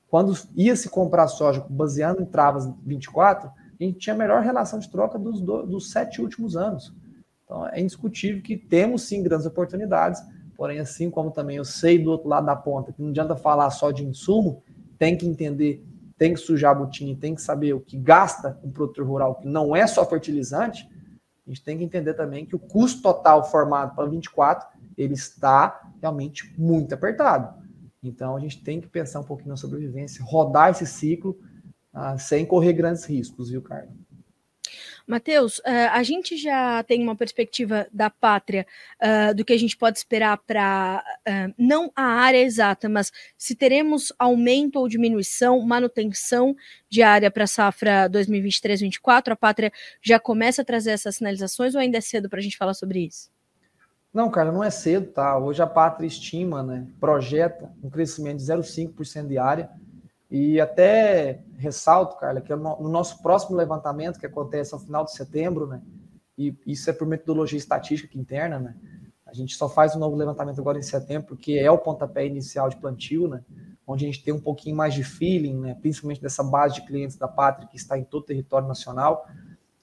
quando 0.09 0.37
ia 0.57 0.75
se 0.75 0.89
comprar 0.89 1.29
soja 1.29 1.65
baseando 1.69 2.23
em 2.23 2.27
travas 2.27 2.69
24, 2.85 3.51
a 3.85 3.87
gente 3.87 3.99
tinha 3.99 4.15
a 4.15 4.19
melhor 4.19 4.43
relação 4.43 4.79
de 4.79 4.89
troca 4.91 5.19
dos, 5.19 5.41
do, 5.41 5.67
dos 5.67 5.91
sete 5.91 6.21
últimos 6.21 6.57
anos. 6.57 6.93
Então, 7.45 7.67
é 7.69 7.81
indiscutível 7.81 8.43
que 8.43 8.57
temos 8.57 9.03
sim 9.03 9.23
grandes 9.23 9.47
oportunidades, 9.47 10.23
porém, 10.57 10.79
assim 10.79 11.11
como 11.11 11.31
também 11.31 11.57
eu 11.57 11.65
sei 11.65 11.99
do 11.99 12.11
outro 12.11 12.29
lado 12.29 12.47
da 12.47 12.57
ponta, 12.57 12.93
que 12.93 13.03
não 13.03 13.11
adianta 13.11 13.37
falar 13.37 13.71
só 13.71 13.91
de 13.91 14.05
insumo, 14.05 14.63
tem 14.99 15.17
que 15.17 15.27
entender, 15.27 15.85
tem 16.17 16.33
que 16.33 16.41
sujar 16.41 16.73
a 16.73 16.75
botinha, 16.75 17.17
tem 17.17 17.35
que 17.35 17.43
saber 17.43 17.73
o 17.75 17.81
que 17.81 17.97
gasta 17.97 18.59
um 18.63 18.71
produtor 18.71 19.07
rural, 19.07 19.35
que 19.35 19.49
não 19.49 19.75
é 19.75 19.87
só 19.87 20.05
fertilizante, 20.09 20.89
a 21.47 21.51
gente 21.51 21.63
tem 21.63 21.77
que 21.77 21.85
entender 21.85 22.15
também 22.15 22.47
que 22.47 22.55
o 22.55 22.59
custo 22.59 23.03
total 23.03 23.45
formado 23.51 23.95
para 23.97 24.09
24, 24.09 24.69
ele 24.97 25.15
está 25.15 25.91
realmente 26.01 26.55
muito 26.57 26.95
apertado. 26.95 27.61
Então, 28.03 28.37
a 28.37 28.41
gente 28.41 28.63
tem 28.63 28.81
que 28.81 28.89
pensar 28.89 29.21
um 29.21 29.25
pouquinho 29.25 29.51
na 29.51 29.57
sobrevivência, 29.57 30.25
rodar 30.25 30.71
esse 30.71 30.87
ciclo, 30.87 31.39
ah, 31.93 32.17
sem 32.19 32.47
correr 32.47 32.73
grandes 32.73 33.05
riscos, 33.05 33.51
viu, 33.51 33.63
Carla? 33.63 33.89
Matheus, 35.07 35.59
uh, 35.59 35.91
a 35.93 36.03
gente 36.03 36.37
já 36.37 36.83
tem 36.85 37.03
uma 37.03 37.17
perspectiva 37.17 37.87
da 37.93 38.09
pátria 38.09 38.67
uh, 39.03 39.35
do 39.35 39.45
que 39.45 39.53
a 39.53 39.59
gente 39.59 39.77
pode 39.77 39.99
esperar 39.99 40.39
para 40.39 41.05
uh, 41.29 41.55
não 41.59 41.91
a 41.95 42.05
área 42.05 42.39
exata, 42.39 42.89
mas 42.89 43.13
se 43.37 43.55
teremos 43.55 44.13
aumento 44.19 44.79
ou 44.79 44.89
diminuição, 44.89 45.61
manutenção 45.61 46.55
de 46.89 47.03
área 47.03 47.31
para 47.31 47.45
a 47.45 47.49
safra 47.49 48.09
2023-2024, 48.11 49.33
a 49.33 49.37
pátria 49.37 49.73
já 50.01 50.19
começa 50.19 50.63
a 50.63 50.65
trazer 50.65 50.91
essas 50.91 51.17
sinalizações 51.17 51.75
ou 51.75 51.81
ainda 51.81 51.99
é 51.99 52.01
cedo 52.01 52.29
para 52.29 52.39
a 52.39 52.43
gente 52.43 52.57
falar 52.57 52.75
sobre 52.75 53.01
isso? 53.01 53.31
Não, 54.15 54.31
cara, 54.31 54.53
não 54.53 54.63
é 54.63 54.71
cedo, 54.71 55.07
tá? 55.07 55.39
Hoje 55.39 55.63
a 55.63 55.67
pátria 55.67 56.07
estima, 56.07 56.63
né, 56.63 56.87
projeta 57.01 57.73
um 57.83 57.89
crescimento 57.89 58.39
de 58.39 58.45
0,5% 58.45 59.27
de 59.27 59.39
área 59.39 59.71
e 60.35 60.59
até 60.59 61.41
ressalto, 61.59 62.17
Carla, 62.17 62.41
que 62.41 62.57
no 62.57 62.89
nosso 62.89 63.21
próximo 63.23 63.55
levantamento, 63.55 64.19
que 64.19 64.25
acontece 64.25 64.73
ao 64.73 64.81
final 64.81 65.05
de 65.05 65.13
setembro, 65.13 65.67
né? 65.67 65.83
E 66.39 66.57
isso 66.67 66.89
é 66.89 66.93
por 66.95 67.07
metodologia 67.07 67.59
estatística 67.59 68.17
interna, 68.17 68.59
né? 68.59 68.75
A 69.27 69.35
gente 69.35 69.55
só 69.55 69.69
faz 69.69 69.95
um 69.95 69.99
novo 69.99 70.17
levantamento 70.17 70.59
agora 70.59 70.79
em 70.79 70.83
setembro, 70.83 71.29
porque 71.29 71.53
é 71.53 71.71
o 71.71 71.77
pontapé 71.77 72.27
inicial 72.27 72.71
de 72.71 72.77
plantio, 72.77 73.29
né? 73.29 73.45
Onde 73.87 74.07
a 74.07 74.09
gente 74.11 74.25
tem 74.25 74.33
um 74.33 74.41
pouquinho 74.41 74.75
mais 74.75 74.95
de 74.95 75.05
feeling, 75.05 75.61
né? 75.61 75.77
Principalmente 75.83 76.23
dessa 76.23 76.43
base 76.43 76.77
de 76.77 76.87
clientes 76.87 77.17
da 77.17 77.29
Pátria 77.29 77.69
que 77.69 77.77
está 77.77 77.99
em 77.99 78.05
todo 78.05 78.23
o 78.23 78.27
território 78.27 78.67
nacional. 78.67 79.27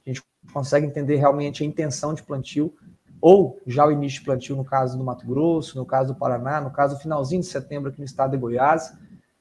A 0.03 0.09
gente 0.09 0.23
consegue 0.51 0.87
entender 0.87 1.17
realmente 1.17 1.61
a 1.61 1.65
intenção 1.67 2.11
de 2.11 2.23
plantio, 2.23 2.73
ou 3.21 3.61
já 3.67 3.85
o 3.85 3.91
início 3.91 4.17
de 4.17 4.25
plantio 4.25 4.55
no 4.55 4.65
caso 4.65 4.97
do 4.97 5.03
Mato 5.03 5.27
Grosso, 5.27 5.77
no 5.77 5.85
caso 5.85 6.11
do 6.11 6.17
Paraná, 6.17 6.59
no 6.59 6.71
caso 6.71 6.95
do 6.95 7.01
finalzinho 7.01 7.41
de 7.41 7.47
setembro 7.47 7.91
aqui 7.91 7.99
no 7.99 8.05
estado 8.05 8.31
de 8.31 8.37
Goiás 8.37 8.97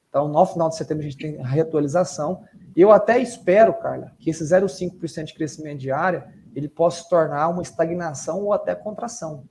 então, 0.09 0.27
no 0.27 0.45
final 0.45 0.69
de 0.69 0.75
setembro, 0.75 1.05
a 1.05 1.09
gente 1.09 1.17
tem 1.17 1.39
a 1.39 1.47
reatualização. 1.47 2.43
Eu 2.75 2.91
até 2.91 3.19
espero, 3.19 3.73
Carla, 3.75 4.11
que 4.17 4.31
esse 4.31 4.43
0,5% 4.43 5.25
de 5.25 5.33
crescimento 5.35 5.79
diário 5.79 6.23
ele 6.55 6.67
possa 6.67 7.03
se 7.03 7.09
tornar 7.09 7.47
uma 7.49 7.61
estagnação 7.61 8.43
ou 8.43 8.51
até 8.51 8.73
contração. 8.73 9.45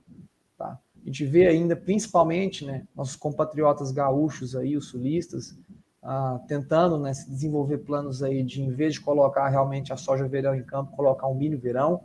Tá? 0.57 0.77
A 1.01 1.05
gente 1.05 1.25
vê 1.25 1.47
ainda, 1.47 1.77
principalmente, 1.77 2.65
né, 2.65 2.83
nossos 2.93 3.15
compatriotas 3.15 3.91
gaúchos 3.91 4.53
aí, 4.53 4.75
os 4.75 4.89
sulistas, 4.89 5.57
ah, 6.03 6.39
tentando 6.45 6.97
né, 6.97 7.13
se 7.13 7.29
desenvolver 7.29 7.79
planos 7.79 8.21
aí 8.21 8.43
de, 8.43 8.61
em 8.61 8.71
vez 8.71 8.95
de 8.95 9.01
colocar 9.01 9.47
realmente 9.47 9.93
a 9.93 9.97
soja 9.97 10.27
verão 10.27 10.55
em 10.55 10.63
campo, 10.63 10.95
colocar 10.95 11.27
um 11.27 11.35
milho 11.35 11.57
verão, 11.57 12.03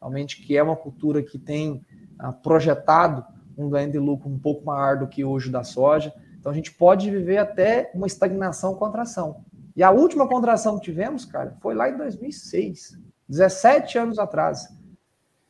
realmente 0.00 0.40
que 0.42 0.56
é 0.56 0.62
uma 0.62 0.76
cultura 0.76 1.22
que 1.22 1.38
tem 1.38 1.84
ah, 2.18 2.32
projetado 2.32 3.24
um 3.58 3.68
ganho 3.68 3.92
de 3.92 3.98
lucro 3.98 4.28
um 4.28 4.38
pouco 4.38 4.64
maior 4.64 4.98
do 4.98 5.06
que 5.06 5.22
hoje 5.22 5.50
da 5.50 5.62
soja. 5.62 6.12
Então 6.40 6.50
a 6.50 6.54
gente 6.54 6.72
pode 6.72 7.10
viver 7.10 7.36
até 7.36 7.90
uma 7.94 8.06
estagnação, 8.06 8.74
contração. 8.74 9.44
E 9.76 9.82
a 9.82 9.90
última 9.90 10.26
contração 10.26 10.78
que 10.78 10.86
tivemos, 10.86 11.24
cara, 11.24 11.56
foi 11.60 11.74
lá 11.74 11.88
em 11.88 11.96
2006, 11.96 12.98
17 13.28 13.98
anos 13.98 14.18
atrás. 14.18 14.68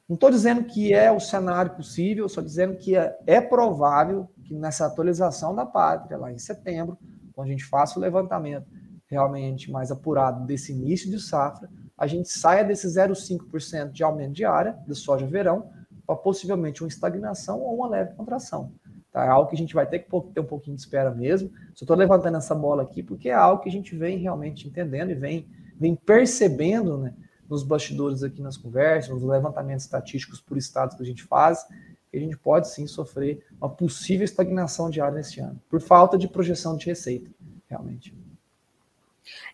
Não 0.08 0.14
estou 0.14 0.30
dizendo 0.30 0.64
que 0.64 0.92
é 0.92 1.10
o 1.10 1.20
cenário 1.20 1.76
possível, 1.76 2.26
estou 2.26 2.42
dizendo 2.42 2.76
que 2.76 2.96
é, 2.96 3.16
é, 3.26 3.40
provável 3.40 4.28
que 4.44 4.54
nessa 4.54 4.84
atualização 4.84 5.54
da 5.54 5.64
pátria, 5.64 6.18
lá 6.18 6.32
em 6.32 6.38
setembro, 6.38 6.98
quando 7.32 7.46
a 7.46 7.50
gente 7.52 7.64
faça 7.64 7.98
o 7.98 8.02
levantamento 8.02 8.66
realmente 9.06 9.70
mais 9.70 9.92
apurado 9.92 10.44
desse 10.44 10.72
início 10.72 11.08
de 11.08 11.20
safra, 11.20 11.70
a 11.96 12.06
gente 12.06 12.28
saia 12.28 12.64
desse 12.64 12.88
0,5% 12.88 13.92
de 13.92 14.02
aumento 14.02 14.32
de 14.32 14.44
área 14.44 14.76
de 14.86 14.94
soja 14.94 15.26
verão 15.26 15.70
para 16.04 16.16
possivelmente 16.16 16.82
uma 16.82 16.88
estagnação 16.88 17.60
ou 17.60 17.76
uma 17.76 17.88
leve 17.88 18.14
contração. 18.14 18.72
Tá? 19.12 19.24
É 19.24 19.28
algo 19.28 19.48
que 19.48 19.56
a 19.56 19.58
gente 19.58 19.74
vai 19.74 19.86
ter 19.86 20.00
que 20.00 20.10
ter 20.32 20.40
um 20.40 20.44
pouquinho 20.44 20.76
de 20.76 20.82
espera 20.82 21.10
mesmo. 21.10 21.50
Só 21.74 21.84
estou 21.84 21.96
levantando 21.96 22.36
essa 22.36 22.54
bola 22.54 22.82
aqui 22.82 23.02
porque 23.02 23.28
é 23.28 23.34
algo 23.34 23.62
que 23.62 23.68
a 23.68 23.72
gente 23.72 23.96
vem 23.96 24.18
realmente 24.18 24.68
entendendo 24.68 25.10
e 25.10 25.14
vem, 25.14 25.48
vem 25.78 25.94
percebendo 25.94 26.98
né, 26.98 27.14
nos 27.48 27.62
bastidores 27.62 28.22
aqui 28.22 28.40
nas 28.40 28.56
conversas, 28.56 29.10
nos 29.10 29.22
levantamentos 29.22 29.84
estatísticos 29.84 30.40
por 30.40 30.56
estados 30.56 30.96
que 30.96 31.02
a 31.02 31.06
gente 31.06 31.24
faz, 31.24 31.66
que 32.10 32.16
a 32.16 32.20
gente 32.20 32.36
pode 32.36 32.68
sim 32.68 32.86
sofrer 32.86 33.44
uma 33.60 33.68
possível 33.68 34.24
estagnação 34.24 34.88
diária 34.88 35.14
neste 35.14 35.40
ano, 35.40 35.60
por 35.68 35.80
falta 35.80 36.16
de 36.16 36.28
projeção 36.28 36.76
de 36.76 36.86
receita, 36.86 37.30
realmente. 37.68 38.14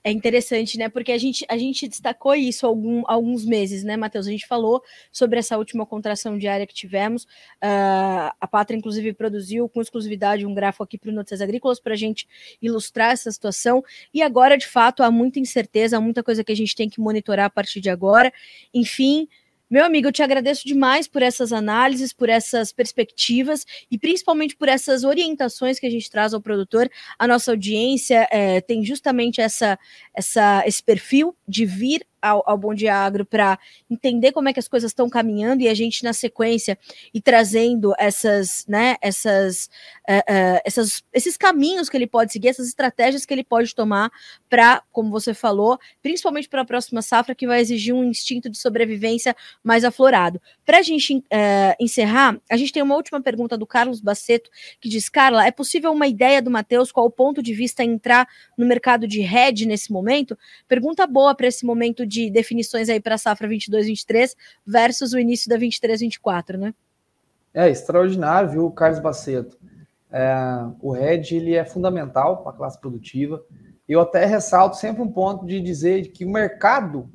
É 0.02 0.10
interessante, 0.10 0.78
né? 0.78 0.88
Porque 0.88 1.12
a 1.12 1.18
gente, 1.18 1.44
a 1.48 1.56
gente 1.56 1.88
destacou 1.88 2.34
isso 2.34 2.66
algum, 2.66 3.02
alguns 3.06 3.44
meses, 3.44 3.84
né, 3.84 3.96
Matheus? 3.96 4.26
A 4.26 4.30
gente 4.30 4.46
falou 4.46 4.82
sobre 5.10 5.38
essa 5.38 5.56
última 5.58 5.84
contração 5.84 6.38
diária 6.38 6.66
que 6.66 6.74
tivemos. 6.74 7.24
Uh, 7.24 8.32
a 8.40 8.48
Pátria, 8.48 8.76
inclusive, 8.76 9.12
produziu 9.12 9.68
com 9.68 9.80
exclusividade 9.80 10.46
um 10.46 10.54
gráfico 10.54 10.84
aqui 10.84 10.98
para 10.98 11.10
o 11.10 11.12
Notícias 11.12 11.40
Agrícolas 11.40 11.80
para 11.80 11.94
a 11.94 11.96
gente 11.96 12.26
ilustrar 12.60 13.12
essa 13.12 13.30
situação. 13.30 13.82
E 14.12 14.22
agora, 14.22 14.56
de 14.56 14.66
fato, 14.66 15.02
há 15.02 15.10
muita 15.10 15.38
incerteza, 15.38 15.96
há 15.96 16.00
muita 16.00 16.22
coisa 16.22 16.44
que 16.44 16.52
a 16.52 16.56
gente 16.56 16.74
tem 16.74 16.88
que 16.88 17.00
monitorar 17.00 17.46
a 17.46 17.50
partir 17.50 17.80
de 17.80 17.90
agora. 17.90 18.32
Enfim. 18.72 19.28
Meu 19.68 19.84
amigo, 19.84 20.06
eu 20.06 20.12
te 20.12 20.22
agradeço 20.22 20.64
demais 20.64 21.08
por 21.08 21.22
essas 21.22 21.52
análises, 21.52 22.12
por 22.12 22.28
essas 22.28 22.72
perspectivas 22.72 23.66
e 23.90 23.98
principalmente 23.98 24.56
por 24.56 24.68
essas 24.68 25.02
orientações 25.02 25.80
que 25.80 25.86
a 25.86 25.90
gente 25.90 26.08
traz 26.08 26.32
ao 26.32 26.40
produtor. 26.40 26.88
A 27.18 27.26
nossa 27.26 27.50
audiência 27.50 28.28
é, 28.30 28.60
tem 28.60 28.84
justamente 28.84 29.40
essa, 29.40 29.76
essa, 30.14 30.62
esse 30.64 30.80
perfil 30.80 31.36
de 31.48 31.66
vir 31.66 32.06
ao, 32.20 32.42
ao 32.46 32.58
Bom 32.58 32.74
Dia 32.74 32.94
Agro 32.94 33.24
para 33.24 33.58
entender 33.90 34.32
como 34.32 34.48
é 34.48 34.52
que 34.52 34.58
as 34.58 34.68
coisas 34.68 34.90
estão 34.90 35.08
caminhando 35.08 35.62
e 35.62 35.68
a 35.68 35.74
gente, 35.74 36.02
na 36.02 36.12
sequência, 36.12 36.78
e 37.12 37.20
trazendo 37.20 37.94
essas, 37.98 38.64
né, 38.66 38.96
essas, 39.00 39.70
uh, 40.08 40.18
uh, 40.18 40.60
essas, 40.64 41.02
esses 41.12 41.36
caminhos 41.36 41.88
que 41.88 41.96
ele 41.96 42.06
pode 42.06 42.32
seguir, 42.32 42.48
essas 42.48 42.68
estratégias 42.68 43.24
que 43.24 43.32
ele 43.32 43.44
pode 43.44 43.74
tomar 43.74 44.10
para, 44.48 44.82
como 44.92 45.10
você 45.10 45.34
falou, 45.34 45.78
principalmente 46.02 46.48
para 46.48 46.62
a 46.62 46.64
próxima 46.64 47.02
safra, 47.02 47.34
que 47.34 47.46
vai 47.46 47.60
exigir 47.60 47.94
um 47.94 48.04
instinto 48.04 48.48
de 48.48 48.58
sobrevivência 48.58 49.34
mais 49.62 49.84
aflorado. 49.84 50.40
Para 50.64 50.78
a 50.78 50.82
gente 50.82 51.16
uh, 51.16 51.22
encerrar, 51.78 52.38
a 52.50 52.56
gente 52.56 52.72
tem 52.72 52.82
uma 52.82 52.96
última 52.96 53.20
pergunta 53.20 53.56
do 53.56 53.66
Carlos 53.66 54.00
Baceto, 54.00 54.50
que 54.80 54.88
diz: 54.88 55.08
Carla, 55.08 55.46
é 55.46 55.50
possível 55.50 55.92
uma 55.92 56.06
ideia 56.06 56.40
do 56.40 56.50
Matheus 56.50 56.92
qual 56.92 57.06
o 57.06 57.10
ponto 57.10 57.42
de 57.42 57.52
vista 57.52 57.84
entrar 57.84 58.26
no 58.56 58.66
mercado 58.66 59.06
de 59.06 59.20
hedge 59.20 59.66
nesse 59.66 59.92
momento? 59.92 60.38
Pergunta 60.68 61.06
boa 61.06 61.34
para 61.34 61.46
esse 61.46 61.64
momento 61.66 62.05
de 62.06 62.30
definições 62.30 62.88
aí 62.88 63.00
para 63.00 63.16
a 63.16 63.18
safra 63.18 63.48
22-23 63.48 64.34
versus 64.66 65.12
o 65.12 65.18
início 65.18 65.48
da 65.48 65.58
23-24, 65.58 66.56
né? 66.56 66.74
É 67.52 67.70
extraordinário, 67.70 68.50
viu, 68.50 68.70
Carlos 68.70 69.00
Baceto? 69.00 69.58
É, 70.10 70.34
o 70.80 70.92
RED 70.92 71.32
ele 71.32 71.54
é 71.54 71.64
fundamental 71.64 72.42
para 72.42 72.52
a 72.52 72.54
classe 72.54 72.78
produtiva. 72.80 73.42
Eu 73.88 74.00
até 74.00 74.24
ressalto 74.24 74.76
sempre 74.76 75.02
um 75.02 75.10
ponto 75.10 75.46
de 75.46 75.60
dizer 75.60 76.08
que 76.12 76.24
o 76.24 76.30
mercado 76.30 77.10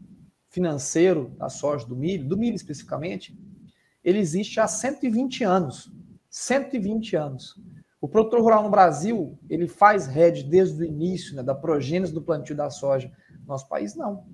financeiro 0.50 1.34
da 1.38 1.50
soja, 1.50 1.86
do 1.86 1.96
milho, 1.96 2.28
do 2.28 2.38
milho 2.38 2.56
especificamente, 2.56 3.38
ele 4.04 4.20
existe 4.20 4.60
há 4.60 4.68
120 4.68 5.44
anos. 5.44 5.92
120 6.30 7.16
anos. 7.16 7.56
O 8.00 8.08
produtor 8.08 8.42
rural 8.42 8.64
no 8.64 8.70
Brasil, 8.70 9.38
ele 9.50 9.68
faz 9.68 10.08
RED 10.08 10.44
desde 10.44 10.82
o 10.82 10.86
início, 10.86 11.36
né, 11.36 11.44
da 11.44 11.54
progênese 11.54 12.12
do 12.12 12.22
plantio 12.22 12.56
da 12.56 12.70
soja. 12.70 13.12
No 13.42 13.48
nosso 13.48 13.68
país, 13.68 13.96
não. 13.96 14.26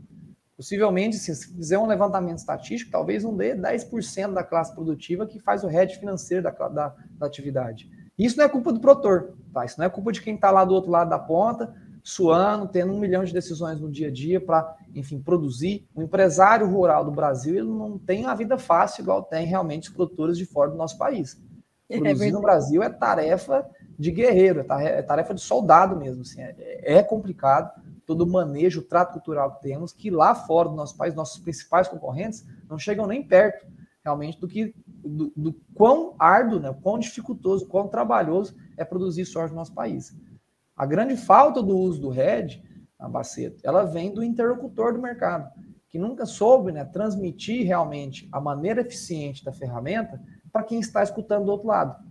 Possivelmente, 0.58 1.18
se 1.18 1.54
fizer 1.54 1.78
um 1.78 1.86
levantamento 1.86 2.40
estatístico, 2.40 2.92
talvez 2.92 3.24
não 3.24 3.38
dê 3.38 3.56
10% 3.56 4.34
da 4.34 4.44
classe 4.44 4.74
produtiva 4.74 5.28
que 5.28 5.40
faz 5.40 5.64
o 5.64 5.70
hedge 5.70 6.00
financeiro 6.00 6.42
da, 6.42 6.50
da, 6.50 6.96
da, 7.12 7.28
atividade. 7.28 7.88
Isso 8.18 8.36
não 8.36 8.46
é 8.46 8.50
culpa 8.50 8.74
do 8.74 8.80
produtor, 8.80 9.36
tá? 9.54 9.64
Isso 9.64 9.78
não 9.78 9.86
é 9.86 9.90
culpa 9.90 10.12
de 10.12 10.20
quem 10.20 10.34
está 10.34 10.50
lá 10.50 10.66
do 10.66 10.74
outro 10.74 10.90
lado 10.90 11.12
da 11.12 11.20
ponta, 11.20 11.76
suando, 12.04 12.68
tendo 12.68 12.92
um 12.92 13.00
milhão 13.00 13.24
de 13.24 13.32
decisões 13.32 13.80
no 13.80 13.92
dia 13.92 14.08
a 14.08 14.12
dia 14.12 14.42
para, 14.42 14.76
enfim, 14.96 15.20
produzir. 15.20 15.88
O 15.94 16.02
empresário 16.02 16.68
rural 16.68 17.06
do 17.06 17.12
Brasil 17.12 17.54
ele 17.54 17.70
não 17.70 18.00
tem 18.00 18.26
a 18.26 18.34
vida 18.34 18.58
fácil 18.58 19.04
igual 19.04 19.22
tem 19.22 19.46
realmente 19.46 19.90
os 19.90 19.96
produtores 19.96 20.40
de 20.40 20.46
fora 20.48 20.72
do 20.72 20.78
nosso 20.78 20.98
país. 20.98 21.40
É 21.88 22.00
produzir 22.00 22.30
é 22.30 22.32
no 22.32 22.42
Brasil 22.42 22.82
é 22.82 22.90
tarefa 22.90 23.64
de 24.00 24.10
guerreiro, 24.10 24.66
é, 24.72 25.00
é 25.00 25.02
tarefa 25.04 25.36
de 25.36 25.42
soldado 25.42 25.96
mesmo. 25.96 26.24
Assim, 26.24 26.42
é, 26.42 26.96
é 26.98 27.04
complicado 27.04 27.72
todo 28.08 28.22
o 28.22 28.32
manejo, 28.32 28.80
o 28.80 28.84
trato 28.84 29.12
cultural 29.12 29.56
que 29.56 29.62
temos, 29.62 29.92
que 29.92 30.10
lá 30.10 30.34
fora 30.34 30.70
do 30.70 30.76
nosso 30.76 30.96
país, 30.96 31.14
nossos 31.14 31.40
principais 31.40 31.90
concorrentes, 31.90 32.48
não 32.70 32.80
chegam 32.80 33.06
nem 33.06 33.22
perto 33.22 33.68
realmente 34.02 34.40
do 34.40 34.48
que 34.48 34.74
do, 34.88 35.32
do 35.36 35.54
quão 35.76 36.16
árduo, 36.18 36.60
né, 36.60 36.74
quão 36.82 36.98
dificultoso, 36.98 37.68
quão 37.68 37.90
trabalhoso 37.90 38.56
é 38.78 38.86
produzir 38.86 39.26
soja 39.26 39.50
no 39.50 39.60
nosso 39.60 39.74
país. 39.74 40.16
A 40.76 40.86
grande 40.86 41.18
falta 41.18 41.62
do 41.62 41.78
uso 41.78 42.00
do 42.00 42.10
RED, 42.10 42.64
Baceto, 43.12 43.60
ela 43.64 43.84
vem 43.84 44.14
do 44.14 44.24
interlocutor 44.24 44.94
do 44.94 45.02
mercado, 45.02 45.52
que 45.90 46.00
nunca 46.00 46.26
soube 46.26 46.72
né, 46.72 46.86
transmitir 46.86 47.66
realmente 47.66 48.28
a 48.32 48.40
maneira 48.40 48.82
eficiente 48.82 49.44
da 49.44 49.52
ferramenta 49.52 50.20
para 50.52 50.64
quem 50.64 50.80
está 50.80 51.04
escutando 51.04 51.46
do 51.46 51.52
outro 51.52 51.68
lado. 51.68 52.07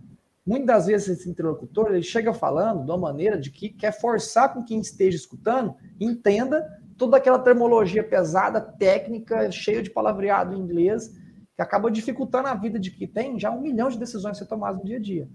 Muitas 0.47 0.67
das 0.67 0.85
vezes 0.85 1.09
esse 1.09 1.29
interlocutor 1.29 1.91
ele 1.91 2.01
chega 2.01 2.33
falando 2.33 2.85
de 2.85 2.89
uma 2.89 2.97
maneira 2.97 3.37
de 3.37 3.51
que 3.51 3.67
quer 3.67 3.91
forçar 3.91 4.53
com 4.53 4.63
quem 4.63 4.79
esteja 4.79 5.17
escutando 5.17 5.75
entenda 5.99 6.65
toda 6.97 7.17
aquela 7.17 7.37
termologia 7.37 8.01
pesada, 8.01 8.61
técnica, 8.61 9.51
cheia 9.51 9.83
de 9.83 9.89
palavreado 9.89 10.55
em 10.55 10.59
inglês, 10.59 11.09
que 11.53 11.61
acaba 11.61 11.91
dificultando 11.91 12.47
a 12.47 12.55
vida 12.55 12.79
de 12.79 12.91
quem 12.91 13.07
tem 13.07 13.37
já 13.37 13.51
um 13.51 13.59
milhão 13.59 13.89
de 13.89 13.99
decisões 13.99 14.37
a 14.37 14.39
ser 14.39 14.45
tomadas 14.45 14.79
no 14.79 14.85
dia 14.85 14.95
a 14.95 15.01
dia. 15.01 15.29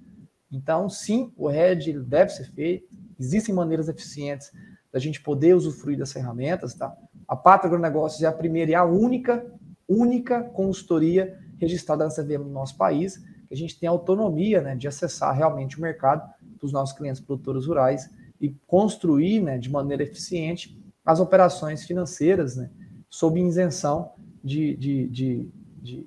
Então, 0.50 0.88
sim, 0.88 1.30
o 1.36 1.46
RED 1.46 2.00
deve 2.00 2.30
ser 2.30 2.50
feito, 2.52 2.88
existem 3.20 3.54
maneiras 3.54 3.90
eficientes 3.90 4.50
da 4.90 4.98
gente 4.98 5.20
poder 5.20 5.54
usufruir 5.54 5.98
das 5.98 6.10
ferramentas, 6.12 6.72
tá? 6.72 6.90
A 7.28 7.36
Pátria 7.36 7.68
Agronegócios 7.68 8.22
é 8.22 8.26
a 8.26 8.32
primeira 8.32 8.70
e 8.70 8.74
a 8.74 8.84
única 8.84 9.44
única 9.86 10.42
consultoria 10.42 11.38
registrada 11.60 12.04
na 12.04 12.10
CVM 12.10 12.44
no 12.44 12.50
nosso 12.50 12.76
país, 12.76 13.22
que 13.53 13.55
a 13.55 13.59
gente 13.59 13.78
tem 13.78 13.86
autonomia 13.86 14.62
né, 14.62 14.74
de 14.74 14.88
acessar 14.88 15.36
realmente 15.36 15.78
o 15.78 15.82
mercado 15.82 16.26
para 16.59 16.66
os 16.66 16.72
nossos 16.72 16.96
clientes 16.96 17.20
produtores 17.20 17.66
rurais 17.66 18.11
e 18.40 18.48
construir 18.66 19.40
né, 19.40 19.59
de 19.59 19.70
maneira 19.70 20.03
eficiente 20.03 20.80
as 21.05 21.20
operações 21.20 21.84
financeiras 21.84 22.57
né, 22.57 22.70
sob 23.11 23.38
isenção 23.38 24.12
de, 24.42 24.74
de, 24.76 25.09
de, 25.09 25.50
de, 25.82 26.07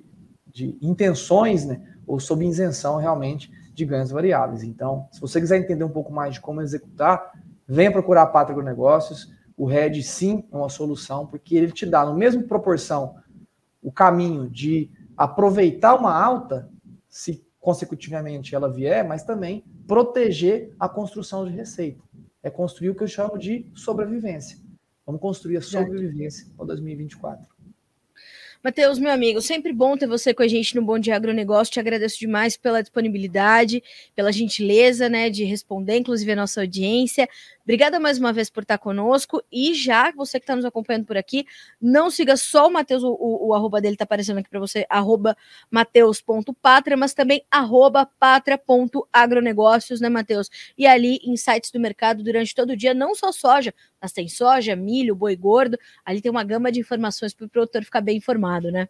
de 0.52 0.78
intenções 0.82 1.64
né, 1.64 1.80
ou 2.04 2.18
sob 2.18 2.44
isenção 2.44 2.96
realmente 2.96 3.48
de 3.72 3.84
ganhos 3.84 4.10
variáveis. 4.10 4.64
Então, 4.64 5.06
se 5.12 5.20
você 5.20 5.40
quiser 5.40 5.58
entender 5.58 5.84
um 5.84 5.88
pouco 5.88 6.12
mais 6.12 6.34
de 6.34 6.40
como 6.40 6.60
executar, 6.60 7.32
venha 7.68 7.92
procurar 7.92 8.22
a 8.22 8.26
Pátria 8.26 8.54
Agronegócios. 8.54 9.32
O 9.56 9.66
RED, 9.66 10.02
sim, 10.02 10.44
é 10.50 10.56
uma 10.56 10.68
solução, 10.68 11.26
porque 11.26 11.56
ele 11.56 11.70
te 11.70 11.86
dá, 11.86 12.04
no 12.04 12.14
mesmo 12.14 12.42
proporção, 12.42 13.16
o 13.80 13.92
caminho 13.92 14.50
de 14.50 14.90
aproveitar 15.16 15.94
uma 15.94 16.12
alta, 16.12 16.68
se 17.16 17.42
consecutivamente 17.58 18.54
ela 18.54 18.70
vier, 18.70 19.02
mas 19.02 19.24
também 19.24 19.64
proteger 19.86 20.74
a 20.78 20.86
construção 20.86 21.46
de 21.46 21.50
receita. 21.50 21.98
É 22.42 22.50
construir 22.50 22.90
o 22.90 22.94
que 22.94 23.02
eu 23.02 23.08
chamo 23.08 23.38
de 23.38 23.66
sobrevivência. 23.74 24.58
Vamos 25.06 25.18
construir 25.18 25.56
a 25.56 25.62
sobrevivência 25.62 26.46
para 26.54 26.66
2024. 26.66 27.46
Matheus, 28.62 28.98
meu 28.98 29.10
amigo, 29.10 29.40
sempre 29.40 29.72
bom 29.72 29.96
ter 29.96 30.06
você 30.06 30.34
com 30.34 30.42
a 30.42 30.48
gente 30.48 30.76
no 30.76 30.82
Bom 30.82 30.98
Dia 30.98 31.16
Agronegócio. 31.16 31.72
Te 31.72 31.80
agradeço 31.80 32.18
demais 32.18 32.54
pela 32.56 32.82
disponibilidade, 32.82 33.82
pela 34.14 34.30
gentileza, 34.30 35.08
né, 35.08 35.30
de 35.30 35.44
responder, 35.44 35.96
inclusive 35.96 36.32
a 36.32 36.36
nossa 36.36 36.60
audiência. 36.60 37.26
Obrigada 37.66 37.98
mais 37.98 38.16
uma 38.16 38.32
vez 38.32 38.48
por 38.48 38.62
estar 38.62 38.78
conosco. 38.78 39.42
E 39.50 39.74
já 39.74 40.12
você 40.12 40.38
que 40.38 40.44
está 40.44 40.54
nos 40.54 40.64
acompanhando 40.64 41.04
por 41.04 41.16
aqui, 41.16 41.44
não 41.80 42.08
siga 42.12 42.36
só 42.36 42.68
o 42.68 42.72
Matheus, 42.72 43.02
o, 43.02 43.08
o, 43.08 43.48
o, 43.48 43.54
arroba 43.54 43.80
dele 43.80 43.96
está 43.96 44.04
aparecendo 44.04 44.38
aqui 44.38 44.48
para 44.48 44.60
você, 44.60 44.86
arroba 44.88 45.36
mateus.pátria, 45.68 46.96
mas 46.96 47.12
também 47.12 47.44
arroba 47.50 48.06
pátria.agronegócios, 48.20 50.00
né, 50.00 50.08
Matheus? 50.08 50.48
E 50.78 50.86
ali, 50.86 51.18
insights 51.24 51.72
do 51.72 51.80
mercado 51.80 52.22
durante 52.22 52.54
todo 52.54 52.70
o 52.70 52.76
dia, 52.76 52.94
não 52.94 53.16
só 53.16 53.32
soja, 53.32 53.74
mas 54.00 54.12
tem 54.12 54.28
soja, 54.28 54.76
milho, 54.76 55.16
boi 55.16 55.34
gordo. 55.34 55.76
Ali 56.04 56.20
tem 56.20 56.30
uma 56.30 56.44
gama 56.44 56.70
de 56.70 56.78
informações 56.78 57.34
para 57.34 57.46
o 57.46 57.48
produtor 57.48 57.82
ficar 57.82 58.00
bem 58.00 58.18
informado, 58.18 58.70
né? 58.70 58.88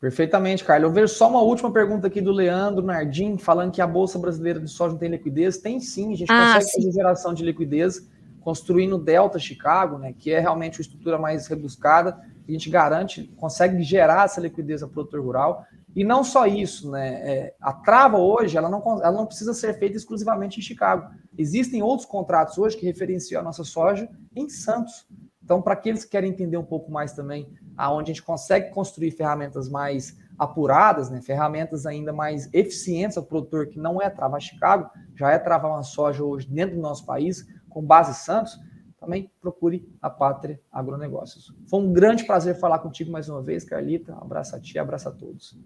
Perfeitamente, 0.00 0.64
Carlos. 0.64 0.88
Eu 0.88 0.94
vejo 0.94 1.12
só 1.12 1.28
uma 1.28 1.42
última 1.42 1.70
pergunta 1.70 2.06
aqui 2.06 2.22
do 2.22 2.32
Leandro 2.32 2.82
Nardim, 2.82 3.36
falando 3.36 3.70
que 3.70 3.82
a 3.82 3.86
Bolsa 3.86 4.18
Brasileira 4.18 4.58
de 4.58 4.70
Soja 4.70 4.92
não 4.92 4.98
tem 4.98 5.10
liquidez. 5.10 5.58
Tem 5.58 5.78
sim, 5.78 6.14
a 6.14 6.16
gente 6.16 6.32
ah, 6.32 6.54
consegue 6.54 6.64
sim. 6.64 6.82
fazer 6.82 6.92
geração 6.92 7.34
de 7.34 7.44
liquidez 7.44 8.08
construindo 8.40 8.96
Delta 8.96 9.38
Chicago, 9.38 9.98
né, 9.98 10.14
que 10.18 10.30
é 10.30 10.40
realmente 10.40 10.78
uma 10.78 10.82
estrutura 10.82 11.18
mais 11.18 11.46
rebuscada. 11.46 12.18
A 12.48 12.50
gente 12.50 12.70
garante, 12.70 13.30
consegue 13.36 13.82
gerar 13.82 14.24
essa 14.24 14.40
liquidez 14.40 14.82
ao 14.82 14.88
produtor 14.88 15.20
rural. 15.20 15.66
E 15.94 16.02
não 16.02 16.24
só 16.24 16.46
isso, 16.46 16.90
né? 16.90 17.08
É, 17.22 17.54
a 17.60 17.72
trava 17.72 18.16
hoje 18.16 18.56
ela 18.56 18.70
não, 18.70 18.82
ela 19.02 19.12
não 19.12 19.26
precisa 19.26 19.52
ser 19.52 19.78
feita 19.78 19.96
exclusivamente 19.96 20.58
em 20.58 20.62
Chicago. 20.62 21.10
Existem 21.36 21.82
outros 21.82 22.08
contratos 22.08 22.56
hoje 22.56 22.76
que 22.76 22.86
referenciam 22.86 23.40
a 23.40 23.44
nossa 23.44 23.64
soja 23.64 24.08
em 24.34 24.48
Santos. 24.48 25.06
Então, 25.44 25.60
para 25.60 25.74
aqueles 25.74 26.04
que 26.04 26.10
querem 26.10 26.30
entender 26.30 26.56
um 26.56 26.64
pouco 26.64 26.90
mais 26.90 27.12
também 27.12 27.48
aonde 27.80 28.10
a 28.10 28.14
gente 28.14 28.22
consegue 28.22 28.70
construir 28.70 29.10
ferramentas 29.12 29.68
mais 29.68 30.18
apuradas, 30.38 31.10
né, 31.10 31.20
ferramentas 31.22 31.86
ainda 31.86 32.12
mais 32.12 32.48
eficientes 32.52 33.16
ao 33.16 33.24
produtor, 33.24 33.68
que 33.68 33.78
não 33.78 34.00
é 34.00 34.10
travar 34.10 34.40
Chicago, 34.40 34.90
já 35.16 35.30
é 35.30 35.38
travar 35.38 35.70
uma 35.70 35.82
soja 35.82 36.22
hoje 36.22 36.46
dentro 36.46 36.76
do 36.76 36.82
nosso 36.82 37.06
país, 37.06 37.46
com 37.70 37.82
base 37.82 38.14
Santos, 38.14 38.58
também 38.98 39.30
procure 39.40 39.88
a 40.02 40.10
Pátria 40.10 40.60
Agronegócios. 40.70 41.54
Foi 41.70 41.80
um 41.80 41.90
grande 41.90 42.24
prazer 42.24 42.54
falar 42.60 42.80
contigo 42.80 43.10
mais 43.10 43.30
uma 43.30 43.40
vez, 43.40 43.64
Carlita. 43.64 44.12
Um 44.12 44.18
abraço 44.18 44.54
a 44.54 44.60
ti, 44.60 44.78
um 44.78 44.82
abraço 44.82 45.08
a 45.08 45.12
todos. 45.12 45.56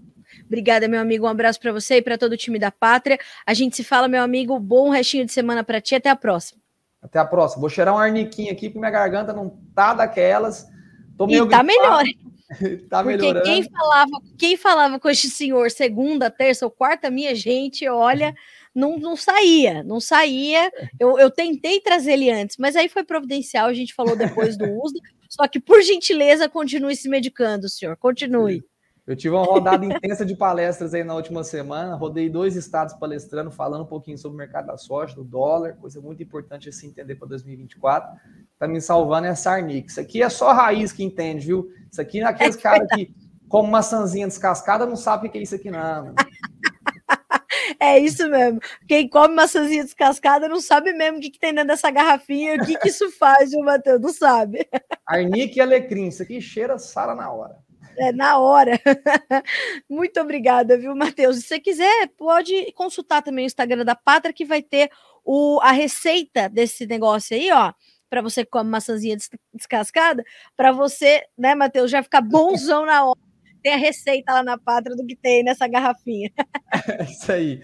Obrigada, 0.47 0.87
meu 0.87 1.01
amigo. 1.01 1.27
Um 1.27 1.29
abraço 1.29 1.59
para 1.59 1.73
você 1.73 1.97
e 1.97 2.03
para 2.03 2.17
todo 2.17 2.35
o 2.35 2.37
time 2.37 2.61
da 2.61 2.71
Pátria. 2.71 3.19
A 3.45 3.53
gente 3.53 3.75
se 3.75 3.83
fala, 3.83 4.07
meu 4.07 4.23
amigo. 4.23 4.61
Bom 4.61 4.89
restinho 4.89 5.27
de 5.27 5.33
semana 5.33 5.65
para 5.65 5.81
ti. 5.81 5.97
Até 5.97 6.11
a 6.11 6.15
próxima. 6.15 6.61
Até 7.03 7.19
a 7.19 7.25
próxima. 7.25 7.61
Vou 7.61 7.69
cheirar 7.69 7.93
um 7.93 7.99
arniquinho 7.99 8.53
aqui, 8.53 8.69
porque 8.69 8.79
minha 8.79 8.91
garganta 8.91 9.33
não 9.33 9.51
tá 9.75 9.95
daquelas. 9.95 10.69
Tô 11.17 11.27
meio 11.27 11.47
e 11.47 11.49
tá 11.49 11.63
melhor. 11.63 12.05
tá 12.89 13.03
Porque 13.03 13.17
melhorando. 13.17 13.45
Quem 13.45 13.63
falava, 13.63 14.11
quem 14.39 14.57
falava 14.57 15.01
com 15.01 15.09
este 15.09 15.29
senhor 15.29 15.71
segunda, 15.71 16.31
terça 16.31 16.65
ou 16.65 16.71
quarta, 16.71 17.11
minha 17.11 17.35
gente, 17.35 17.89
olha, 17.89 18.35
não, 18.75 18.99
não 18.99 19.17
saía, 19.17 19.83
não 19.83 20.01
saía. 20.01 20.71
Eu, 20.99 21.19
eu 21.19 21.31
tentei 21.31 21.81
trazer 21.81 22.13
ele 22.13 22.31
antes, 22.31 22.57
mas 22.59 22.77
aí 22.77 22.89
foi 22.89 23.05
providencial, 23.05 23.69
a 23.69 23.75
gente 23.75 23.95
falou 23.95 24.17
depois 24.17 24.57
do 24.57 24.65
uso. 24.83 24.95
Só 25.29 25.49
que, 25.49 25.59
por 25.59 25.83
gentileza, 25.83 26.49
continue 26.49 26.95
se 26.95 27.09
medicando, 27.09 27.69
senhor. 27.69 27.97
Continue. 27.97 28.63
Eu 29.07 29.15
tive 29.15 29.35
uma 29.35 29.45
rodada 29.45 29.85
intensa 29.85 30.25
de 30.25 30.35
palestras 30.35 30.95
aí 30.95 31.05
na 31.05 31.15
última 31.15 31.45
semana, 31.45 31.95
rodei 31.95 32.31
dois 32.31 32.57
estados 32.57 32.95
palestrando, 32.95 33.51
falando 33.51 33.83
um 33.83 33.87
pouquinho 33.87 34.17
sobre 34.17 34.35
o 34.35 34.39
mercado 34.39 34.67
da 34.67 34.79
soja, 34.79 35.15
do 35.15 35.23
dólar, 35.23 35.75
coisa 35.75 36.01
muito 36.01 36.23
importante 36.23 36.71
a 36.71 36.73
se 36.73 36.87
entender 36.87 37.15
para 37.17 37.29
2024. 37.29 38.19
Tá 38.59 38.67
me 38.67 38.81
salvando 38.81 39.27
é 39.27 39.35
Sarnic. 39.35 39.91
Isso 39.91 40.01
aqui 40.01 40.23
é 40.23 40.29
só 40.31 40.53
raiz 40.53 40.91
que 40.91 41.05
entende, 41.05 41.47
viu? 41.47 41.71
Isso 41.91 42.01
aqui 42.01 42.21
é 42.21 42.25
aqueles 42.25 42.57
é 42.57 42.61
caras 42.61 42.89
que, 42.95 43.15
como 43.47 43.71
maçãzinha 43.71 44.27
descascada, 44.27 44.87
não 44.87 44.97
sabe 44.97 45.29
o 45.29 45.31
que 45.31 45.37
é 45.37 45.43
isso 45.43 45.55
aqui, 45.55 45.71
não. 45.71 46.15
É 47.81 47.99
isso 47.99 48.29
mesmo. 48.29 48.61
Quem 48.87 49.09
come 49.09 49.35
maçãzinha 49.35 49.85
descascada 49.85 50.49
não 50.49 50.61
sabe 50.61 50.93
mesmo 50.93 51.19
o 51.19 51.21
que, 51.21 51.31
que 51.31 51.39
tem 51.39 51.53
dentro 51.53 51.69
dessa 51.69 51.91
garrafinha, 51.91 52.57
o 52.57 52.65
que, 52.65 52.77
que 52.79 52.89
isso 52.89 53.11
faz, 53.13 53.51
viu, 53.51 53.61
Matheus? 53.61 54.01
Não 54.01 54.13
sabe. 54.13 54.67
Arnique 55.07 55.59
e 55.59 55.63
alecrim, 55.63 56.09
isso 56.09 56.23
aqui 56.23 56.41
cheira 56.41 56.79
Sara 56.79 57.15
na 57.15 57.31
hora. 57.31 57.64
É, 57.97 58.13
na 58.13 58.39
hora. 58.39 58.79
Muito 59.89 60.21
obrigada, 60.21 60.77
viu, 60.77 60.95
Matheus? 60.95 61.37
Se 61.37 61.43
você 61.43 61.61
quiser, 61.61 62.09
pode 62.17 62.73
consultar 62.73 63.23
também 63.23 63.45
o 63.45 63.47
Instagram 63.47 63.85
da 63.85 63.95
Pátria, 63.95 64.33
que 64.33 64.45
vai 64.45 64.63
ter 64.63 64.91
o, 65.25 65.61
a 65.63 65.73
receita 65.73 66.49
desse 66.49 66.87
negócio 66.87 67.37
aí, 67.37 67.51
ó. 67.51 67.73
Para 68.11 68.23
você 68.23 68.45
que 68.45 68.51
come 68.51 68.71
maçãzinha 68.71 69.17
descascada, 69.53 70.23
para 70.57 70.71
você, 70.71 71.25
né, 71.37 71.55
Matheus, 71.55 71.91
já 71.91 72.03
ficar 72.03 72.21
bonzão 72.21 72.87
na 72.87 73.05
hora. 73.05 73.19
Tem 73.63 73.73
a 73.73 73.79
receita 73.79 74.35
lá 74.35 74.43
na 74.43 74.59
Pátria 74.59 74.95
do 74.95 75.07
que 75.07 75.17
tem 75.17 75.43
nessa 75.43 75.67
garrafinha. 75.67 76.31
É 77.01 77.05
isso 77.05 77.33
aí. 77.33 77.63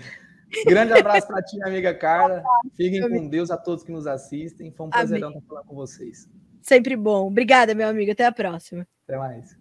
Grande 0.66 0.92
abraço 0.92 1.26
para 1.26 1.42
ti, 1.42 1.62
amiga 1.62 1.94
Carla. 1.94 2.42
Fiquem 2.76 3.00
com 3.00 3.28
Deus 3.28 3.50
a 3.50 3.56
todos 3.56 3.84
que 3.84 3.92
nos 3.92 4.06
assistem. 4.06 4.72
Foi 4.72 4.86
um 4.86 4.90
prazer 4.90 5.18
estar 5.18 5.30
falando 5.46 5.66
com 5.66 5.74
vocês. 5.74 6.28
Sempre 6.62 6.96
bom. 6.96 7.26
Obrigada, 7.28 7.74
meu 7.74 7.88
amigo. 7.88 8.12
Até 8.12 8.26
a 8.26 8.32
próxima. 8.32 8.86
Até 9.06 9.18
mais. 9.18 9.59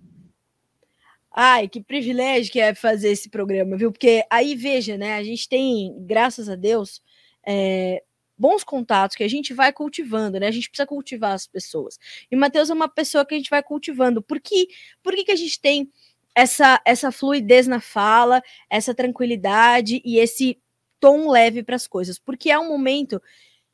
Ai, 1.42 1.70
que 1.70 1.82
privilégio 1.82 2.52
que 2.52 2.60
é 2.60 2.76
fazer 2.76 3.12
esse 3.12 3.30
programa, 3.30 3.78
viu? 3.78 3.94
Porque 3.94 4.26
aí, 4.30 4.56
veja, 4.56 4.98
né? 4.98 5.14
A 5.16 5.24
gente 5.24 5.48
tem, 5.48 5.96
graças 6.06 6.50
a 6.50 6.56
Deus, 6.58 7.02
é, 7.48 8.04
bons 8.38 8.62
contatos 8.62 9.16
que 9.16 9.24
a 9.24 9.28
gente 9.30 9.54
vai 9.54 9.72
cultivando, 9.72 10.38
né? 10.38 10.48
A 10.48 10.52
gente 10.52 10.68
precisa 10.70 10.86
cultivar 10.86 11.32
as 11.32 11.48
pessoas. 11.48 11.98
E 12.30 12.36
o 12.36 12.40
Matheus 12.40 12.70
é 12.70 12.74
uma 12.74 12.90
pessoa 12.90 13.26
que 13.26 13.36
a 13.36 13.38
gente 13.38 13.50
vai 13.50 13.64
cultivando. 13.64 14.22
Por 14.22 14.42
que, 14.42 14.68
por 15.02 15.16
que, 15.16 15.24
que 15.24 15.32
a 15.32 15.36
gente 15.38 15.62
tem 15.62 15.90
essa, 16.36 16.82
essa 16.86 17.10
fluidez 17.10 17.68
na 17.68 17.80
fala, 17.80 18.44
essa 18.70 18.94
tranquilidade 18.94 20.02
e 20.04 20.20
esse 20.20 20.62
tom 21.00 21.30
leve 21.32 21.64
para 21.64 21.78
as 21.78 21.88
coisas? 21.88 22.20
Porque 22.20 22.52
é 22.52 22.60
um 22.60 22.68
momento 22.68 23.22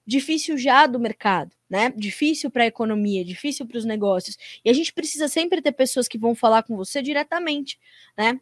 difícil 0.06 0.58
já 0.58 0.86
do 0.86 0.99
mercado, 0.99 1.51
né? 1.70 1.91
Difícil 1.95 2.51
para 2.51 2.64
a 2.64 2.68
economia, 2.68 3.26
difícil 3.26 3.66
para 3.66 3.78
os 3.78 3.86
negócios. 3.86 4.38
E 4.64 4.70
a 4.70 4.74
gente 4.74 4.93
precisa 4.93 5.28
sempre 5.28 5.62
ter 5.62 5.72
pessoas 5.72 6.08
que 6.08 6.18
vão 6.18 6.36
falar 6.36 6.64
com 6.64 6.76
você 6.76 7.01
diretamente, 7.01 7.80
né? 8.18 8.39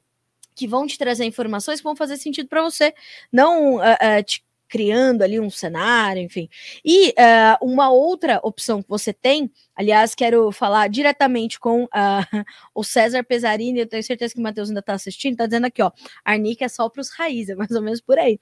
Que 0.56 0.68
vão 0.68 0.86
te 0.86 0.98
trazer 0.98 1.26
informações 1.26 1.80
que 1.80 1.84
vão 1.84 1.96
fazer 1.96 2.18
sentido 2.18 2.48
para 2.48 2.62
você, 2.62 2.94
não 3.32 3.78
uh, 3.78 3.80
uh, 3.80 4.24
te 4.24 4.44
criando 4.74 5.22
ali 5.22 5.40
um 5.40 5.52
cenário, 5.52 6.20
enfim. 6.20 6.50
E 6.84 7.10
uh, 7.10 7.64
uma 7.64 7.92
outra 7.92 8.40
opção 8.42 8.82
que 8.82 8.90
você 8.90 9.14
tem, 9.14 9.52
aliás, 9.76 10.16
quero 10.16 10.52
falar 10.52 10.90
diretamente 10.90 11.60
com 11.60 11.84
uh, 11.84 11.88
o 12.74 12.84
César 12.84 13.24
Pesarini, 13.24 13.82
eu 13.82 13.88
tenho 13.88 14.02
certeza 14.02 14.34
que 14.34 14.40
o 14.40 14.44
Matheus 14.44 14.70
ainda 14.70 14.80
está 14.80 14.94
assistindo, 14.94 15.34
está 15.34 15.46
dizendo 15.46 15.68
aqui, 15.68 15.84
ó, 15.84 15.92
Arnica 16.26 16.66
é 16.66 16.68
só 16.68 16.90
para 16.90 17.02
os 17.02 17.12
raízes, 17.12 17.52
é 17.52 17.56
mais 17.56 17.70
ou 17.70 17.84
menos 17.84 18.02
por 18.02 18.18
aí. 18.18 18.40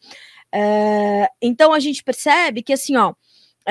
Uh, 0.56 1.28
então 1.42 1.74
a 1.74 1.82
gente 1.82 2.02
percebe 2.02 2.64
que 2.64 2.72
assim, 2.72 2.96
ó, 2.96 3.14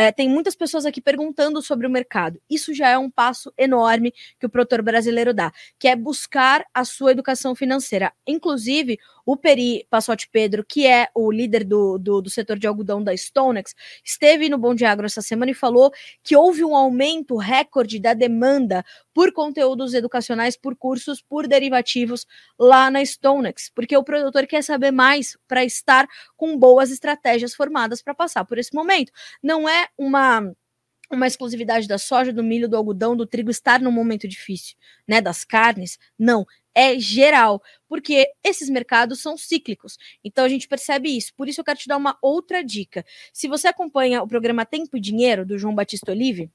é, 0.00 0.10
tem 0.10 0.30
muitas 0.30 0.54
pessoas 0.54 0.86
aqui 0.86 0.98
perguntando 0.98 1.60
sobre 1.60 1.86
o 1.86 1.90
mercado. 1.90 2.40
Isso 2.48 2.72
já 2.72 2.88
é 2.88 2.96
um 2.96 3.10
passo 3.10 3.52
enorme 3.58 4.14
que 4.38 4.46
o 4.46 4.48
produtor 4.48 4.80
brasileiro 4.80 5.34
dá, 5.34 5.52
que 5.78 5.86
é 5.86 5.94
buscar 5.94 6.64
a 6.72 6.86
sua 6.86 7.10
educação 7.10 7.54
financeira. 7.54 8.10
Inclusive, 8.26 8.98
o 9.26 9.36
Peri 9.36 9.86
Passotti 9.90 10.26
Pedro, 10.32 10.64
que 10.66 10.86
é 10.86 11.08
o 11.14 11.30
líder 11.30 11.64
do, 11.64 11.98
do, 11.98 12.22
do, 12.22 12.30
setor 12.30 12.58
de 12.58 12.66
algodão 12.66 13.04
da 13.04 13.14
Stonex, 13.14 13.74
esteve 14.02 14.48
no 14.48 14.56
Bom 14.56 14.74
Agro 14.86 15.04
essa 15.04 15.20
semana 15.20 15.50
e 15.50 15.54
falou 15.54 15.92
que 16.22 16.34
houve 16.34 16.64
um 16.64 16.74
aumento 16.74 17.36
recorde 17.36 18.00
da 18.00 18.14
demanda 18.14 18.82
por 19.20 19.34
conteúdos 19.34 19.92
educacionais, 19.92 20.56
por 20.56 20.74
cursos, 20.74 21.20
por 21.20 21.46
derivativos 21.46 22.26
lá 22.58 22.90
na 22.90 23.04
Stonex, 23.04 23.70
porque 23.74 23.94
o 23.94 24.02
produtor 24.02 24.46
quer 24.46 24.64
saber 24.64 24.90
mais 24.90 25.36
para 25.46 25.62
estar 25.62 26.08
com 26.38 26.56
boas 26.56 26.90
estratégias 26.90 27.54
formadas 27.54 28.00
para 28.00 28.14
passar 28.14 28.46
por 28.46 28.56
esse 28.56 28.74
momento. 28.74 29.12
Não 29.42 29.68
é 29.68 29.88
uma 29.98 30.50
uma 31.12 31.26
exclusividade 31.26 31.86
da 31.86 31.98
soja, 31.98 32.32
do 32.32 32.42
milho, 32.42 32.66
do 32.66 32.78
algodão, 32.78 33.14
do 33.14 33.26
trigo 33.26 33.50
estar 33.50 33.78
num 33.78 33.92
momento 33.92 34.26
difícil, 34.26 34.74
né? 35.06 35.20
Das 35.20 35.44
carnes. 35.44 35.98
Não, 36.18 36.46
é 36.74 36.98
geral, 36.98 37.62
porque 37.86 38.26
esses 38.42 38.70
mercados 38.70 39.20
são 39.20 39.36
cíclicos. 39.36 39.98
Então 40.24 40.46
a 40.46 40.48
gente 40.48 40.66
percebe 40.66 41.14
isso. 41.14 41.34
Por 41.34 41.46
isso 41.46 41.60
eu 41.60 41.64
quero 41.64 41.78
te 41.78 41.88
dar 41.88 41.98
uma 41.98 42.16
outra 42.22 42.64
dica. 42.64 43.04
Se 43.34 43.48
você 43.48 43.68
acompanha 43.68 44.22
o 44.22 44.28
programa 44.28 44.64
Tempo 44.64 44.96
e 44.96 45.00
Dinheiro 45.00 45.44
do 45.44 45.58
João 45.58 45.74
Batista 45.74 46.10
Olive, 46.10 46.50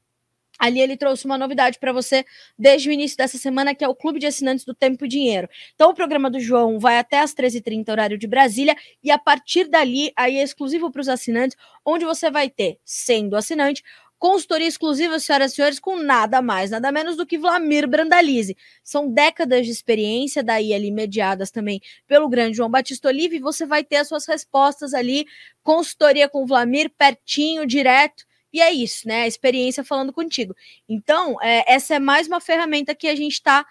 Ali 0.59 0.79
ele 0.79 0.97
trouxe 0.97 1.25
uma 1.25 1.37
novidade 1.37 1.79
para 1.79 1.91
você 1.91 2.25
desde 2.57 2.89
o 2.89 2.91
início 2.91 3.17
dessa 3.17 3.37
semana, 3.37 3.75
que 3.75 3.83
é 3.83 3.87
o 3.87 3.95
Clube 3.95 4.19
de 4.19 4.27
Assinantes 4.27 4.65
do 4.65 4.73
Tempo 4.73 5.05
e 5.05 5.07
Dinheiro. 5.07 5.49
Então, 5.73 5.89
o 5.89 5.93
programa 5.93 6.29
do 6.29 6.39
João 6.39 6.79
vai 6.79 6.97
até 6.97 7.19
às 7.19 7.33
13h30, 7.33 7.89
horário 7.89 8.17
de 8.17 8.27
Brasília, 8.27 8.75
e 9.03 9.11
a 9.11 9.17
partir 9.17 9.67
dali, 9.67 10.11
aí 10.15 10.37
é 10.37 10.43
exclusivo 10.43 10.91
para 10.91 11.01
os 11.01 11.09
assinantes, 11.09 11.57
onde 11.85 12.05
você 12.05 12.31
vai 12.31 12.49
ter, 12.49 12.79
sendo 12.83 13.35
assinante, 13.35 13.83
consultoria 14.17 14.67
exclusiva, 14.67 15.19
senhoras 15.19 15.51
e 15.51 15.55
senhores, 15.55 15.79
com 15.79 15.97
nada 15.97 16.41
mais, 16.41 16.71
nada 16.71 16.91
menos 16.91 17.15
do 17.15 17.25
que 17.25 17.37
Vlamir 17.37 17.87
Brandalize. 17.87 18.55
São 18.83 19.11
décadas 19.11 19.65
de 19.65 19.71
experiência, 19.71 20.43
daí 20.43 20.73
ali 20.73 20.91
mediadas 20.91 21.51
também 21.51 21.81
pelo 22.07 22.29
grande 22.29 22.57
João 22.57 22.69
Batista 22.69 23.09
Olive, 23.09 23.35
e 23.35 23.39
você 23.39 23.65
vai 23.65 23.83
ter 23.83 23.97
as 23.97 24.07
suas 24.07 24.25
respostas 24.25 24.93
ali, 24.93 25.25
consultoria 25.61 26.29
com 26.29 26.43
o 26.43 26.47
Vlamir, 26.47 26.89
pertinho, 26.97 27.65
direto, 27.67 28.25
e 28.55 28.61
é 28.61 28.71
isso, 28.71 29.05
né? 29.07 29.23
A 29.23 29.27
experiência 29.27 29.83
falando 29.83 30.13
contigo. 30.13 30.55
Então, 30.87 31.35
é, 31.41 31.73
essa 31.73 31.95
é 31.95 31.99
mais 31.99 32.25
uma 32.27 32.39
ferramenta 32.39 32.95
que 32.95 33.07
a 33.07 33.15
gente 33.15 33.33
está 33.33 33.65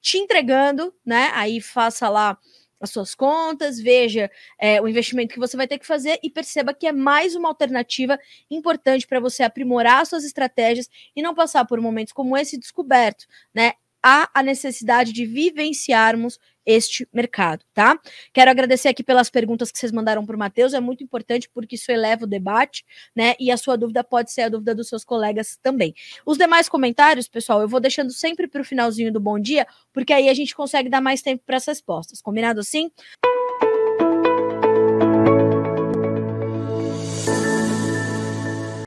te 0.00 0.18
entregando, 0.18 0.92
né? 1.06 1.30
Aí 1.34 1.60
faça 1.60 2.08
lá 2.08 2.36
as 2.80 2.90
suas 2.90 3.14
contas, 3.14 3.80
veja 3.80 4.28
é, 4.58 4.80
o 4.82 4.88
investimento 4.88 5.32
que 5.32 5.38
você 5.40 5.56
vai 5.56 5.68
ter 5.68 5.78
que 5.78 5.86
fazer 5.86 6.18
e 6.20 6.28
perceba 6.28 6.74
que 6.74 6.86
é 6.86 6.92
mais 6.92 7.36
uma 7.36 7.48
alternativa 7.48 8.18
importante 8.50 9.06
para 9.06 9.20
você 9.20 9.44
aprimorar 9.44 10.04
suas 10.04 10.24
estratégias 10.24 10.90
e 11.14 11.22
não 11.22 11.32
passar 11.32 11.64
por 11.64 11.80
momentos 11.80 12.12
como 12.12 12.36
esse 12.36 12.58
descoberto, 12.58 13.26
né? 13.54 13.74
Há 14.06 14.28
a 14.34 14.42
necessidade 14.42 15.14
de 15.14 15.24
vivenciarmos 15.24 16.38
este 16.66 17.08
mercado, 17.12 17.64
tá? 17.72 17.98
Quero 18.32 18.50
agradecer 18.50 18.88
aqui 18.88 19.02
pelas 19.02 19.30
perguntas 19.30 19.70
que 19.70 19.78
vocês 19.78 19.92
mandaram 19.92 20.24
para 20.24 20.36
o 20.36 20.38
Matheus, 20.38 20.74
é 20.74 20.80
muito 20.80 21.02
importante 21.02 21.48
porque 21.52 21.74
isso 21.74 21.90
eleva 21.90 22.24
o 22.24 22.26
debate, 22.26 22.84
né? 23.16 23.34
E 23.38 23.50
a 23.50 23.56
sua 23.56 23.76
dúvida 23.76 24.02
pode 24.02 24.30
ser 24.30 24.42
a 24.42 24.48
dúvida 24.48 24.74
dos 24.74 24.88
seus 24.88 25.04
colegas 25.04 25.58
também. 25.62 25.94
Os 26.24 26.36
demais 26.36 26.68
comentários, 26.68 27.28
pessoal, 27.28 27.60
eu 27.62 27.68
vou 27.68 27.80
deixando 27.80 28.12
sempre 28.12 28.46
para 28.46 28.60
o 28.60 28.64
finalzinho 28.64 29.12
do 29.12 29.20
bom 29.20 29.38
dia, 29.38 29.66
porque 29.92 30.12
aí 30.12 30.28
a 30.28 30.34
gente 30.34 30.54
consegue 30.54 30.88
dar 30.88 31.00
mais 31.00 31.22
tempo 31.22 31.42
para 31.46 31.56
as 31.56 31.66
respostas. 31.66 32.20
Combinado 32.20 32.60
assim? 32.60 32.90